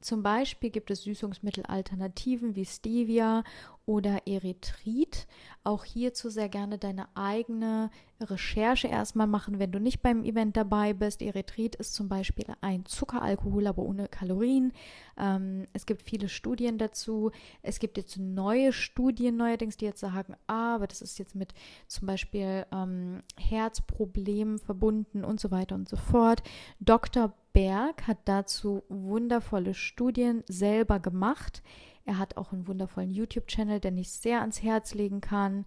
zum 0.00 0.22
Beispiel 0.22 0.70
gibt 0.70 0.90
es 0.90 1.02
Süßungsmittelalternativen 1.04 2.54
wie 2.54 2.66
Stevia 2.66 3.42
oder 3.86 4.26
Erythrit. 4.26 5.26
Auch 5.62 5.84
hierzu 5.84 6.30
sehr 6.30 6.48
gerne 6.48 6.78
deine 6.78 7.06
eigene 7.14 7.90
Recherche 8.20 8.88
erstmal 8.88 9.26
machen, 9.26 9.58
wenn 9.58 9.72
du 9.72 9.78
nicht 9.78 10.00
beim 10.02 10.24
Event 10.24 10.56
dabei 10.56 10.94
bist. 10.94 11.20
Erythrit 11.20 11.74
ist 11.76 11.94
zum 11.94 12.08
Beispiel 12.08 12.46
ein 12.60 12.86
Zuckeralkohol, 12.86 13.66
aber 13.66 13.82
ohne 13.82 14.08
Kalorien. 14.08 14.72
Ähm, 15.18 15.66
es 15.72 15.86
gibt 15.86 16.02
viele 16.02 16.28
Studien 16.28 16.78
dazu. 16.78 17.30
Es 17.62 17.78
gibt 17.78 17.96
jetzt 17.96 18.18
neue 18.18 18.72
Studien 18.72 19.36
neuerdings, 19.36 19.76
die 19.76 19.84
jetzt 19.84 20.00
sagen, 20.00 20.34
ah, 20.46 20.76
aber 20.76 20.86
das 20.86 21.02
ist 21.02 21.18
jetzt 21.18 21.34
mit 21.34 21.52
zum 21.86 22.06
Beispiel 22.06 22.66
ähm, 22.72 23.22
Herzproblemen 23.38 24.58
verbunden 24.58 25.24
und 25.24 25.40
so 25.40 25.50
weiter 25.50 25.74
und 25.74 25.88
so 25.88 25.96
fort. 25.96 26.42
Dr. 26.80 27.32
Berg 27.52 28.06
hat 28.06 28.18
dazu 28.24 28.82
wundervolle 28.88 29.74
Studien 29.74 30.42
selber 30.46 31.00
gemacht. 31.00 31.62
Er 32.04 32.18
hat 32.18 32.36
auch 32.36 32.52
einen 32.52 32.66
wundervollen 32.66 33.10
YouTube-Channel, 33.10 33.80
den 33.80 33.96
ich 33.98 34.10
sehr 34.10 34.40
ans 34.40 34.62
Herz 34.62 34.94
legen 34.94 35.20
kann. 35.20 35.64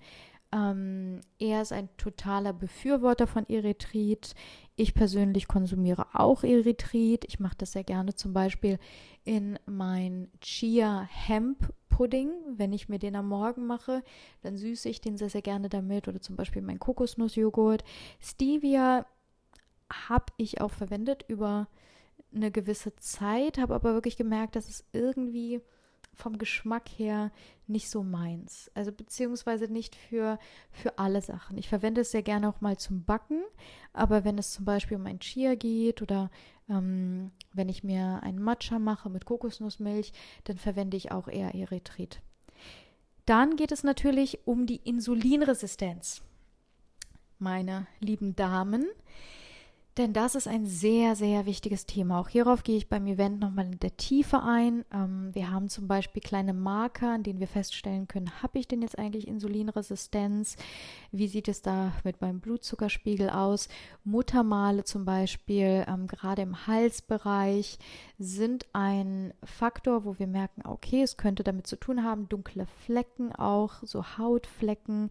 Ähm, 0.53 1.19
er 1.39 1.61
ist 1.61 1.73
ein 1.73 1.89
totaler 1.97 2.53
Befürworter 2.53 3.27
von 3.27 3.47
Erythrit. 3.49 4.33
Ich 4.75 4.93
persönlich 4.93 5.47
konsumiere 5.47 6.07
auch 6.13 6.43
Erythrit. 6.43 7.25
Ich 7.25 7.39
mache 7.39 7.57
das 7.57 7.73
sehr 7.73 7.83
gerne 7.83 8.15
zum 8.15 8.33
Beispiel 8.33 8.79
in 9.25 9.59
mein 9.65 10.29
Chia 10.39 11.07
Hemp 11.11 11.73
Pudding. 11.89 12.31
Wenn 12.55 12.71
ich 12.71 12.87
mir 12.87 12.99
den 12.99 13.15
am 13.15 13.27
Morgen 13.27 13.65
mache, 13.65 14.03
dann 14.41 14.55
süße 14.55 14.87
ich 14.87 15.01
den 15.01 15.17
sehr, 15.17 15.29
sehr 15.29 15.41
gerne 15.41 15.67
damit. 15.67 16.07
Oder 16.07 16.21
zum 16.21 16.35
Beispiel 16.35 16.61
mein 16.61 16.79
Kokosnussjoghurt. 16.79 17.83
Stevia 18.19 19.05
habe 19.91 20.31
ich 20.37 20.61
auch 20.61 20.71
verwendet 20.71 21.25
über 21.27 21.67
eine 22.33 22.51
gewisse 22.51 22.95
Zeit, 22.97 23.57
habe 23.57 23.73
aber 23.73 23.93
wirklich 23.93 24.17
gemerkt, 24.17 24.55
dass 24.55 24.69
es 24.69 24.85
irgendwie 24.93 25.61
vom 26.17 26.37
Geschmack 26.37 26.89
her 26.89 27.31
nicht 27.67 27.89
so 27.89 28.03
meins. 28.03 28.71
Also 28.73 28.91
beziehungsweise 28.91 29.71
nicht 29.71 29.95
für, 29.95 30.39
für 30.71 30.97
alle 30.97 31.21
Sachen. 31.21 31.57
Ich 31.57 31.69
verwende 31.69 32.01
es 32.01 32.11
sehr 32.11 32.23
gerne 32.23 32.49
auch 32.49 32.61
mal 32.61 32.77
zum 32.77 33.03
Backen, 33.03 33.43
aber 33.93 34.23
wenn 34.23 34.37
es 34.37 34.51
zum 34.51 34.65
Beispiel 34.65 34.97
um 34.97 35.05
ein 35.05 35.19
Chia 35.19 35.55
geht 35.55 36.01
oder 36.01 36.29
ähm, 36.69 37.31
wenn 37.53 37.69
ich 37.69 37.83
mir 37.83 38.21
einen 38.23 38.41
Matcha 38.41 38.79
mache 38.79 39.09
mit 39.09 39.25
Kokosnussmilch, 39.25 40.11
dann 40.45 40.57
verwende 40.57 40.97
ich 40.97 41.11
auch 41.11 41.27
eher 41.27 41.53
Erythrit. 41.55 42.21
Dann 43.25 43.55
geht 43.55 43.71
es 43.71 43.83
natürlich 43.83 44.39
um 44.45 44.65
die 44.65 44.77
Insulinresistenz. 44.77 46.23
Meine 47.39 47.85
lieben 47.99 48.35
Damen, 48.35 48.87
denn 49.97 50.13
das 50.13 50.35
ist 50.35 50.47
ein 50.47 50.65
sehr, 50.65 51.15
sehr 51.15 51.45
wichtiges 51.45 51.85
Thema. 51.85 52.19
Auch 52.19 52.29
hierauf 52.29 52.63
gehe 52.63 52.77
ich 52.77 52.89
beim 52.89 53.07
Event 53.07 53.39
nochmal 53.39 53.65
in 53.65 53.79
der 53.79 53.97
Tiefe 53.97 54.41
ein. 54.43 54.85
Ähm, 54.93 55.29
wir 55.33 55.51
haben 55.51 55.69
zum 55.69 55.87
Beispiel 55.87 56.21
kleine 56.21 56.53
Marker, 56.53 57.13
an 57.13 57.23
denen 57.23 57.39
wir 57.39 57.47
feststellen 57.47 58.07
können, 58.07 58.41
habe 58.41 58.59
ich 58.59 58.67
denn 58.67 58.81
jetzt 58.81 58.97
eigentlich 58.97 59.27
Insulinresistenz? 59.27 60.55
Wie 61.11 61.27
sieht 61.27 61.47
es 61.47 61.61
da 61.61 61.93
mit 62.03 62.21
meinem 62.21 62.39
Blutzuckerspiegel 62.39 63.29
aus? 63.29 63.69
Muttermale 64.03 64.83
zum 64.83 65.05
Beispiel, 65.05 65.85
ähm, 65.87 66.07
gerade 66.07 66.43
im 66.43 66.67
Halsbereich, 66.67 67.79
sind 68.19 68.65
ein 68.73 69.33
Faktor, 69.43 70.05
wo 70.05 70.19
wir 70.19 70.27
merken, 70.27 70.61
okay, 70.65 71.01
es 71.01 71.17
könnte 71.17 71.43
damit 71.43 71.67
zu 71.67 71.75
tun 71.75 72.03
haben. 72.03 72.29
Dunkle 72.29 72.67
Flecken 72.85 73.33
auch, 73.33 73.75
so 73.83 74.17
Hautflecken. 74.17 75.09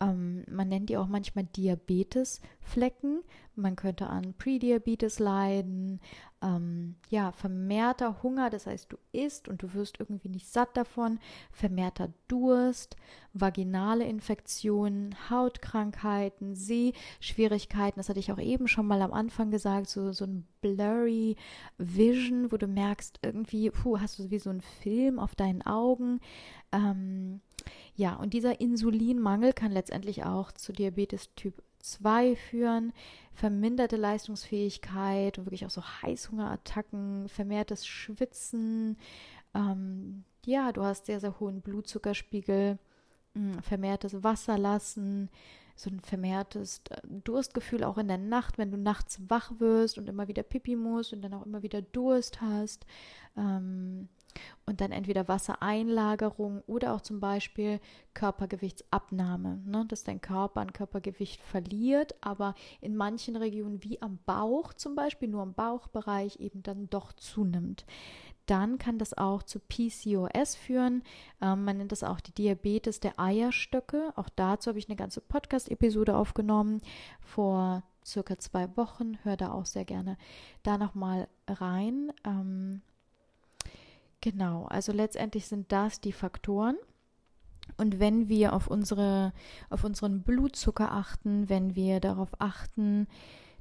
Ähm, 0.00 0.44
man 0.50 0.68
nennt 0.68 0.90
die 0.90 0.96
auch 0.96 1.06
manchmal 1.06 1.44
Diabetesflecken. 1.44 3.22
Man 3.54 3.76
könnte 3.76 4.08
an 4.08 4.34
Prediabetes 4.34 5.18
leiden, 5.18 6.00
ähm, 6.42 6.96
ja, 7.08 7.32
vermehrter 7.32 8.22
Hunger, 8.22 8.50
das 8.50 8.66
heißt, 8.66 8.92
du 8.92 8.96
isst 9.12 9.48
und 9.48 9.62
du 9.62 9.72
wirst 9.74 9.98
irgendwie 10.00 10.28
nicht 10.28 10.48
satt 10.48 10.76
davon, 10.76 11.18
vermehrter 11.50 12.12
Durst, 12.28 12.96
vaginale 13.32 14.04
Infektionen, 14.04 15.14
Hautkrankheiten, 15.30 16.54
Sehschwierigkeiten, 16.54 17.98
das 17.98 18.08
hatte 18.08 18.20
ich 18.20 18.32
auch 18.32 18.38
eben 18.38 18.68
schon 18.68 18.86
mal 18.86 19.02
am 19.02 19.12
Anfang 19.12 19.50
gesagt, 19.50 19.88
so, 19.88 20.12
so 20.12 20.24
ein 20.24 20.46
blurry 20.60 21.36
Vision, 21.78 22.52
wo 22.52 22.56
du 22.56 22.66
merkst, 22.66 23.20
irgendwie, 23.22 23.70
puh, 23.70 23.98
hast 24.00 24.18
du 24.18 24.30
wie 24.30 24.38
so 24.38 24.50
einen 24.50 24.60
Film 24.60 25.18
auf 25.18 25.34
deinen 25.34 25.62
Augen. 25.62 26.20
Ähm, 26.72 27.40
ja, 27.94 28.14
und 28.14 28.34
dieser 28.34 28.60
Insulinmangel 28.60 29.52
kann 29.52 29.72
letztendlich 29.72 30.24
auch 30.24 30.52
zu 30.52 30.72
Diabetes 30.72 31.34
Typ 31.34 31.62
2 31.86 32.36
führen, 32.36 32.92
verminderte 33.32 33.96
Leistungsfähigkeit 33.96 35.38
und 35.38 35.46
wirklich 35.46 35.66
auch 35.66 35.70
so 35.70 35.82
Heißhungerattacken, 35.82 37.28
vermehrtes 37.28 37.86
Schwitzen. 37.86 38.96
Ähm, 39.54 40.24
ja, 40.44 40.72
du 40.72 40.82
hast 40.82 41.06
sehr, 41.06 41.20
sehr 41.20 41.38
hohen 41.40 41.60
Blutzuckerspiegel, 41.60 42.78
mh, 43.34 43.54
hm, 43.54 43.62
vermehrtes 43.62 44.22
Wasserlassen, 44.22 45.28
so 45.76 45.90
ein 45.90 46.00
vermehrtes 46.00 46.80
äh, 46.90 47.00
Durstgefühl 47.24 47.84
auch 47.84 47.98
in 47.98 48.08
der 48.08 48.18
Nacht, 48.18 48.58
wenn 48.58 48.70
du 48.70 48.78
nachts 48.78 49.20
wach 49.28 49.52
wirst 49.58 49.98
und 49.98 50.08
immer 50.08 50.26
wieder 50.28 50.42
Pipi 50.42 50.74
musst 50.74 51.12
und 51.12 51.22
dann 51.22 51.34
auch 51.34 51.44
immer 51.44 51.62
wieder 51.62 51.82
Durst 51.82 52.40
hast. 52.40 52.86
Ähm, 53.36 54.08
und 54.66 54.80
dann 54.80 54.92
entweder 54.92 55.28
Wassereinlagerung 55.28 56.62
oder 56.66 56.94
auch 56.94 57.00
zum 57.00 57.20
Beispiel 57.20 57.80
Körpergewichtsabnahme, 58.14 59.62
ne? 59.64 59.84
dass 59.88 60.04
dein 60.04 60.20
Körper 60.20 60.60
an 60.60 60.72
Körpergewicht 60.72 61.40
verliert, 61.40 62.14
aber 62.20 62.54
in 62.80 62.96
manchen 62.96 63.36
Regionen 63.36 63.82
wie 63.82 64.00
am 64.02 64.18
Bauch 64.26 64.72
zum 64.74 64.94
Beispiel, 64.94 65.28
nur 65.28 65.42
im 65.42 65.54
Bauchbereich 65.54 66.40
eben 66.40 66.62
dann 66.62 66.88
doch 66.90 67.12
zunimmt. 67.12 67.84
Dann 68.46 68.78
kann 68.78 68.98
das 68.98 69.12
auch 69.18 69.42
zu 69.42 69.58
PCOS 69.58 70.54
führen. 70.54 71.02
Ähm, 71.42 71.64
man 71.64 71.78
nennt 71.78 71.92
das 71.92 72.04
auch 72.04 72.20
die 72.20 72.32
Diabetes 72.32 73.00
der 73.00 73.18
Eierstöcke. 73.18 74.12
Auch 74.14 74.28
dazu 74.28 74.68
habe 74.68 74.78
ich 74.78 74.88
eine 74.88 74.96
ganze 74.96 75.20
Podcast-Episode 75.20 76.16
aufgenommen 76.16 76.80
vor 77.20 77.82
circa 78.04 78.38
zwei 78.38 78.74
Wochen. 78.76 79.18
Hör 79.24 79.36
da 79.36 79.52
auch 79.52 79.66
sehr 79.66 79.84
gerne 79.84 80.16
da 80.62 80.78
nochmal 80.78 81.28
rein. 81.48 82.12
Ähm, 82.24 82.82
Genau, 84.26 84.64
also 84.64 84.90
letztendlich 84.90 85.46
sind 85.46 85.70
das 85.70 86.00
die 86.00 86.10
Faktoren. 86.10 86.76
Und 87.76 88.00
wenn 88.00 88.28
wir 88.28 88.54
auf, 88.54 88.66
unsere, 88.66 89.32
auf 89.70 89.84
unseren 89.84 90.24
Blutzucker 90.24 90.90
achten, 90.90 91.48
wenn 91.48 91.76
wir 91.76 92.00
darauf 92.00 92.30
achten, 92.40 93.06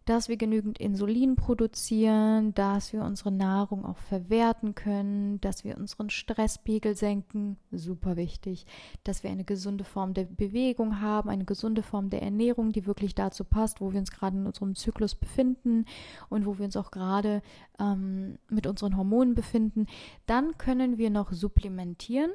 dass 0.06 0.30
wir 0.30 0.38
genügend 0.38 0.80
Insulin 0.80 1.36
produzieren, 1.36 2.53
dass 2.53 2.93
wir 2.93 3.03
unsere 3.03 3.32
Nahrung 3.32 3.86
auch 3.86 3.97
verwerten 3.97 4.76
können, 4.76 5.41
dass 5.41 5.64
wir 5.64 5.78
unseren 5.78 6.12
Stresspegel 6.12 6.95
senken, 6.95 7.58
super 7.72 8.16
wichtig, 8.16 8.68
dass 9.03 9.24
wir 9.24 9.32
eine 9.32 9.43
gesunde 9.43 9.84
Form 9.84 10.14
der 10.14 10.26
Bewegung 10.26 11.01
haben, 11.01 11.30
eine 11.30 11.45
gesunde 11.45 11.82
Form 11.82 12.12
der 12.12 12.22
Ernährung, 12.22 12.72
die 12.72 12.86
wirklich 12.86 13.16
dazu 13.16 13.43
passt, 13.43 13.82
wo 13.82 13.91
wir 13.91 13.99
uns 13.99 14.12
gerade 14.12 14.38
in 14.38 14.45
unserem 14.45 14.76
Zyklus 14.76 15.16
befinden 15.16 15.86
und 16.30 16.45
wo 16.45 16.60
wir 16.60 16.66
uns 16.66 16.78
auch 16.78 16.91
gerade 16.91 17.41
ähm, 17.80 18.38
mit 18.47 18.68
unseren 18.68 18.97
Hormonen 18.97 19.34
befinden, 19.34 19.88
dann 20.28 20.58
können 20.60 20.99
wir 20.99 21.10
noch 21.10 21.34
supplementieren. 21.34 22.32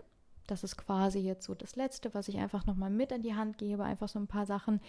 Das 0.50 0.64
ist 0.64 0.76
quasi 0.76 1.20
jetzt 1.20 1.44
so 1.46 1.54
das 1.54 1.76
Letzte, 1.76 2.12
was 2.12 2.28
ich 2.28 2.38
einfach 2.38 2.66
nochmal 2.66 2.90
mit 2.90 3.12
an 3.12 3.22
die 3.22 3.34
Hand 3.34 3.58
gebe. 3.58 3.84
Einfach 3.84 4.08
so 4.08 4.18
ein 4.18 4.26
paar 4.26 4.46
Sachen, 4.46 4.80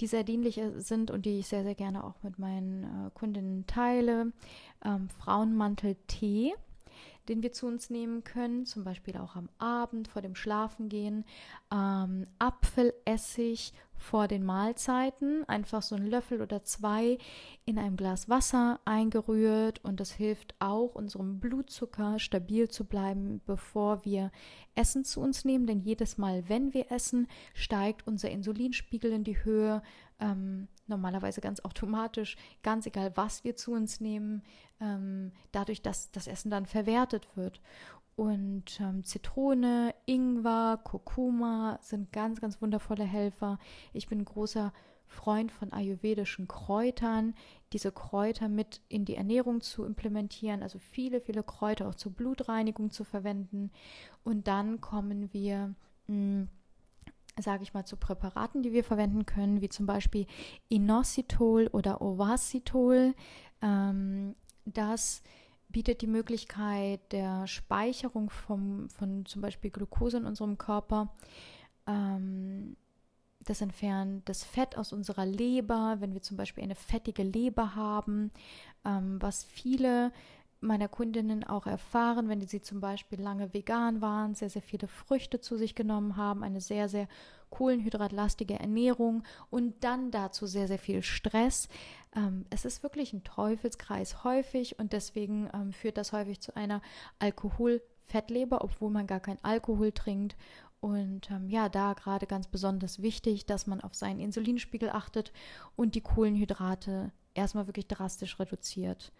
die 0.00 0.06
sehr 0.06 0.24
dienlich 0.24 0.60
sind 0.76 1.10
und 1.10 1.24
die 1.24 1.38
ich 1.38 1.46
sehr, 1.46 1.62
sehr 1.62 1.74
gerne 1.74 2.02
auch 2.02 2.16
mit 2.22 2.38
meinen 2.38 2.84
äh, 2.84 3.10
Kundinnen 3.14 3.66
teile. 3.66 4.32
Ähm, 4.84 5.08
Frauenmantel-Tee 5.20 6.54
den 7.28 7.42
wir 7.42 7.52
zu 7.52 7.66
uns 7.66 7.90
nehmen 7.90 8.24
können, 8.24 8.66
zum 8.66 8.84
Beispiel 8.84 9.16
auch 9.16 9.36
am 9.36 9.48
Abend 9.58 10.08
vor 10.08 10.22
dem 10.22 10.34
Schlafengehen. 10.34 11.24
Ähm, 11.72 12.26
Apfelessig 12.38 13.72
vor 13.96 14.28
den 14.28 14.44
Mahlzeiten, 14.44 15.48
einfach 15.48 15.80
so 15.80 15.94
ein 15.94 16.06
Löffel 16.06 16.42
oder 16.42 16.62
zwei 16.64 17.18
in 17.64 17.78
einem 17.78 17.96
Glas 17.96 18.28
Wasser 18.28 18.80
eingerührt 18.84 19.82
und 19.84 20.00
das 20.00 20.12
hilft 20.12 20.54
auch 20.58 20.94
unserem 20.94 21.40
Blutzucker 21.40 22.18
stabil 22.18 22.68
zu 22.68 22.84
bleiben, 22.84 23.40
bevor 23.46 24.04
wir 24.04 24.30
Essen 24.74 25.04
zu 25.04 25.20
uns 25.20 25.44
nehmen, 25.44 25.66
denn 25.66 25.80
jedes 25.80 26.18
Mal, 26.18 26.48
wenn 26.48 26.74
wir 26.74 26.90
essen, 26.92 27.28
steigt 27.54 28.06
unser 28.06 28.30
Insulinspiegel 28.30 29.12
in 29.12 29.24
die 29.24 29.42
Höhe, 29.42 29.82
ähm, 30.24 30.68
normalerweise 30.86 31.40
ganz 31.40 31.60
automatisch, 31.60 32.36
ganz 32.62 32.86
egal, 32.86 33.12
was 33.14 33.44
wir 33.44 33.56
zu 33.56 33.72
uns 33.72 34.00
nehmen, 34.00 34.42
ähm, 34.80 35.32
dadurch, 35.52 35.82
dass 35.82 36.10
das 36.10 36.26
Essen 36.26 36.50
dann 36.50 36.66
verwertet 36.66 37.28
wird. 37.36 37.60
Und 38.16 38.80
ähm, 38.80 39.04
Zitrone, 39.04 39.94
Ingwer, 40.06 40.80
Kurkuma 40.82 41.78
sind 41.82 42.12
ganz, 42.12 42.40
ganz 42.40 42.62
wundervolle 42.62 43.04
Helfer. 43.04 43.58
Ich 43.92 44.08
bin 44.08 44.24
großer 44.24 44.72
Freund 45.06 45.52
von 45.52 45.72
ayurvedischen 45.72 46.48
Kräutern, 46.48 47.34
diese 47.72 47.92
Kräuter 47.92 48.48
mit 48.48 48.80
in 48.88 49.04
die 49.04 49.16
Ernährung 49.16 49.60
zu 49.60 49.84
implementieren, 49.84 50.62
also 50.62 50.78
viele, 50.78 51.20
viele 51.20 51.42
Kräuter 51.42 51.88
auch 51.88 51.94
zur 51.94 52.12
Blutreinigung 52.12 52.90
zu 52.90 53.04
verwenden. 53.04 53.70
Und 54.22 54.48
dann 54.48 54.80
kommen 54.80 55.32
wir, 55.32 55.74
hm, 56.06 56.48
sage 57.38 57.62
ich 57.62 57.74
mal, 57.74 57.84
zu 57.84 57.96
Präparaten, 57.96 58.62
die 58.62 58.72
wir 58.72 58.84
verwenden 58.84 59.26
können, 59.26 59.60
wie 59.60 59.68
zum 59.68 59.86
Beispiel 59.86 60.26
Inositol 60.68 61.68
oder 61.68 62.00
Ovacitol. 62.00 63.14
Ähm, 63.60 64.34
das 64.64 65.22
bietet 65.68 66.02
die 66.02 66.06
Möglichkeit 66.06 67.00
der 67.12 67.46
Speicherung 67.46 68.30
vom, 68.30 68.88
von 68.90 69.26
zum 69.26 69.42
Beispiel 69.42 69.70
Glucose 69.70 70.18
in 70.18 70.24
unserem 70.24 70.56
Körper. 70.58 71.12
Ähm, 71.86 72.76
das 73.40 73.60
entfernt 73.60 74.28
das 74.28 74.44
Fett 74.44 74.78
aus 74.78 74.92
unserer 74.92 75.26
Leber, 75.26 75.96
wenn 75.98 76.14
wir 76.14 76.22
zum 76.22 76.36
Beispiel 76.36 76.64
eine 76.64 76.76
fettige 76.76 77.22
Leber 77.22 77.74
haben, 77.74 78.30
ähm, 78.84 79.20
was 79.20 79.44
viele 79.44 80.12
meiner 80.64 80.88
Kundinnen 80.88 81.44
auch 81.44 81.66
erfahren, 81.66 82.28
wenn 82.28 82.46
sie 82.46 82.60
zum 82.60 82.80
Beispiel 82.80 83.20
lange 83.20 83.52
vegan 83.54 84.00
waren, 84.00 84.34
sehr, 84.34 84.50
sehr 84.50 84.62
viele 84.62 84.88
Früchte 84.88 85.40
zu 85.40 85.56
sich 85.56 85.74
genommen 85.74 86.16
haben, 86.16 86.42
eine 86.42 86.60
sehr, 86.60 86.88
sehr 86.88 87.08
kohlenhydratlastige 87.50 88.58
Ernährung 88.58 89.22
und 89.50 89.84
dann 89.84 90.10
dazu 90.10 90.46
sehr, 90.46 90.66
sehr 90.66 90.78
viel 90.78 91.02
Stress. 91.02 91.68
Ähm, 92.16 92.46
es 92.50 92.64
ist 92.64 92.82
wirklich 92.82 93.12
ein 93.12 93.24
Teufelskreis 93.24 94.24
häufig 94.24 94.78
und 94.78 94.92
deswegen 94.92 95.48
ähm, 95.54 95.72
führt 95.72 95.96
das 95.96 96.12
häufig 96.12 96.40
zu 96.40 96.56
einer 96.56 96.82
Alkoholfettleber, 97.20 98.62
obwohl 98.62 98.90
man 98.90 99.06
gar 99.06 99.20
keinen 99.20 99.42
Alkohol 99.42 99.92
trinkt. 99.92 100.36
Und 100.80 101.30
ähm, 101.30 101.48
ja, 101.48 101.68
da 101.68 101.94
gerade 101.94 102.26
ganz 102.26 102.48
besonders 102.48 103.00
wichtig, 103.00 103.46
dass 103.46 103.66
man 103.66 103.80
auf 103.80 103.94
seinen 103.94 104.20
Insulinspiegel 104.20 104.90
achtet 104.90 105.32
und 105.76 105.94
die 105.94 106.02
Kohlenhydrate 106.02 107.12
erstmal 107.34 107.66
wirklich 107.66 107.86
drastisch 107.86 108.38
reduziert. 108.38 109.12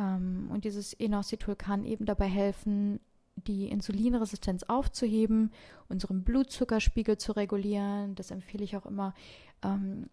Ähm, 0.00 0.48
und 0.50 0.64
dieses 0.64 0.94
Inositol 0.94 1.54
kann 1.54 1.84
eben 1.84 2.06
dabei 2.06 2.26
helfen, 2.26 3.00
die 3.36 3.68
Insulinresistenz 3.68 4.64
aufzuheben, 4.64 5.52
unseren 5.88 6.24
Blutzuckerspiegel 6.24 7.18
zu 7.18 7.32
regulieren. 7.32 8.14
Das 8.14 8.30
empfehle 8.30 8.64
ich 8.64 8.76
auch 8.76 8.86
immer. 8.86 9.14
Ähm, 9.62 10.08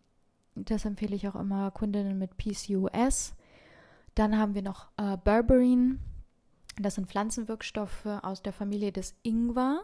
das 0.56 0.86
empfehle 0.86 1.16
ich 1.16 1.28
auch 1.28 1.36
immer 1.36 1.72
Kundinnen 1.72 2.18
mit 2.18 2.38
PCOS. 2.38 3.36
Dann 4.16 4.38
haben 4.38 4.56
wir 4.56 4.64
noch 4.64 4.90
äh, 4.98 5.18
Berberine. 5.24 6.00
Das 6.80 6.96
sind 6.96 7.08
Pflanzenwirkstoffe 7.08 8.06
aus 8.22 8.42
der 8.42 8.54
Familie 8.54 8.92
des 8.92 9.16
Ingwer. 9.24 9.84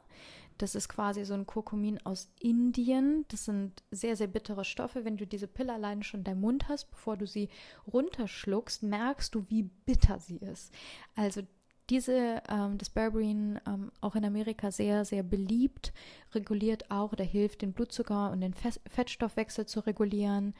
Das 0.58 0.76
ist 0.76 0.90
quasi 0.90 1.26
so 1.26 1.34
ein 1.34 1.46
Kurkumin 1.46 2.00
aus 2.06 2.30
Indien. 2.40 3.26
Das 3.30 3.46
sind 3.46 3.84
sehr, 3.92 4.16
sehr 4.16 4.28
bittere 4.28 4.66
Stoffe. 4.66 5.06
Wenn 5.06 5.18
du 5.18 5.26
diese 5.26 5.48
Pille 5.48 5.74
alleine 5.74 6.04
schon 6.04 6.22
in 6.22 6.24
deinem 6.26 6.42
Mund 6.42 6.70
hast, 6.70 6.92
bevor 6.92 7.18
du 7.18 7.26
sie 7.28 7.50
runterschluckst, 7.92 8.84
merkst 8.84 9.34
du, 9.34 9.46
wie 9.50 9.64
bitter 9.64 10.20
sie 10.20 10.38
ist. 10.38 10.74
Also 11.16 11.42
diese, 11.90 12.42
ähm, 12.50 12.78
das 12.78 12.90
Berberine, 12.90 13.62
ähm, 13.68 13.92
auch 14.02 14.16
in 14.16 14.26
Amerika 14.26 14.72
sehr, 14.72 15.06
sehr 15.06 15.24
beliebt, 15.24 15.94
reguliert 16.34 16.90
auch 16.90 17.12
oder 17.12 17.24
hilft, 17.24 17.62
den 17.62 17.74
Blutzucker 17.74 18.32
und 18.32 18.42
den 18.42 18.54
Fettstoffwechsel 18.54 19.66
zu 19.66 19.82
regulieren. 19.82 20.54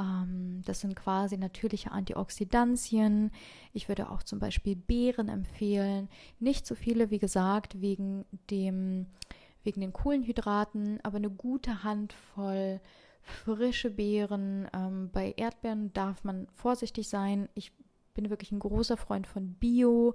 Ähm, 0.00 0.62
das 0.64 0.80
sind 0.80 0.96
quasi 0.96 1.36
natürliche 1.36 1.92
Antioxidantien. 1.92 3.30
Ich 3.72 3.88
würde 3.88 4.10
auch 4.10 4.22
zum 4.22 4.38
Beispiel 4.38 4.76
Beeren 4.76 5.28
empfehlen. 5.28 6.08
Nicht 6.38 6.66
so 6.66 6.74
viele, 6.74 7.10
wie 7.10 7.18
gesagt, 7.18 7.80
wegen 7.80 8.24
dem, 8.50 9.06
wegen 9.62 9.80
den 9.80 9.92
Kohlenhydraten, 9.92 10.98
aber 11.02 11.18
eine 11.18 11.30
gute 11.30 11.84
Handvoll 11.84 12.80
frische 13.22 13.90
Beeren. 13.90 14.68
Ähm, 14.72 15.10
bei 15.12 15.34
Erdbeeren 15.36 15.92
darf 15.92 16.24
man 16.24 16.48
vorsichtig 16.54 17.08
sein. 17.08 17.48
Ich 17.54 17.72
bin 18.14 18.30
wirklich 18.30 18.52
ein 18.52 18.58
großer 18.58 18.96
Freund 18.96 19.26
von 19.26 19.54
Bio. 19.54 20.14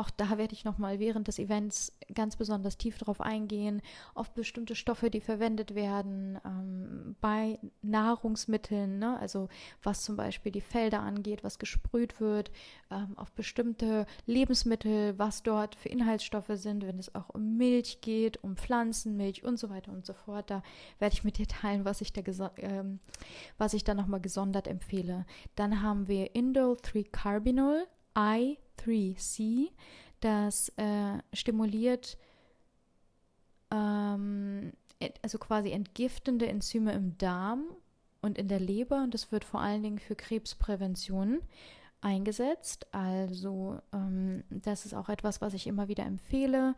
Auch 0.00 0.08
da 0.08 0.38
werde 0.38 0.54
ich 0.54 0.64
nochmal 0.64 0.98
während 0.98 1.28
des 1.28 1.38
Events 1.38 1.92
ganz 2.14 2.34
besonders 2.34 2.78
tief 2.78 2.96
drauf 2.96 3.20
eingehen, 3.20 3.82
auf 4.14 4.30
bestimmte 4.30 4.74
Stoffe, 4.74 5.10
die 5.10 5.20
verwendet 5.20 5.74
werden, 5.74 6.40
ähm, 6.42 7.16
bei 7.20 7.58
Nahrungsmitteln, 7.82 8.98
ne? 8.98 9.20
also 9.20 9.50
was 9.82 10.00
zum 10.00 10.16
Beispiel 10.16 10.52
die 10.52 10.62
Felder 10.62 11.00
angeht, 11.00 11.44
was 11.44 11.58
gesprüht 11.58 12.18
wird, 12.18 12.50
ähm, 12.90 13.12
auf 13.18 13.30
bestimmte 13.32 14.06
Lebensmittel, 14.24 15.18
was 15.18 15.42
dort 15.42 15.74
für 15.74 15.90
Inhaltsstoffe 15.90 16.52
sind, 16.54 16.86
wenn 16.86 16.98
es 16.98 17.14
auch 17.14 17.28
um 17.28 17.58
Milch 17.58 18.00
geht, 18.00 18.42
um 18.42 18.56
Pflanzenmilch 18.56 19.44
und 19.44 19.58
so 19.58 19.68
weiter 19.68 19.92
und 19.92 20.06
so 20.06 20.14
fort. 20.14 20.48
Da 20.48 20.62
werde 20.98 21.12
ich 21.12 21.24
mit 21.24 21.36
dir 21.36 21.46
teilen, 21.46 21.84
was 21.84 22.00
ich 22.00 22.14
da, 22.14 22.22
ähm, 22.56 23.00
was 23.58 23.74
ich 23.74 23.84
da 23.84 23.92
nochmal 23.92 24.22
gesondert 24.22 24.66
empfehle. 24.66 25.26
Dann 25.56 25.82
haben 25.82 26.08
wir 26.08 26.34
Indol 26.34 26.78
3 26.80 27.02
Carbinol, 27.02 27.86
I 28.16 28.58
3C, 28.78 29.70
das 30.20 30.70
äh, 30.76 31.18
stimuliert 31.32 32.18
ähm, 33.70 34.72
also 35.22 35.38
quasi 35.38 35.70
entgiftende 35.70 36.46
Enzyme 36.48 36.92
im 36.92 37.16
Darm 37.18 37.64
und 38.20 38.38
in 38.38 38.48
der 38.48 38.60
Leber 38.60 39.02
und 39.02 39.14
das 39.14 39.32
wird 39.32 39.44
vor 39.44 39.60
allen 39.60 39.82
Dingen 39.82 39.98
für 39.98 40.14
Krebsprävention 40.14 41.40
eingesetzt. 42.00 42.86
Also 42.92 43.80
ähm, 43.92 44.44
das 44.50 44.84
ist 44.84 44.94
auch 44.94 45.08
etwas, 45.08 45.40
was 45.40 45.54
ich 45.54 45.66
immer 45.66 45.88
wieder 45.88 46.04
empfehle. 46.04 46.74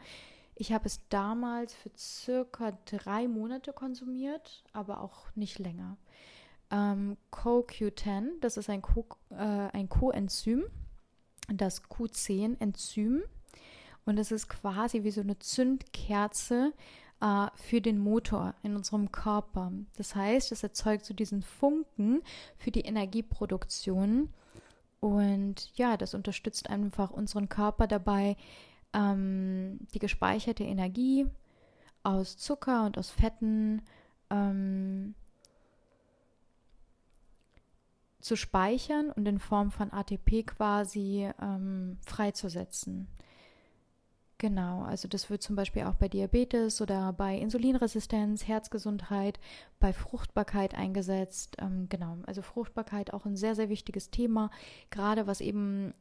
Ich 0.54 0.72
habe 0.72 0.86
es 0.86 1.00
damals 1.08 1.74
für 1.74 1.90
circa 1.96 2.78
drei 2.84 3.26
Monate 3.26 3.72
konsumiert, 3.72 4.64
aber 4.72 5.00
auch 5.00 5.34
nicht 5.34 5.58
länger. 5.58 5.96
Ähm, 6.70 7.16
CoQ10, 7.32 8.40
das 8.40 8.56
ist 8.56 8.70
ein, 8.70 8.82
Co 8.82 9.06
äh, 9.30 9.34
ein 9.34 9.88
Coenzym 9.88 10.64
das 11.56 11.84
Q10-Enzym. 11.84 13.22
Und 14.04 14.18
es 14.18 14.32
ist 14.32 14.48
quasi 14.48 15.04
wie 15.04 15.10
so 15.10 15.20
eine 15.20 15.38
Zündkerze 15.38 16.72
äh, 17.20 17.46
für 17.54 17.80
den 17.80 17.98
Motor 17.98 18.54
in 18.62 18.76
unserem 18.76 19.12
Körper. 19.12 19.72
Das 19.96 20.14
heißt, 20.14 20.52
es 20.52 20.62
erzeugt 20.62 21.04
so 21.04 21.14
diesen 21.14 21.42
Funken 21.42 22.22
für 22.56 22.70
die 22.70 22.80
Energieproduktion. 22.82 24.32
Und 25.00 25.76
ja, 25.76 25.96
das 25.96 26.14
unterstützt 26.14 26.70
einfach 26.70 27.10
unseren 27.10 27.48
Körper 27.48 27.86
dabei, 27.86 28.36
ähm, 28.92 29.78
die 29.94 29.98
gespeicherte 29.98 30.64
Energie 30.64 31.26
aus 32.02 32.36
Zucker 32.36 32.86
und 32.86 32.98
aus 32.98 33.10
Fetten 33.10 33.82
ähm, 34.30 35.14
zu 38.22 38.36
speichern 38.36 39.10
und 39.10 39.26
in 39.26 39.38
Form 39.38 39.70
von 39.70 39.92
ATP 39.92 40.44
quasi 40.46 41.28
ähm, 41.40 41.98
freizusetzen. 42.06 43.08
Genau, 44.42 44.82
also 44.82 45.06
das 45.06 45.30
wird 45.30 45.40
zum 45.40 45.54
Beispiel 45.54 45.84
auch 45.84 45.94
bei 45.94 46.08
Diabetes 46.08 46.80
oder 46.80 47.12
bei 47.12 47.38
Insulinresistenz, 47.38 48.48
Herzgesundheit, 48.48 49.38
bei 49.78 49.92
Fruchtbarkeit 49.92 50.74
eingesetzt. 50.74 51.56
Ähm, 51.60 51.86
genau, 51.88 52.16
also 52.26 52.42
Fruchtbarkeit 52.42 53.12
auch 53.12 53.24
ein 53.24 53.36
sehr, 53.36 53.54
sehr 53.54 53.68
wichtiges 53.68 54.10
Thema, 54.10 54.50
gerade 54.90 55.28
was 55.28 55.40
eben 55.40 55.94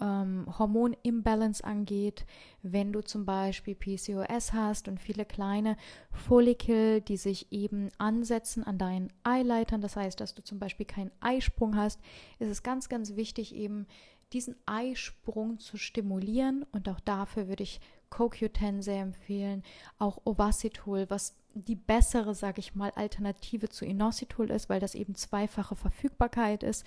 ähm, 0.00 0.46
Hormonimbalance 0.58 1.64
angeht, 1.64 2.26
wenn 2.62 2.92
du 2.92 3.00
zum 3.00 3.24
Beispiel 3.24 3.74
PCOS 3.74 4.52
hast 4.52 4.88
und 4.88 5.00
viele 5.00 5.24
kleine 5.24 5.76
Follikel, 6.10 7.00
die 7.00 7.16
sich 7.16 7.50
eben 7.52 7.88
ansetzen 7.98 8.64
an 8.64 8.78
deinen 8.78 9.12
Eileitern, 9.24 9.80
das 9.80 9.96
heißt, 9.96 10.20
dass 10.20 10.34
du 10.34 10.42
zum 10.42 10.58
Beispiel 10.58 10.86
keinen 10.86 11.12
Eisprung 11.20 11.76
hast, 11.76 12.00
ist 12.38 12.50
es 12.50 12.62
ganz, 12.62 12.88
ganz 12.88 13.16
wichtig 13.16 13.54
eben 13.54 13.86
diesen 14.32 14.56
Eisprung 14.66 15.58
zu 15.58 15.76
stimulieren 15.76 16.64
und 16.72 16.88
auch 16.88 17.00
dafür 17.00 17.48
würde 17.48 17.62
ich 17.62 17.80
CoQ10 18.10 18.82
sehr 18.82 19.02
empfehlen, 19.02 19.62
auch 19.98 20.20
Ovacitol, 20.24 21.06
was 21.08 21.36
die 21.54 21.74
bessere, 21.74 22.34
sage 22.34 22.60
ich 22.60 22.74
mal, 22.74 22.90
Alternative 22.94 23.68
zu 23.68 23.84
Inositol 23.84 24.50
ist, 24.50 24.68
weil 24.68 24.80
das 24.80 24.94
eben 24.94 25.14
zweifache 25.14 25.74
Verfügbarkeit 25.74 26.62
ist. 26.62 26.84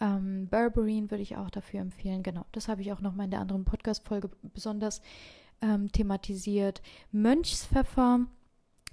Ähm, 0.00 0.48
Berberine 0.48 1.10
würde 1.10 1.22
ich 1.22 1.36
auch 1.36 1.50
dafür 1.50 1.80
empfehlen. 1.80 2.22
Genau, 2.22 2.44
das 2.52 2.68
habe 2.68 2.82
ich 2.82 2.92
auch 2.92 3.00
nochmal 3.00 3.24
in 3.24 3.30
der 3.30 3.40
anderen 3.40 3.64
Podcast-Folge 3.64 4.30
besonders 4.52 5.00
ähm, 5.60 5.90
thematisiert. 5.92 6.82
Mönchspfeffer. 7.12 8.26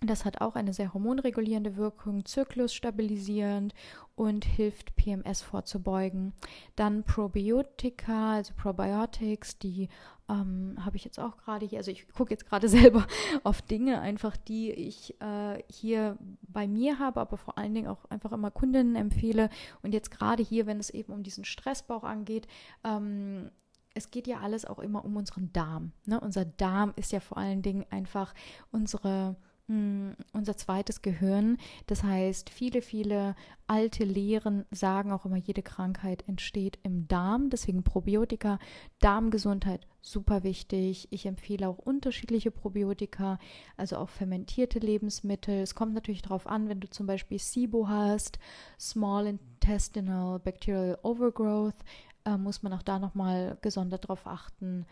Das 0.02 0.24
hat 0.24 0.40
auch 0.40 0.56
eine 0.56 0.74
sehr 0.74 0.94
hormonregulierende 0.94 1.76
Wirkung, 1.76 2.24
zyklusstabilisierend 2.24 3.74
und 4.16 4.46
hilft 4.46 4.96
PMS 4.96 5.42
vorzubeugen. 5.42 6.34
Dann 6.78 7.04
Probiotika, 7.04 8.36
also 8.36 8.54
Probiotics, 8.56 9.58
die 9.58 9.90
ähm, 10.30 10.78
habe 10.86 10.96
ich 10.96 11.04
jetzt 11.04 11.20
auch 11.20 11.36
gerade 11.38 11.66
hier, 11.66 11.80
also 11.80 11.92
ich 11.92 12.08
gucke 12.14 12.32
jetzt 12.32 12.46
gerade 12.48 12.70
selber 12.70 13.06
auf 13.44 13.62
Dinge 13.62 14.00
einfach, 14.00 14.38
die 14.38 14.72
ich 14.72 15.20
äh, 15.22 15.62
hier 15.70 16.18
bei 16.44 16.68
mir 16.68 17.00
habe, 17.00 17.20
aber 17.20 17.36
vor 17.36 17.58
allen 17.58 17.74
Dingen 17.74 17.88
auch 17.88 18.06
einfach 18.06 18.32
immer 18.32 18.52
Kundinnen 18.52 18.96
empfehle. 18.96 19.50
Und 19.82 19.94
jetzt 19.94 20.12
gerade 20.12 20.44
hier, 20.44 20.66
wenn 20.66 20.80
es 20.80 20.90
eben 20.90 21.12
um 21.12 21.24
diesen 21.24 21.44
Stressbauch 21.44 22.04
angeht, 22.04 22.48
ähm, 22.86 23.52
es 23.96 24.12
geht 24.12 24.28
ja 24.28 24.40
alles 24.40 24.64
auch 24.64 24.80
immer 24.80 25.04
um 25.04 25.18
unseren 25.18 25.52
Darm. 25.52 25.92
Ne? 26.06 26.22
Unser 26.22 26.46
Darm 26.46 26.94
ist 26.96 27.12
ja 27.12 27.20
vor 27.20 27.38
allen 27.38 27.62
Dingen 27.62 27.86
einfach 27.90 28.34
unsere 28.72 29.36
hm, 29.70 30.16
unser 30.34 30.58
zweites 30.58 31.04
Gehirn. 31.04 31.58
Das 31.86 32.02
heißt, 32.02 32.50
viele, 32.50 32.82
viele 32.82 33.36
alte 33.68 34.04
Lehren 34.04 34.66
sagen 34.72 35.12
auch 35.12 35.26
immer, 35.26 35.38
jede 35.38 35.62
Krankheit 35.62 36.28
entsteht 36.28 36.80
im 36.82 37.08
Darm. 37.08 37.52
Deswegen 37.52 37.84
Probiotika, 37.84 38.58
Darmgesundheit, 39.00 39.86
super 40.02 40.42
wichtig. 40.42 41.08
Ich 41.12 41.28
empfehle 41.28 41.68
auch 41.68 41.78
unterschiedliche 41.78 42.50
Probiotika, 42.50 43.38
also 43.78 43.98
auch 43.98 44.10
fermentierte 44.10 44.80
Lebensmittel. 44.80 45.62
Es 45.62 45.76
kommt 45.76 45.94
natürlich 45.94 46.24
darauf 46.24 46.48
an, 46.48 46.68
wenn 46.68 46.80
du 46.80 46.90
zum 46.90 47.06
Beispiel 47.06 47.38
SIBO 47.38 47.88
hast, 47.88 48.40
Small 48.80 49.28
Intestinal 49.28 50.40
Bacterial 50.40 50.98
Overgrowth, 51.04 51.78
äh, 52.26 52.38
muss 52.38 52.64
man 52.64 52.74
auch 52.74 52.82
da 52.82 52.98
nochmal 52.98 53.56
gesondert 53.62 54.08
drauf 54.08 54.26
achten. 54.26 54.88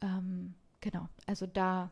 Ähm, 0.00 0.54
genau, 0.80 1.06
also 1.26 1.46
da 1.46 1.90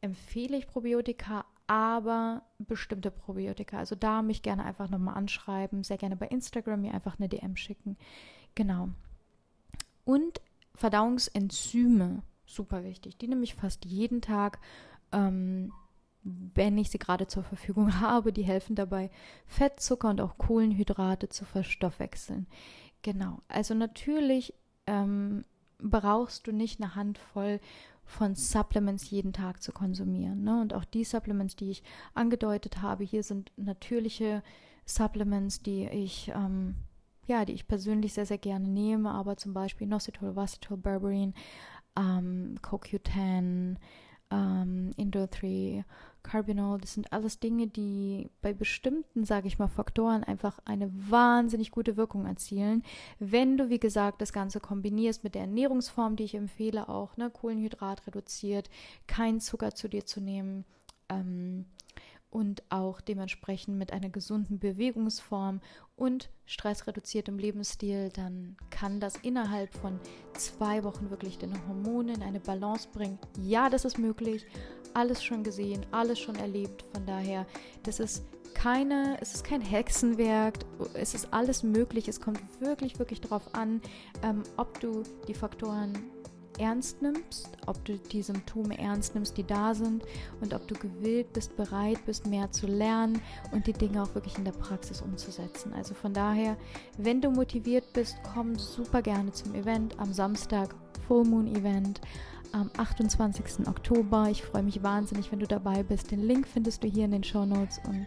empfehle 0.00 0.56
ich 0.56 0.66
Probiotika, 0.66 1.44
aber 1.66 2.42
bestimmte 2.58 3.10
Probiotika. 3.10 3.78
Also 3.78 3.94
da 3.94 4.22
mich 4.22 4.42
gerne 4.42 4.64
einfach 4.64 4.90
nochmal 4.90 5.14
anschreiben, 5.14 5.84
sehr 5.84 5.98
gerne 5.98 6.16
bei 6.16 6.26
Instagram 6.26 6.80
mir 6.80 6.94
einfach 6.94 7.18
eine 7.18 7.28
DM 7.28 7.56
schicken. 7.56 7.96
Genau. 8.54 8.88
Und 10.04 10.40
Verdauungsenzyme, 10.74 12.22
super 12.44 12.82
wichtig. 12.82 13.18
Die 13.18 13.28
nehme 13.28 13.44
ich 13.44 13.54
fast 13.54 13.84
jeden 13.84 14.22
Tag, 14.22 14.58
ähm, 15.12 15.72
wenn 16.22 16.76
ich 16.78 16.90
sie 16.90 16.98
gerade 16.98 17.26
zur 17.26 17.44
Verfügung 17.44 18.00
habe. 18.00 18.32
Die 18.32 18.42
helfen 18.42 18.74
dabei, 18.74 19.10
Fett, 19.46 19.80
Zucker 19.80 20.10
und 20.10 20.20
auch 20.20 20.38
Kohlenhydrate 20.38 21.28
zu 21.28 21.44
verstoffwechseln. 21.44 22.46
Genau. 23.02 23.42
Also 23.48 23.74
natürlich 23.74 24.54
ähm, 24.86 25.44
brauchst 25.78 26.46
du 26.46 26.52
nicht 26.52 26.80
eine 26.80 26.94
Handvoll 26.94 27.60
von 28.10 28.34
Supplements 28.34 29.10
jeden 29.10 29.32
Tag 29.32 29.62
zu 29.62 29.72
konsumieren. 29.72 30.42
Ne? 30.42 30.60
Und 30.60 30.74
auch 30.74 30.84
die 30.84 31.04
Supplements, 31.04 31.56
die 31.56 31.70
ich 31.70 31.82
angedeutet 32.14 32.82
habe, 32.82 33.04
hier 33.04 33.22
sind 33.22 33.52
natürliche 33.56 34.42
Supplements, 34.84 35.62
die 35.62 35.86
ich 35.86 36.32
ähm, 36.34 36.74
ja, 37.30 37.44
die 37.44 37.52
ich 37.52 37.68
persönlich 37.68 38.12
sehr, 38.12 38.26
sehr 38.26 38.38
gerne 38.38 38.66
nehme, 38.66 39.12
aber 39.12 39.36
zum 39.36 39.54
Beispiel 39.54 39.86
Nositol, 39.86 40.34
Vasitol, 40.34 40.76
Berberine, 40.76 41.32
ähm, 41.96 42.56
CoQ10, 42.60 43.76
ähm, 44.32 44.90
Indo3, 44.96 45.84
Carbinol, 46.22 46.78
das 46.78 46.94
sind 46.94 47.12
alles 47.12 47.40
Dinge, 47.40 47.66
die 47.66 48.30
bei 48.42 48.52
bestimmten, 48.52 49.24
sage 49.24 49.48
ich 49.48 49.58
mal, 49.58 49.68
Faktoren 49.68 50.24
einfach 50.24 50.58
eine 50.64 50.90
wahnsinnig 51.10 51.70
gute 51.70 51.96
Wirkung 51.96 52.26
erzielen. 52.26 52.82
Wenn 53.18 53.56
du, 53.56 53.68
wie 53.68 53.80
gesagt, 53.80 54.20
das 54.20 54.32
Ganze 54.32 54.60
kombinierst 54.60 55.24
mit 55.24 55.34
der 55.34 55.42
Ernährungsform, 55.42 56.16
die 56.16 56.24
ich 56.24 56.34
empfehle, 56.34 56.88
auch 56.88 57.16
ne, 57.16 57.30
Kohlenhydrat 57.30 58.06
reduziert, 58.06 58.70
kein 59.06 59.40
Zucker 59.40 59.74
zu 59.74 59.88
dir 59.88 60.04
zu 60.04 60.20
nehmen, 60.20 60.64
ähm, 61.08 61.66
und 62.30 62.62
auch 62.68 63.00
dementsprechend 63.00 63.76
mit 63.76 63.92
einer 63.92 64.08
gesunden 64.08 64.60
Bewegungsform 64.60 65.60
und 65.96 66.30
stressreduziertem 66.46 67.38
Lebensstil, 67.38 68.10
dann 68.10 68.56
kann 68.70 69.00
das 69.00 69.16
innerhalb 69.16 69.74
von 69.74 69.98
zwei 70.34 70.84
Wochen 70.84 71.10
wirklich 71.10 71.38
deine 71.38 71.66
Hormone 71.66 72.14
in 72.14 72.22
eine 72.22 72.40
Balance 72.40 72.88
bringen. 72.92 73.18
Ja, 73.42 73.68
das 73.68 73.84
ist 73.84 73.98
möglich. 73.98 74.46
Alles 74.94 75.22
schon 75.22 75.44
gesehen, 75.44 75.86
alles 75.90 76.18
schon 76.18 76.36
erlebt. 76.36 76.84
Von 76.92 77.06
daher, 77.06 77.46
das 77.84 78.00
ist 78.00 78.24
keine, 78.54 79.16
es 79.20 79.34
ist 79.34 79.44
kein 79.44 79.60
Hexenwerk, 79.60 80.58
es 80.94 81.14
ist 81.14 81.32
alles 81.32 81.62
möglich. 81.62 82.08
Es 82.08 82.20
kommt 82.20 82.40
wirklich, 82.60 82.98
wirklich 82.98 83.20
darauf 83.20 83.54
an, 83.54 83.80
ähm, 84.22 84.42
ob 84.56 84.80
du 84.80 85.02
die 85.28 85.34
Faktoren 85.34 85.92
ernst 86.60 87.00
nimmst, 87.00 87.48
ob 87.66 87.82
du 87.84 87.96
die 87.96 88.22
Symptome 88.22 88.78
ernst 88.78 89.14
nimmst, 89.14 89.36
die 89.38 89.46
da 89.46 89.74
sind 89.74 90.04
und 90.40 90.52
ob 90.52 90.68
du 90.68 90.74
gewillt 90.74 91.32
bist, 91.32 91.56
bereit 91.56 91.98
bist, 92.04 92.26
mehr 92.26 92.52
zu 92.52 92.66
lernen 92.66 93.20
und 93.52 93.66
die 93.66 93.72
Dinge 93.72 94.02
auch 94.02 94.14
wirklich 94.14 94.36
in 94.36 94.44
der 94.44 94.52
Praxis 94.52 95.00
umzusetzen. 95.00 95.72
Also 95.72 95.94
von 95.94 96.12
daher, 96.12 96.56
wenn 96.98 97.20
du 97.20 97.30
motiviert 97.30 97.92
bist, 97.94 98.16
komm 98.34 98.58
super 98.58 99.00
gerne 99.00 99.32
zum 99.32 99.54
Event 99.54 99.98
am 99.98 100.12
Samstag, 100.12 100.74
Full 101.08 101.24
Moon 101.24 101.46
Event 101.56 102.00
am 102.52 102.70
28. 102.76 103.66
Oktober. 103.66 104.28
Ich 104.30 104.42
freue 104.42 104.62
mich 104.62 104.82
wahnsinnig, 104.82 105.30
wenn 105.32 105.38
du 105.38 105.46
dabei 105.46 105.82
bist. 105.82 106.10
Den 106.10 106.22
Link 106.22 106.46
findest 106.46 106.82
du 106.82 106.88
hier 106.88 107.04
in 107.04 107.12
den 107.12 107.24
Show 107.24 107.44
Notes 107.46 107.80
und 107.86 108.06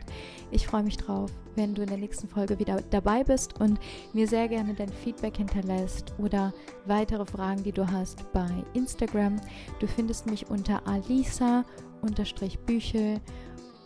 ich 0.52 0.68
freue 0.68 0.84
mich 0.84 0.98
drauf, 0.98 1.32
wenn 1.56 1.74
du 1.74 1.82
in 1.82 1.88
der 1.90 1.98
nächsten 1.98 2.28
Folge 2.28 2.60
wieder 2.60 2.82
dabei 2.90 3.24
bist 3.24 3.60
und 3.60 3.80
mir 4.14 4.28
sehr 4.28 4.48
gerne 4.48 4.74
dein 4.74 4.90
Feedback 4.90 5.38
hinterlässt 5.38 6.14
oder 6.18 6.54
weitere 6.86 7.26
Fragen, 7.26 7.64
die 7.64 7.72
du 7.72 7.90
hast 7.90 8.32
bei 8.34 8.50
Instagram. 8.74 9.40
Du 9.80 9.88
findest 9.88 10.26
mich 10.28 10.50
unter 10.50 10.86
Alisa-Büchel 10.88 11.66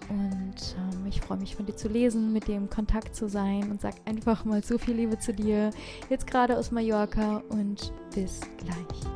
und 0.09 0.75
ähm, 0.77 1.05
ich 1.05 1.21
freue 1.21 1.37
mich 1.37 1.55
von 1.55 1.65
dir 1.65 1.75
zu 1.75 1.87
lesen, 1.89 2.31
mit 2.31 2.47
dir 2.47 2.55
im 2.55 2.69
Kontakt 2.69 3.15
zu 3.15 3.27
sein 3.27 3.69
und 3.69 3.81
sag 3.81 3.95
einfach 4.05 4.45
mal 4.45 4.63
so 4.63 4.77
viel 4.77 4.95
Liebe 4.95 5.19
zu 5.19 5.33
dir, 5.33 5.71
jetzt 6.09 6.27
gerade 6.27 6.57
aus 6.57 6.71
Mallorca 6.71 7.43
und 7.49 7.91
bis 8.13 8.39
gleich. 8.57 9.07